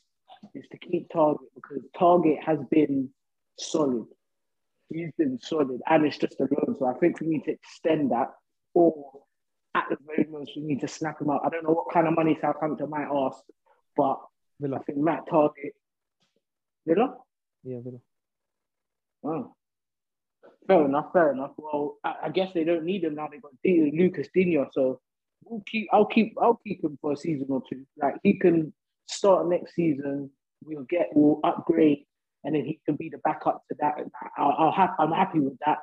[0.53, 3.09] Is to keep Targett because Targett has been
[3.57, 4.05] solid.
[4.89, 6.75] He's been solid, and it's just a loan.
[6.77, 8.31] So I think we need to extend that,
[8.77, 9.21] or
[9.75, 11.41] at the very most, we need to snap him out.
[11.45, 13.39] I don't know what kind of money Southampton might ask,
[13.95, 14.19] but
[14.63, 15.73] I think Matt Targett.
[16.87, 17.15] Villa.
[17.63, 17.99] Yeah, Villa.
[19.23, 19.53] Oh.
[20.67, 21.51] Fair enough, fair enough.
[21.57, 23.27] Well, I, I guess they don't need him now.
[23.31, 24.99] They've got D- Lucas Digne, so
[25.45, 25.87] we'll keep.
[25.93, 26.35] I'll keep.
[26.41, 27.85] I'll keep him for a season or two.
[28.01, 28.73] Like he can
[29.07, 30.29] start next season.
[30.65, 31.09] We'll get.
[31.13, 32.05] We'll upgrade,
[32.43, 33.95] and then he can be the backup to that.
[34.37, 34.91] I'll, I'll have.
[34.99, 35.77] I'm happy with that.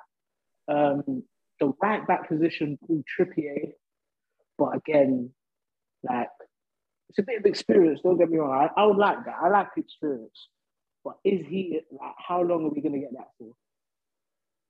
[0.69, 1.23] Um,
[1.61, 3.73] the right back position, Paul Trippier,
[4.59, 5.31] but again,
[6.03, 6.29] like
[7.09, 8.01] it's a bit of experience.
[8.03, 8.69] Don't get me wrong.
[8.77, 9.37] I, I would like that.
[9.41, 10.49] I like experience.
[11.05, 13.53] But is he like how long are we gonna get that for?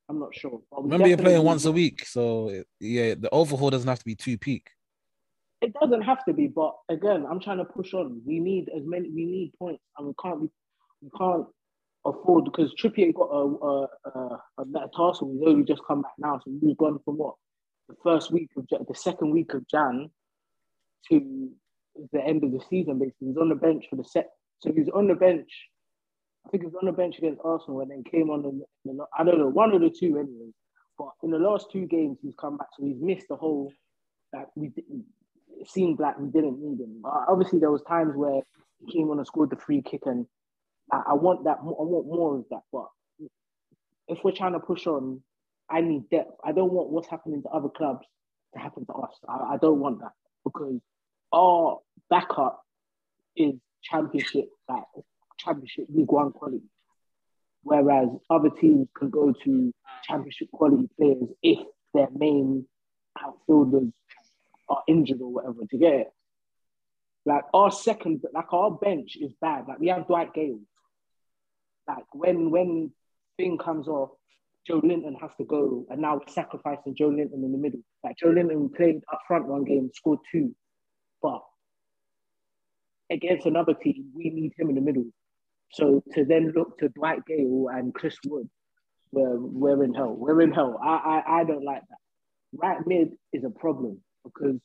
[0.08, 0.60] I'm not sure.
[0.76, 4.14] Remember, you're playing once a week, so it- yeah, the overhaul doesn't have to be
[4.14, 4.68] too peak.
[5.62, 8.20] It doesn't have to be, but again, I'm trying to push on.
[8.26, 9.08] We need as many.
[9.08, 10.48] We need points, and we can't be.
[11.00, 11.46] We can't
[12.04, 15.32] afford because Trippier got a a, a, metatarsal.
[15.32, 17.34] He's only just come back now, so he's gone from what
[17.88, 20.10] the first week of the second week of Jan
[21.10, 21.50] to
[22.12, 22.98] the end of the season.
[22.98, 24.30] Basically, he was on the bench for the set.
[24.60, 25.48] So he was on the bench.
[26.46, 29.04] I think he was on the bench against Arsenal, and then came on the, the
[29.16, 30.52] I don't know one of the two, anyway.
[30.98, 33.72] But in the last two games, he's come back, so he's missed the whole.
[34.32, 37.02] Like we, it seemed like we didn't need him.
[37.04, 38.40] Uh, obviously, there was times where
[38.80, 40.26] he came on and scored the free kick, and
[40.92, 41.58] I, I want that.
[41.60, 42.62] I want more of that.
[42.72, 42.86] But
[44.08, 45.22] if we're trying to push on,
[45.70, 46.32] I need depth.
[46.44, 48.06] I don't want what's happening to other clubs
[48.54, 49.14] to happen to us.
[49.28, 50.12] I, I don't want that
[50.44, 50.80] because
[51.32, 51.80] our
[52.10, 52.62] backup
[53.36, 54.84] is championship, like
[55.38, 56.62] championship League One quality.
[57.62, 61.58] Whereas other teams can go to championship quality players if
[61.94, 62.66] their main
[63.18, 63.90] outfielders
[64.68, 66.12] are injured or whatever to get it.
[67.26, 69.64] Like our second, like our bench is bad.
[69.66, 70.60] Like we have Dwight Gayle.
[71.86, 72.92] Like when when
[73.36, 74.10] thing comes off,
[74.68, 77.80] Joelinton has to go, and now we're sacrificing Joelinton in the middle.
[78.02, 80.54] Like Joelinton played up front one game, scored two,
[81.22, 81.42] but
[83.10, 85.06] against another team, we need him in the middle.
[85.72, 88.48] So to then look to Dwight Gayle and Chris Wood,
[89.12, 90.14] we're, we're in hell.
[90.16, 90.78] We're in hell.
[90.82, 91.98] I, I I don't like that.
[92.52, 94.60] Right mid is a problem because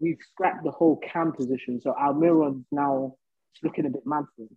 [0.00, 1.80] we've scrapped the whole cam position.
[1.80, 3.14] So Almiron's now
[3.62, 4.48] looking a bit him.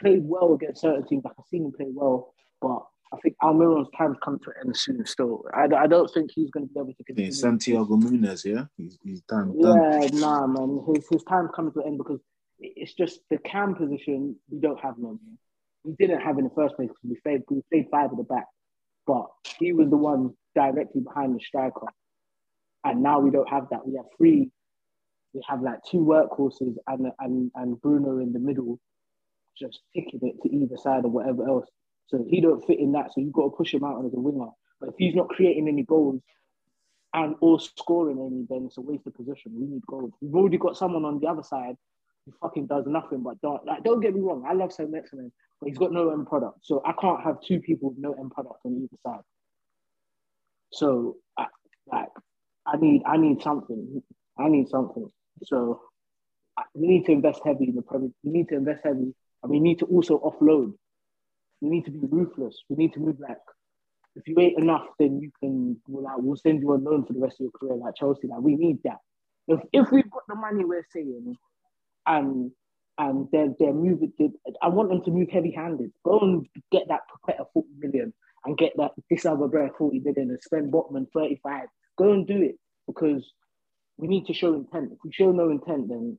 [0.00, 1.24] Played well against certain teams.
[1.24, 2.82] Like I've seen him play well, but
[3.14, 5.06] I think Almiron's time's come to an end soon.
[5.06, 7.30] Still, I, I don't think he's going to be able to continue.
[7.30, 9.56] think Santiago Munez, yeah, he's he's done.
[9.60, 10.02] done.
[10.02, 10.84] Yeah, nah, man.
[10.94, 12.20] His his time's coming to an end because
[12.58, 15.18] it's just the cam position we don't have no.
[15.84, 18.24] We didn't have in the first place because we played we played five at the
[18.24, 18.46] back,
[19.06, 19.26] but
[19.58, 21.86] he was the one directly behind the striker,
[22.84, 23.86] and now we don't have that.
[23.86, 24.50] We have three.
[25.34, 28.80] We have like two workhorses and and and Bruno in the middle,
[29.58, 31.66] just ticking it to either side or whatever else.
[32.06, 33.12] So he don't fit in that.
[33.12, 34.50] So you've got to push him out as a winger.
[34.80, 36.20] But if he's not creating any goals
[37.14, 39.52] and or scoring any, then it's a waste of position.
[39.54, 40.12] We need goals.
[40.20, 41.76] We've already got someone on the other side
[42.26, 43.84] who fucking does nothing but don't like.
[43.84, 44.44] Don't get me wrong.
[44.48, 46.58] I love Saint-Maximin, but he's got no end product.
[46.62, 49.22] So I can't have two people with no end product on either side.
[50.72, 51.46] So I,
[51.86, 52.08] like,
[52.66, 54.02] I need I need something.
[54.38, 55.08] I need something.
[55.44, 55.82] So
[56.74, 58.10] we need to invest heavy in the Premier.
[58.22, 59.14] We need to invest heavy,
[59.44, 60.72] and we need to also offload.
[61.60, 62.56] We need to be ruthless.
[62.68, 63.38] We need to move like
[64.16, 67.12] if you ain't enough, then you can we'll, like, we'll send you a loan for
[67.12, 68.26] the rest of your career, like Chelsea.
[68.26, 68.98] Like we need that.
[69.48, 71.36] If if we've got the money, we're saying,
[72.06, 72.50] and
[72.96, 74.12] and they're they're moving.
[74.18, 74.30] They,
[74.62, 75.92] I want them to move heavy-handed.
[76.04, 78.14] Go and get that Paqueta 40 million
[78.46, 81.66] and get that this other brand 40 million and Sven Botman 35.
[81.98, 82.56] Go and do it
[82.86, 83.32] because
[83.96, 84.92] we need to show intent.
[84.92, 86.18] If we show no intent, then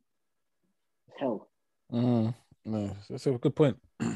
[1.08, 1.50] it's hell.
[1.92, 2.34] Mm,
[2.66, 3.78] no, that's a good point.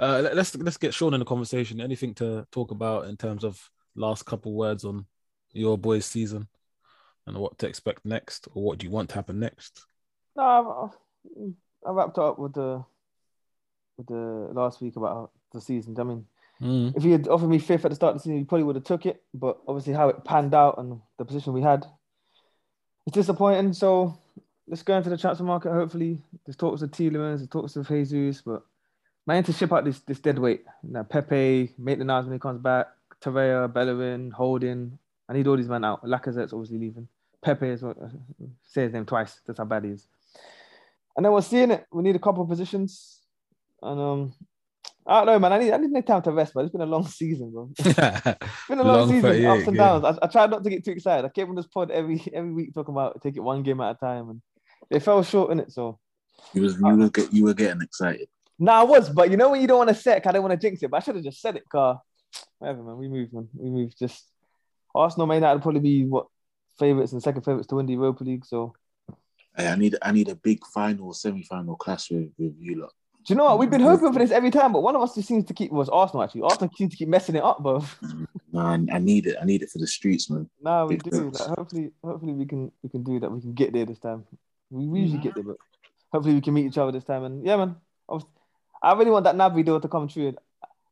[0.00, 1.80] Uh, let- let's let's get Sean in the conversation.
[1.80, 5.06] Anything to talk about in terms of last couple words on
[5.52, 6.48] your boys' season
[7.26, 9.86] and what to expect next, or what do you want to happen next?
[10.36, 10.92] No,
[11.86, 12.84] I, I wrapped up with the
[13.96, 15.94] with the last week about the season.
[15.98, 16.26] I mean,
[16.60, 18.64] Mm, if you had offered me fifth at the start of the season, you probably
[18.64, 19.22] would have took it.
[19.32, 21.86] But obviously, how it panned out and the position we had,
[23.06, 23.72] it's disappointing.
[23.72, 24.18] So
[24.68, 25.72] let's go into the transfer market.
[25.72, 28.62] Hopefully, there's talks of Tielemans, there's talks of Jesus, but
[29.26, 30.64] man, to ship out this this dead weight.
[30.82, 32.88] Now Pepe, the when he comes back.
[33.20, 34.98] Torreira, Bellerin, Holding.
[35.28, 36.04] I need all these men out.
[36.04, 37.08] Lacazette's obviously leaving.
[37.42, 37.96] Pepe is what
[38.62, 39.40] say his name twice.
[39.46, 40.06] That's how bad he is.
[41.16, 41.86] And then we're seeing it.
[41.92, 43.20] We need a couple of positions.
[43.80, 44.34] And um,
[45.06, 45.52] I don't know, man.
[45.52, 47.70] I need I need time to rest, but it's been a long season, bro.
[47.78, 47.94] It's
[48.68, 49.82] been a long, Long season, ups and yeah.
[49.82, 50.04] downs.
[50.04, 51.26] I, I tried not to get too excited.
[51.26, 53.96] I came on this pod every every week talking about take it one game at
[53.96, 54.42] a time, and
[54.90, 55.72] they fell short in it.
[55.72, 55.98] So
[56.52, 58.28] You was you were get, you were getting excited.
[58.58, 60.52] nah, I was, but you know when you don't want to set, I don't want
[60.52, 60.90] to jinx it.
[60.90, 62.00] But I should have just said it, car.
[62.58, 62.96] Whatever, man.
[62.98, 63.48] We moved, man.
[63.54, 63.98] We moved.
[63.98, 64.24] Just
[64.94, 66.26] Arsenal, Man United probably be what
[66.78, 68.44] favorites and second favorites to win the Europa League.
[68.44, 68.74] So
[69.56, 72.92] Hey, I need I need a big final, semi final clash with, with you lot.
[73.24, 73.58] do you know what?
[73.60, 75.70] We've been hoping for this every time, but one of us just seems to keep
[75.70, 76.42] was Arsenal actually.
[76.42, 77.84] Arsenal seems to keep messing it up, bro.
[78.52, 79.36] Man, I need it.
[79.40, 80.48] I need it for the streets, man.
[80.60, 81.30] Nah, we Big do.
[81.30, 83.30] Like, hopefully, hopefully we can we can do that.
[83.30, 84.24] We can get there this time.
[84.74, 85.56] We, we usually get there, but
[86.10, 87.22] hopefully we can meet each other this time.
[87.22, 87.76] And yeah, man,
[88.08, 88.24] I, was,
[88.82, 90.34] I really want that Gnabry deal to come true.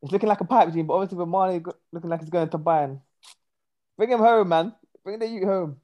[0.03, 2.49] It's looking like a pipe dream, but obviously with Mane go- looking like he's going
[2.49, 3.01] to Bayern,
[3.97, 4.73] bring him home, man.
[5.03, 5.81] Bring the youth home.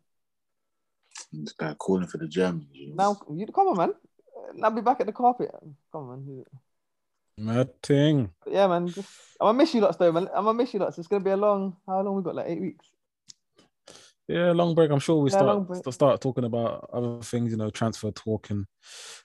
[1.33, 2.67] This guy calling for the Germans.
[2.73, 2.95] You?
[2.95, 3.93] Now, you come on,
[4.55, 4.75] man.
[4.75, 5.51] be back at the carpet.
[5.93, 6.45] Come on, man.
[7.37, 8.31] Mad thing.
[8.47, 8.87] Yeah, man.
[8.87, 9.09] Just,
[9.41, 10.29] I'm gonna miss you lots, though, man.
[10.35, 10.99] I'm gonna miss you lots.
[10.99, 11.77] It's gonna be a long.
[11.87, 12.37] How long we got?
[12.37, 12.87] Like eight weeks.
[14.29, 14.91] Yeah, long break.
[14.91, 18.51] I'm sure we Yeah, start st- start talking about other things, you know, transfer talk
[18.51, 18.67] and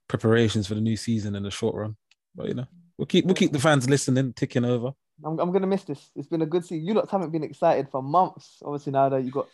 [0.08, 1.98] preparations for the new season in the short run.
[2.34, 2.66] But you know,
[2.98, 4.94] we'll keep we'll keep the fans listening, ticking over.
[5.26, 6.10] I'm, I'm gonna miss this.
[6.16, 6.88] It's been a good season.
[6.88, 8.60] You lot haven't been excited for months.
[8.64, 9.48] Obviously now that you got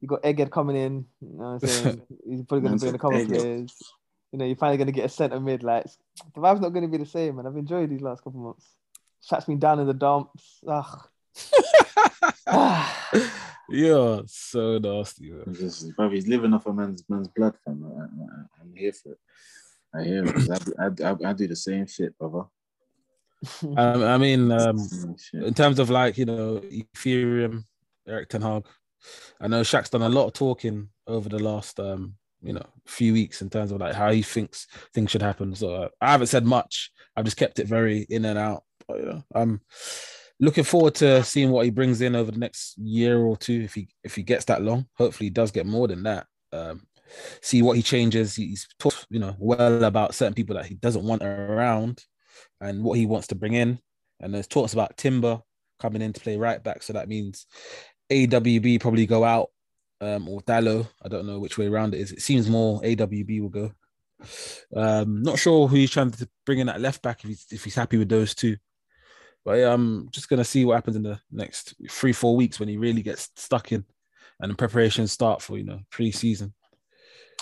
[0.00, 2.02] you got Egghead coming in, you know what I'm saying?
[2.26, 3.36] He's probably gonna Man bring a said couple of Egghead.
[3.36, 3.82] players.
[4.32, 5.62] You know, you're finally gonna get a centre mid.
[5.62, 5.84] Like
[6.34, 7.46] the vibe's not gonna be the same, man.
[7.46, 8.66] I've enjoyed these last couple of months.
[9.20, 10.60] Shuts me down in the dumps.
[10.66, 11.08] Ugh.
[13.68, 15.30] You're so nasty.
[15.30, 15.44] Man.
[15.46, 17.84] It's just, bruv, he's living off a man's man's blood, fam.
[17.84, 19.18] I, I, I'm here for it.
[19.94, 20.34] I hear it.
[20.34, 22.44] 'cause I, I, I, I do the same shit, brother.
[23.62, 24.76] Um, I mean, um,
[25.32, 27.64] in terms of like you know Ethereum,
[28.06, 28.64] Erik Ten Hag.
[29.40, 33.12] I know Shaq's done a lot of talking over the last um you know few
[33.12, 35.56] weeks in terms of like how he thinks things should happen.
[35.56, 36.92] So uh, I haven't said much.
[37.16, 38.62] I've just kept it very in and out.
[38.86, 39.60] But you know, I'm
[40.42, 43.62] looking forward to seeing what he brings in over the next year or two.
[43.62, 46.26] If he if he gets that long, hopefully he does get more than that.
[46.52, 46.82] Um,
[47.40, 48.34] see what he changes.
[48.34, 52.04] He's talked you know well about certain people that he doesn't want around,
[52.60, 53.78] and what he wants to bring in.
[54.20, 55.40] And there's talks about Timber
[55.80, 56.82] coming in to play right back.
[56.82, 57.46] So that means
[58.10, 59.50] AWB probably go out
[60.00, 60.88] um, or Dalot.
[61.02, 62.12] I don't know which way around it is.
[62.12, 63.72] It seems more AWB will go.
[64.76, 67.64] Um, not sure who he's trying to bring in at left back if he's, if
[67.64, 68.56] he's happy with those two.
[69.44, 72.68] But yeah, I'm just gonna see what happens in the next three four weeks when
[72.68, 73.84] he really gets stuck in,
[74.40, 76.54] and the preparations start for you know pre-season.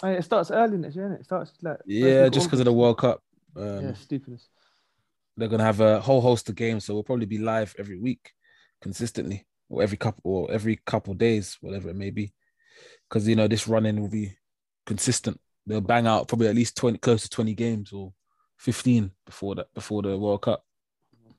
[0.02, 1.20] Hey, it starts early next year, innit?
[1.20, 3.22] It starts like Yeah, just because of the World Cup.
[3.54, 4.48] Um, yeah, stupidness.
[5.36, 8.32] they're gonna have a whole host of games, so we'll probably be live every week,
[8.80, 12.32] consistently, or every couple or every couple days, whatever it may be.
[13.08, 14.38] Because you know this running will be
[14.86, 15.38] consistent.
[15.66, 18.14] They'll bang out probably at least twenty, close to twenty games or
[18.56, 20.64] fifteen before that before the World Cup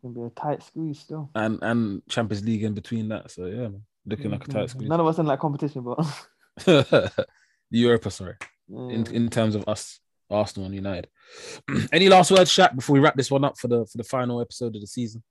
[0.02, 1.30] gonna be a tight squeeze still.
[1.36, 3.32] and and Champions League in between that.
[3.32, 4.90] So yeah, man, looking like a tight squeeze.
[4.90, 7.26] None of us in that competition, but
[7.70, 8.36] Europa, sorry.
[8.70, 10.00] in, in terms of us,
[10.30, 11.10] Arsenal and United.
[11.92, 14.42] Any last words, Shaq, before we wrap this one up for the for the final
[14.42, 15.24] episode of the season?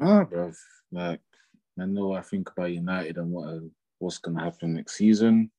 [0.00, 0.56] Ah, bruv.
[0.90, 1.20] Like,
[1.78, 3.60] I know I think about United and what
[3.98, 5.50] what's gonna happen next season.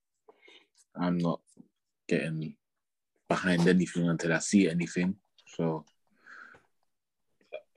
[0.99, 1.39] I'm not
[2.07, 2.55] getting
[3.27, 5.15] behind anything until I see anything.
[5.45, 5.85] So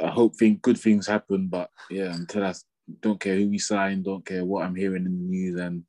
[0.03, 2.55] I hope think good things happen, but yeah, until I
[3.01, 5.85] don't care who we sign, don't care what I'm hearing in the news and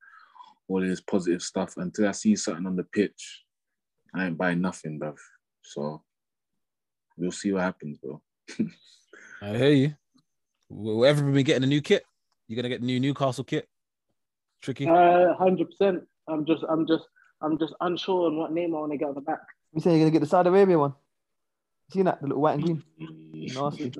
[0.67, 1.75] all this positive stuff.
[1.77, 3.43] Until I see something on the pitch,
[4.13, 5.17] I ain't buying nothing, bruv.
[5.63, 6.03] So
[7.17, 8.21] we'll see what happens, bro.
[9.41, 9.95] I hear you.
[10.69, 12.03] Will everyone be getting a new kit?
[12.47, 13.67] You're gonna get the new Newcastle kit.
[14.61, 14.87] Tricky.
[14.87, 16.03] Uh, hundred percent.
[16.27, 17.03] I'm just, I'm just,
[17.41, 19.41] I'm just unsure on what name I want to get on the back.
[19.73, 20.93] You saying you're gonna get the Saudi Arabia one?
[21.93, 22.83] See that the little white and green?
[23.33, 23.91] Nasty.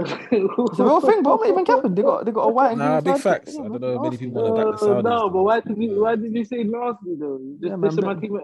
[0.00, 1.34] It's a real thing, bro.
[1.34, 1.94] I'm not even capping.
[1.94, 2.90] They got they got a white and green.
[2.90, 3.52] Nah, big flag facts.
[3.52, 3.60] kit.
[3.60, 4.02] I don't man, know.
[4.02, 5.04] Many people want to back the Uh, Saudis.
[5.04, 7.38] no, but why did you, why did you say nasty though?
[7.38, 8.40] You just Yeah, man, dissing my team.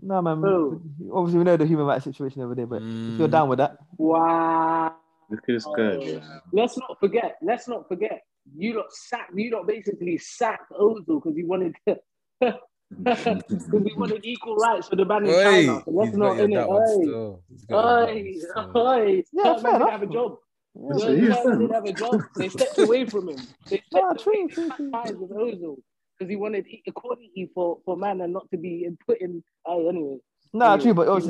[0.00, 0.42] No, man.
[0.44, 0.80] Oh.
[1.12, 3.30] Obviously, we know the human rights situation over there, but if you're Mm.
[3.30, 4.94] down with that, Wow.
[5.30, 6.20] Look at this guy, bro.
[6.52, 7.36] Let's not forget.
[7.42, 8.22] Let's not forget.
[8.56, 9.32] You lot sacked.
[9.34, 11.98] You lot basically sacked Ozil because he wanted to.
[12.90, 13.42] Because
[13.84, 15.82] he wanted equal rights for the man in Hey, China.
[15.84, 16.54] So let's not in it.
[16.56, 17.42] that one Hey, still.
[17.50, 18.40] He's got you that hey, one
[18.72, 18.94] still.
[18.96, 19.24] hey.
[19.32, 20.36] Yeah, That fair man didn't have a job.
[20.74, 21.56] yeah, So That he's man fair.
[21.58, 22.22] didn't have a job.
[22.36, 23.48] They stepped away from him.
[23.70, 24.90] They Nah, stepped true, away true, true.
[24.90, 25.76] ties with Ozil
[26.18, 29.42] because he wanted equality for, for man and not to be put in.
[29.66, 30.18] Hey, anyway.
[30.54, 31.28] Nah, You- true, but you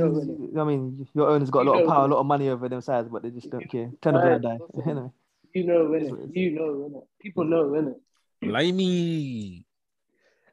[0.55, 0.62] know.
[0.62, 2.80] I mean, your owners got a lot of power, a lot of money over them
[2.80, 3.90] sides, but they just don't care.
[4.01, 4.59] Turn a Uh, blind eye.
[4.76, 4.90] listen.
[4.90, 5.10] Anyway.
[5.55, 6.36] You know, That's innit?
[6.36, 7.02] You know, innit?
[7.20, 7.97] People know, innit?
[8.40, 9.64] Blimey.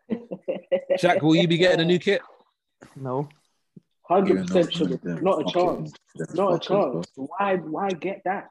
[0.99, 2.21] Jack, will you be getting a new kit?
[2.95, 3.27] No,
[4.07, 5.93] Hundred percent Even should though- Not a chance.
[6.35, 7.07] Not a chance.
[7.15, 7.55] Why?
[7.55, 8.49] Why get that?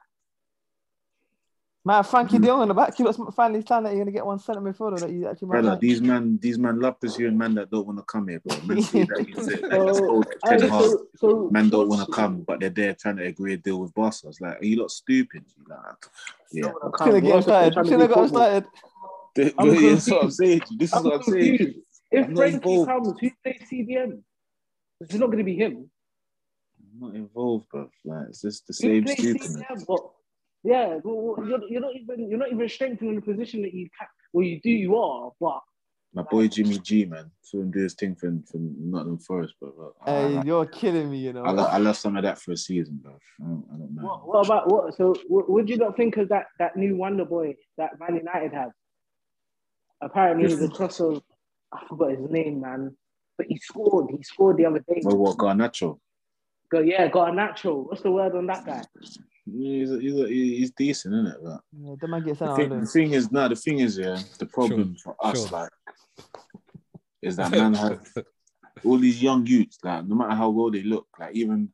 [1.85, 2.09] man, Mm.
[2.09, 2.97] Frenkie De Jong in the back.
[2.99, 5.53] You lot finally signed that you're gonna get one centre photo that you actually might
[5.53, 5.79] Brother, like.
[5.79, 8.55] these man, these man love pursuing man that don't want to come here, bro.
[8.65, 10.81] Man that it, like So, old hey, Ten Hag.
[10.83, 13.79] so, so Man don't want to come, but they're there trying to agree a deal
[13.79, 14.27] with Barca.
[14.27, 15.45] It's like, are you lot stupid?
[15.57, 15.79] You Like,
[16.51, 17.73] yeah, Don't wanna Should have get him What's the started.
[17.73, 18.41] trying to Should have got him football?
[18.41, 18.65] started.
[19.35, 21.81] This I'm is what I'm saying.
[22.11, 22.23] To you.
[22.25, 22.61] This is I'm what I'm saying.
[22.61, 22.61] to confused.
[22.61, 22.61] you.
[22.61, 22.87] If I'm not Frenkie involved.
[22.87, 24.21] comes, who plays CDM?
[25.01, 25.89] It's not going to be him.
[26.93, 27.89] I'm not involved, bro.
[28.05, 29.57] Like, it's just the Who same stupidness.
[29.57, 29.85] CDM?
[29.87, 29.99] But
[30.63, 33.89] yeah, well, well, you're, you're not even you're not even strengthening the position that you
[33.97, 34.07] can.
[34.33, 35.59] Well, you do, you are, but
[36.13, 39.93] My boy Jimmy G, man, saw him do his thing for, for Nottingham Forest, bro.
[40.05, 41.43] I, Hey, I, you're killing me, you know.
[41.43, 43.13] I, lo- I love some of that for a season, bro.
[43.41, 44.03] I don't, I don't know.
[44.03, 44.95] what, what about what?
[44.97, 48.53] So, what, would you not think of that that new Wonder Boy that Man United
[48.53, 48.71] have?
[50.01, 50.59] Apparently, Yes.
[50.59, 51.21] the cross of
[51.73, 52.95] I forgot his name, man.
[53.37, 54.11] But he scored.
[54.15, 55.01] He scored the other day.
[55.03, 55.99] Well, what Garnacho?
[56.71, 57.83] Go, yeah, got a natural.
[57.83, 58.81] What's the word on that guy?
[59.45, 61.37] He's, a, he's, a, he's decent, isn't it?
[61.43, 63.97] But Yeah, the man gets sent the thing, the thing is, no, the thing is,
[63.97, 65.59] yeah, the problem for us, Sure.
[65.59, 65.69] like,
[67.21, 68.01] is that man have
[68.83, 71.69] all these young youths, like, no matter how well they look, like, even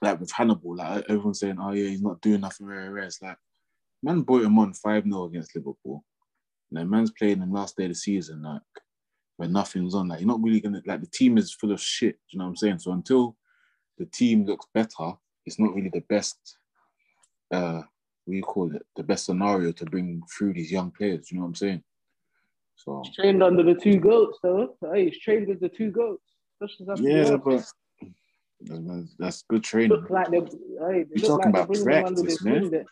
[0.00, 3.04] like with Hannibal, like, everyone's saying, oh, yeah, he's not doing nothing very rare.
[3.04, 3.36] It's like,
[4.02, 6.04] man brought him on 5 0 against Liverpool.
[6.70, 8.62] And then man's playing him last day of the season, like,
[9.38, 10.08] when nothing's on.
[10.08, 12.18] Like, you're not really gonna, like, the team is full of shit.
[12.28, 12.80] You know what I'm saying?
[12.80, 13.36] So until
[13.96, 15.12] the team looks better,
[15.46, 16.58] it's not really the best,
[17.52, 17.82] uh,
[18.24, 21.30] what do you call it, the best scenario to bring through these young players.
[21.30, 21.82] You know what I'm saying?
[22.74, 24.76] So, He's trained under the two goats, though.
[24.92, 26.22] Hey, he's trained with the two goats.
[26.60, 27.64] That's just that's yeah, but
[29.20, 29.90] that's, good training.
[29.90, 32.84] look like they're, hey, they You're look talking like about bringing him under practice, man.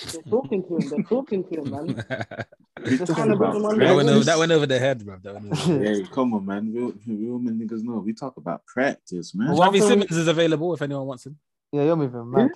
[0.00, 0.12] Wing.
[0.12, 0.88] That they're talking to him.
[0.88, 2.04] They're talking to him, man.
[2.86, 5.16] Just trying to bring him under that, went over, that went over the head, bro.
[5.22, 6.10] That went over the head.
[6.10, 6.72] Come on, man.
[6.72, 7.98] Real, real men niggas know.
[7.98, 9.52] We talk about practice, man.
[9.54, 11.38] Well, Javi thing Simons is available if anyone wants him.
[11.72, 12.50] Yeah, you're moving mad.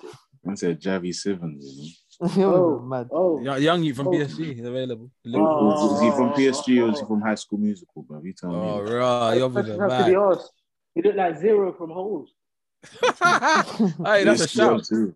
[0.49, 1.65] I said Javi Simons.
[2.21, 3.09] You you're Oh, mad.
[3.11, 4.11] oh, Young, young youth from Oh.
[4.11, 5.11] PSG, he's available.
[5.25, 5.45] know?
[5.47, 5.95] Oh.
[5.95, 7.07] Is he from oh, PSG or is he oh.
[7.07, 8.21] from High School Musical, bro?
[8.23, 8.91] You tell Oh, me.
[8.91, 10.09] raw, you're That's moving have to mad.
[10.09, 10.51] be asked.
[10.95, 12.29] He looked like zero from holes.
[13.01, 14.83] hey, that's a shout.
[14.85, 15.15] too.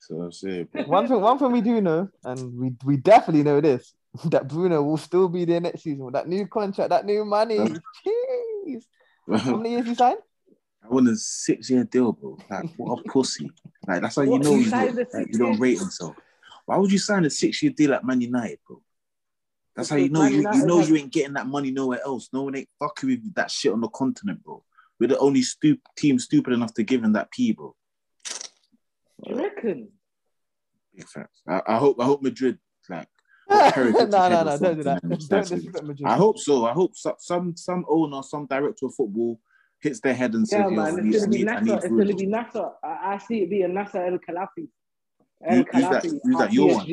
[0.00, 3.60] So I'm saying, one thing, one thing we do know, and we we definitely know
[3.60, 3.94] this,
[4.26, 7.58] that Bruno will still be there next season with that new contract, that new money.
[7.58, 7.68] Huh?
[8.06, 8.84] Jeez.
[9.44, 10.18] How many years he signed?
[10.82, 12.38] I want a six year deal, bro.
[12.48, 13.50] Like, what a pussy.
[13.86, 16.16] Like, that's how you know you, signed a like, you don't year- rate himself.
[16.64, 18.80] Why would you sign a six year deal at Man United, bro?
[19.74, 22.28] That's how you know you, you know you ain't getting that money nowhere else.
[22.32, 24.62] No one ain't fucking with that shit on the continent, bro.
[24.98, 27.74] We're the only stup- team stupid enough to give him that P, bro.
[29.64, 29.88] Reckon?
[30.94, 31.42] Big facts.
[31.48, 32.58] I, I hope I hope Madrid
[32.88, 33.08] like.
[33.50, 35.00] no, no, no, don't do that.
[35.02, 36.06] Don't disrespect Madrid.
[36.06, 36.66] I hope so.
[36.66, 39.40] I hope so, some some owner, some director of football
[39.80, 41.06] hits their head and says, Yeah, "Yo, man.
[41.08, 41.74] It's gonna be need, I Nasser.
[41.76, 42.68] It's gonna be Nasser.
[42.84, 44.68] I, I see it being Nasser Al-Khelaifi.
[45.46, 46.86] El Who- who's that- who's that, your one?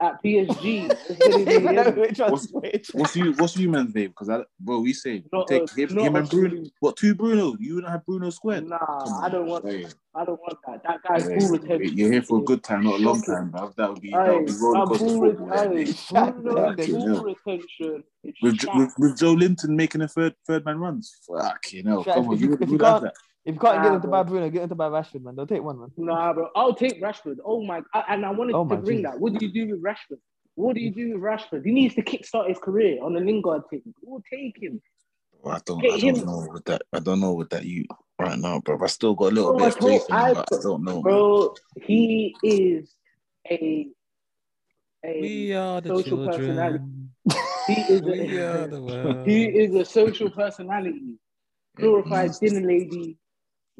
[0.00, 0.06] PSG.
[0.06, 0.90] At PSG.
[1.10, 1.98] It's gonna be Even know him.
[2.00, 2.88] which one's What's- which.
[2.94, 3.32] What's you?
[3.34, 4.08] What's you, man's name?
[4.08, 6.48] Because I, bro, we say Not take a- him, him and Bruno.
[6.50, 6.70] Bruno.
[6.80, 7.54] What two Bruno?
[7.60, 8.66] You wouldn't have Bruno squared.
[8.68, 9.24] Nah, on.
[9.24, 9.66] I don't want.
[9.68, 10.82] Hey, I don't want that.
[10.84, 11.98] That guy's hey, ball retention.
[11.98, 13.72] You're here for a good time, not a long time, bro.
[13.76, 15.48] That would be that would be Aye, roller our coaster ball re- football.
[15.48, 15.74] yeah, aye, mate.
[15.74, 17.24] Bruno's Fucking ball hell.
[17.24, 18.04] retention
[18.42, 21.14] With, with, with Joelinton making a third third man runs.
[21.26, 22.02] Fuck, you know.
[22.04, 23.14] Come on, you you- would you would have that.
[23.44, 24.10] If you can't get Nah, into bro.
[24.10, 25.34] by Bruno, get into by Rashford, man.
[25.36, 25.90] They'll take one, man.
[25.96, 26.48] Nah, bro.
[26.54, 27.36] I'll take Rashford.
[27.44, 27.80] Oh my!
[27.94, 29.12] I, and I wanted Oh to bring Jesus.
[29.12, 29.20] that.
[29.20, 30.18] What do you do with Rashford?
[30.56, 31.64] What do you do with Rashford?
[31.64, 33.82] He needs to kickstart his career on the Lingard thing.
[34.02, 34.82] We'll take him.
[35.44, 36.26] I don't, Get I don't him.
[36.26, 36.82] know with that.
[36.92, 37.86] I don't know with that you
[38.18, 38.78] right now, bro.
[38.82, 40.84] I still got a little Bro, bit of faith in him, I- but I don't
[40.84, 40.94] know.
[40.94, 41.02] man.
[41.02, 42.94] Bro, he is
[43.50, 43.88] a
[45.04, 46.84] a We are the social personality.
[47.66, 49.16] he is We are a the world.
[49.26, 51.14] he is a social personality.
[51.76, 53.16] Glorified dinner lady.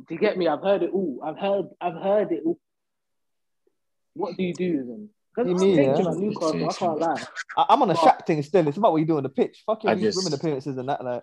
[0.09, 1.21] To get me, I've heard it all.
[1.25, 2.59] I've heard I've heard it all.
[4.15, 5.11] What do you do with him?
[5.35, 5.97] Because You I'll mean, take yeah?
[5.97, 7.23] him at Newcastle, I can't lie.
[7.57, 7.95] I, I'm on a.
[7.95, 8.67] Shaq thing still.
[8.67, 9.63] It's about what you do on the pitch.
[9.67, 11.05] Fuck I your just- women appearances and that.
[11.05, 11.23] Like,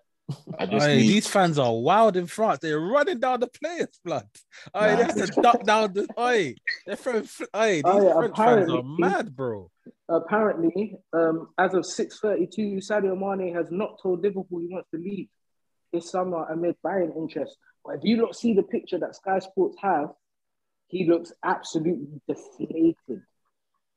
[0.59, 1.07] I just Aye, need.
[1.09, 2.59] these fans are wild in France.
[2.61, 4.27] They're running down the players' blood.
[4.73, 5.07] Aye, they Nah.
[5.13, 6.07] have to duck down the.
[6.17, 6.55] Aye,
[6.85, 7.23] they're throwing.
[7.23, 9.69] fl- Aye, these yeah, French fans are mad, bro.
[10.09, 15.27] Apparently, um, as of 6:32, Sadio Mane has not told Liverpool he wants to leave
[15.93, 17.57] this summer amid buying interest.
[17.87, 20.09] But if you not see the picture that Sky Sports have,
[20.87, 23.21] he looks absolutely deflated.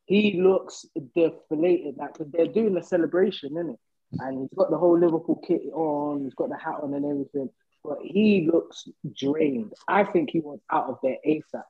[0.06, 3.80] He looks deflated, like 'cause they're doing a celebration, isn't it?
[4.20, 7.50] And he's got the whole Liverpool kit on, he's got the hat on and everything.
[7.84, 9.72] But he looks drained.
[9.88, 11.64] I think he was out of there ASAP.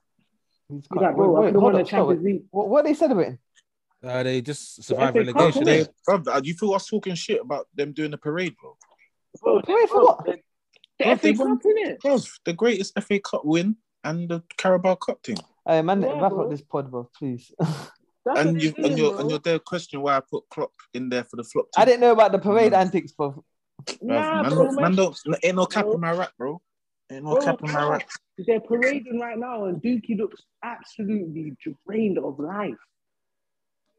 [0.69, 2.43] he's He's like, bro, I could have won the Champions League.
[2.51, 3.39] What, what are they celebrating?
[4.03, 5.63] Uh, they just survived FA Cup, relegation.
[5.63, 5.87] innit?
[5.87, 8.75] They, Bro, do you feel us talking shit about them doing the parade, bro?
[9.41, 10.39] Bro, Wait, for what?
[11.01, 11.99] The, the FA Cup, innit?
[11.99, 15.37] Bro, the greatest FA Cup win and the Carabao Cup thing.
[15.67, 16.43] Hey, man, Yeah, wrap bro.
[16.43, 17.51] up this pod, bro, please.
[18.23, 19.19] That's and you they're and doing, your bro.
[19.21, 21.65] and your there question why I put Klopp in there for the flop.
[21.75, 22.77] I didn't know about the parade Mm.
[22.77, 23.43] antics, bro.
[23.99, 25.93] Nah, man, bro, man, man don't ain't no cap Bro.
[25.95, 26.61] in my rack, bro.
[27.11, 28.07] Ain't no Bro, cap in my rack.
[28.37, 31.55] They're parading right now, and Dookie looks absolutely
[31.87, 32.75] drained of life.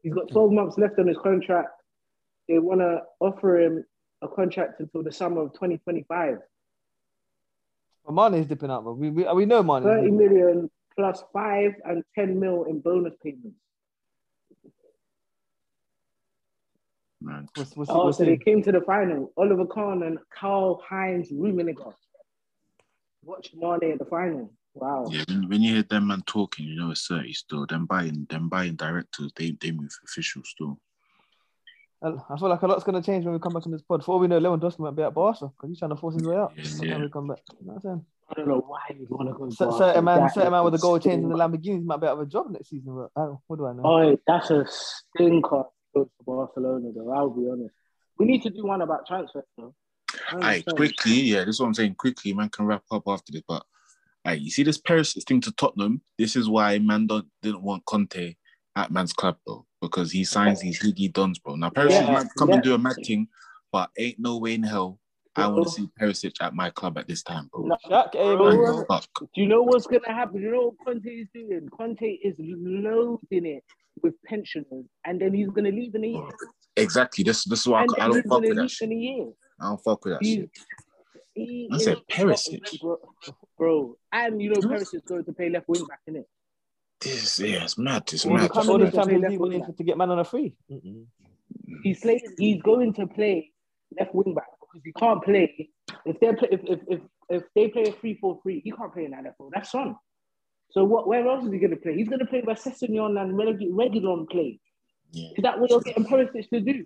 [0.03, 1.69] He's got 12 months left on his contract.
[2.47, 3.83] They want to offer him
[4.21, 6.37] a contract until the summer of 2025.
[8.05, 8.93] But Mane's dipping out, bro.
[8.93, 10.17] We, we, we know Mane's 30 dipping.
[10.17, 13.57] million plus 5 and 10 mil in bonus payments.
[17.21, 17.47] Man.
[17.55, 19.31] What's, what's, Oh, what's so they came to the final.
[19.37, 21.93] Oliver Kahn and Karl-Heinz Rummenigge.
[23.23, 24.51] Watch Mane at the final.
[24.73, 25.05] Wow.
[25.09, 27.65] Yeah, when, when you hear them man talking, you know it's 30 still.
[27.65, 30.79] Them buying them buying directors, they they move official still.
[32.03, 34.01] I feel like a lot's going to change when we come back on this pod.
[34.01, 36.35] Before we know, Lewandowski might be at Barca because he's trying to force his way
[36.35, 36.51] out.
[36.57, 36.97] Yeah, By the time yeah.
[36.97, 37.39] we come back.
[37.59, 38.05] You know what I'm saying?
[38.29, 39.49] I don't know why you want to go.
[39.49, 39.77] Cer- Barca.
[39.77, 41.57] certain man, That certain man with a goal change in the stinker.
[41.57, 42.95] Lamborghinis might be out of a job next season.
[42.95, 43.81] But I don't, what do I know?
[43.85, 45.63] Oh, that's a stinker.
[45.95, 47.11] Goes to Barcelona, though.
[47.11, 47.73] I'll be honest.
[48.17, 49.73] We need to do one about transfers, though.
[50.31, 51.95] I Aye, quickly, yeah, this is what I'm saying.
[51.95, 53.43] Quickly, man can wrap up after this.
[53.47, 53.63] But
[54.25, 56.01] aye, you see this Paris thing to Tottenham.
[56.17, 58.35] This is why man don't, didn't want Conte
[58.75, 61.55] at man's club, bro, because he signs these higgy dons, bro.
[61.55, 62.55] Now Paris Yeah, might come yeah.
[62.55, 63.27] and do a mad thing,
[63.71, 64.99] but ain't no way in hell
[65.35, 67.63] I want to see Perisic at my club at this time, bro.
[67.89, 68.51] No, hey, bro.
[68.51, 68.85] man, Man, bro.
[68.85, 69.07] fuck.
[69.19, 70.41] Do you know what's gonna happen?
[70.41, 71.67] You know what Conte is doing?
[71.75, 73.63] Conte is loading it
[74.01, 76.23] with pensioners, and then he's gonna leave in a year.
[76.77, 77.23] Exactly.
[77.23, 78.89] This this is why I, I don't fuck with that shit.
[78.91, 79.33] in.
[79.59, 80.49] I don't fuck with that He's, shit.
[81.33, 82.79] he I said Perisic.
[82.79, 82.97] bro,
[83.57, 83.97] bro.
[84.11, 86.25] And you know Perisic is going to play left wing back, innit?
[87.03, 88.03] This yeah, it's mad.
[88.11, 88.49] It's mad.
[88.51, 89.77] come All in the to Champions left League wing winners back.
[89.77, 90.55] to get man on a free.
[90.71, 91.05] Mm-mm.
[91.83, 92.21] He's playing.
[92.37, 93.51] He's going to play
[93.99, 95.69] left wing back because he can't play
[96.05, 98.61] if they play if if if, if they play a three four three.
[98.63, 99.51] He can't play in that left role.
[99.53, 99.95] That's on.
[100.71, 101.07] So what?
[101.07, 101.95] Where else is he going to play?
[101.95, 104.59] He's going to play where Sessegnon and Regu- Reguilón play.
[105.11, 105.29] Yeah.
[105.37, 106.85] Is that what you're getting Perisic to do?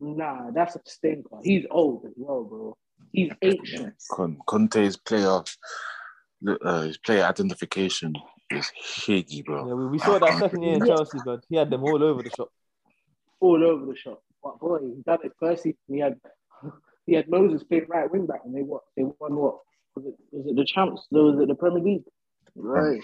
[0.00, 1.36] Nah, that's a stinker.
[1.42, 2.76] He's old as well, bro.
[3.12, 3.94] He's ancient.
[4.10, 5.42] Con- Conte's player,
[6.64, 8.14] uh, his player identification
[8.50, 9.66] is higgy, bro.
[9.68, 12.22] Yeah, we, we saw that second year in Chelsea, but he had them all over
[12.22, 12.48] the shop.
[13.40, 14.22] all over the shop.
[14.42, 15.78] But boy, he done it first season.
[15.88, 16.16] He had
[17.06, 19.58] he had Moses playing right wing back, and they what they won what
[19.94, 20.14] was it?
[20.32, 21.06] Was it the champs?
[21.10, 22.04] Was it the Premier League?
[22.56, 23.00] Right,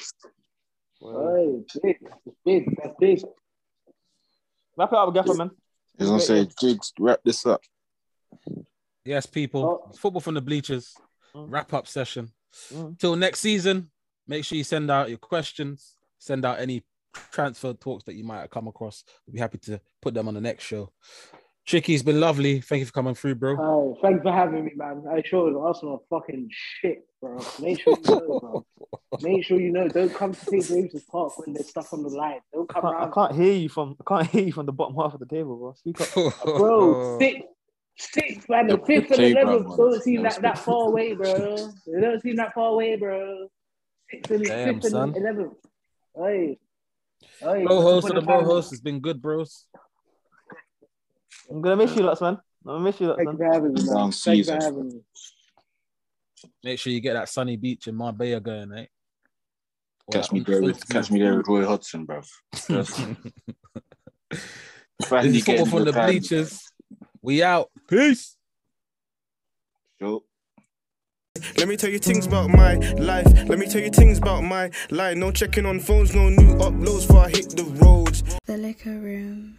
[1.00, 1.96] right, big,
[2.26, 3.22] it's big, that's big.
[4.76, 5.50] Wrap it up, Gaffer, man.
[5.98, 7.62] I was gonna say, Jigs, wrap this up.
[9.04, 9.64] yes, people.
[9.64, 9.92] Oh.
[9.96, 10.94] Football from the bleachers.
[11.34, 11.46] Mm.
[11.50, 12.32] Wrap up session.
[12.72, 12.98] Mm.
[12.98, 13.90] Till next season.
[14.28, 15.96] Make sure you send out your questions.
[16.18, 16.82] send out any
[17.32, 19.04] transfer talks that you might have come across.
[19.26, 20.90] We'll be happy to put them on the next show.
[21.66, 22.60] Tricky, it's been lovely.
[22.60, 23.56] Thank you for coming through, bro.
[23.56, 25.04] Hey, thanks for having me, man.
[25.10, 27.38] I showed Arsenal are fucking shit, bro.
[27.60, 29.18] Make sure you know, bro.
[29.20, 29.88] Make sure you know.
[29.88, 32.38] Don't come to St James's Park when there's stuff on the line.
[32.52, 34.72] Don't I come can't, I can't hear you from I can't hear you from the
[34.72, 35.72] bottom half of the table, bro.
[35.72, 36.08] Speak up.
[36.44, 37.18] bro.
[37.18, 37.40] Six,
[37.98, 38.68] six, man.
[38.68, 41.56] The The- fifth and playground eleventh don't seem that that far away, bro.
[41.86, 43.48] They don't seem that far away, bro.
[44.10, 45.14] Sixth and Damn, son.
[45.16, 45.54] eleventh.
[46.16, 46.58] Hey,
[47.40, 47.64] hey.
[47.64, 49.66] Bro host once of the a bro time- host has been good, bros.
[51.50, 52.34] I'm gonna miss you lots, man.
[52.34, 52.40] I'm
[52.72, 53.48] gonna miss you lots, Thank you man.
[53.48, 53.94] for having me, man.
[53.94, 54.60] Long Thank you for season.
[54.60, 55.00] having me.
[56.64, 58.86] Make sure you get that sunny beach in Marbella going, eh?
[60.06, 62.22] Or Catch me there with catch me there with Roy Hodgson, bro.
[62.54, 62.96] Just-
[65.02, 66.62] football from the bleachers.
[67.22, 67.70] We out.
[67.88, 68.36] Peace.
[70.00, 70.22] Sure.
[71.56, 73.26] Let me tell you things about my life.
[73.48, 75.16] Let me tell you things about my life.
[75.16, 78.22] No checking on phones, no new uploads before I hit the roads.
[78.46, 79.58] The Liquor Room.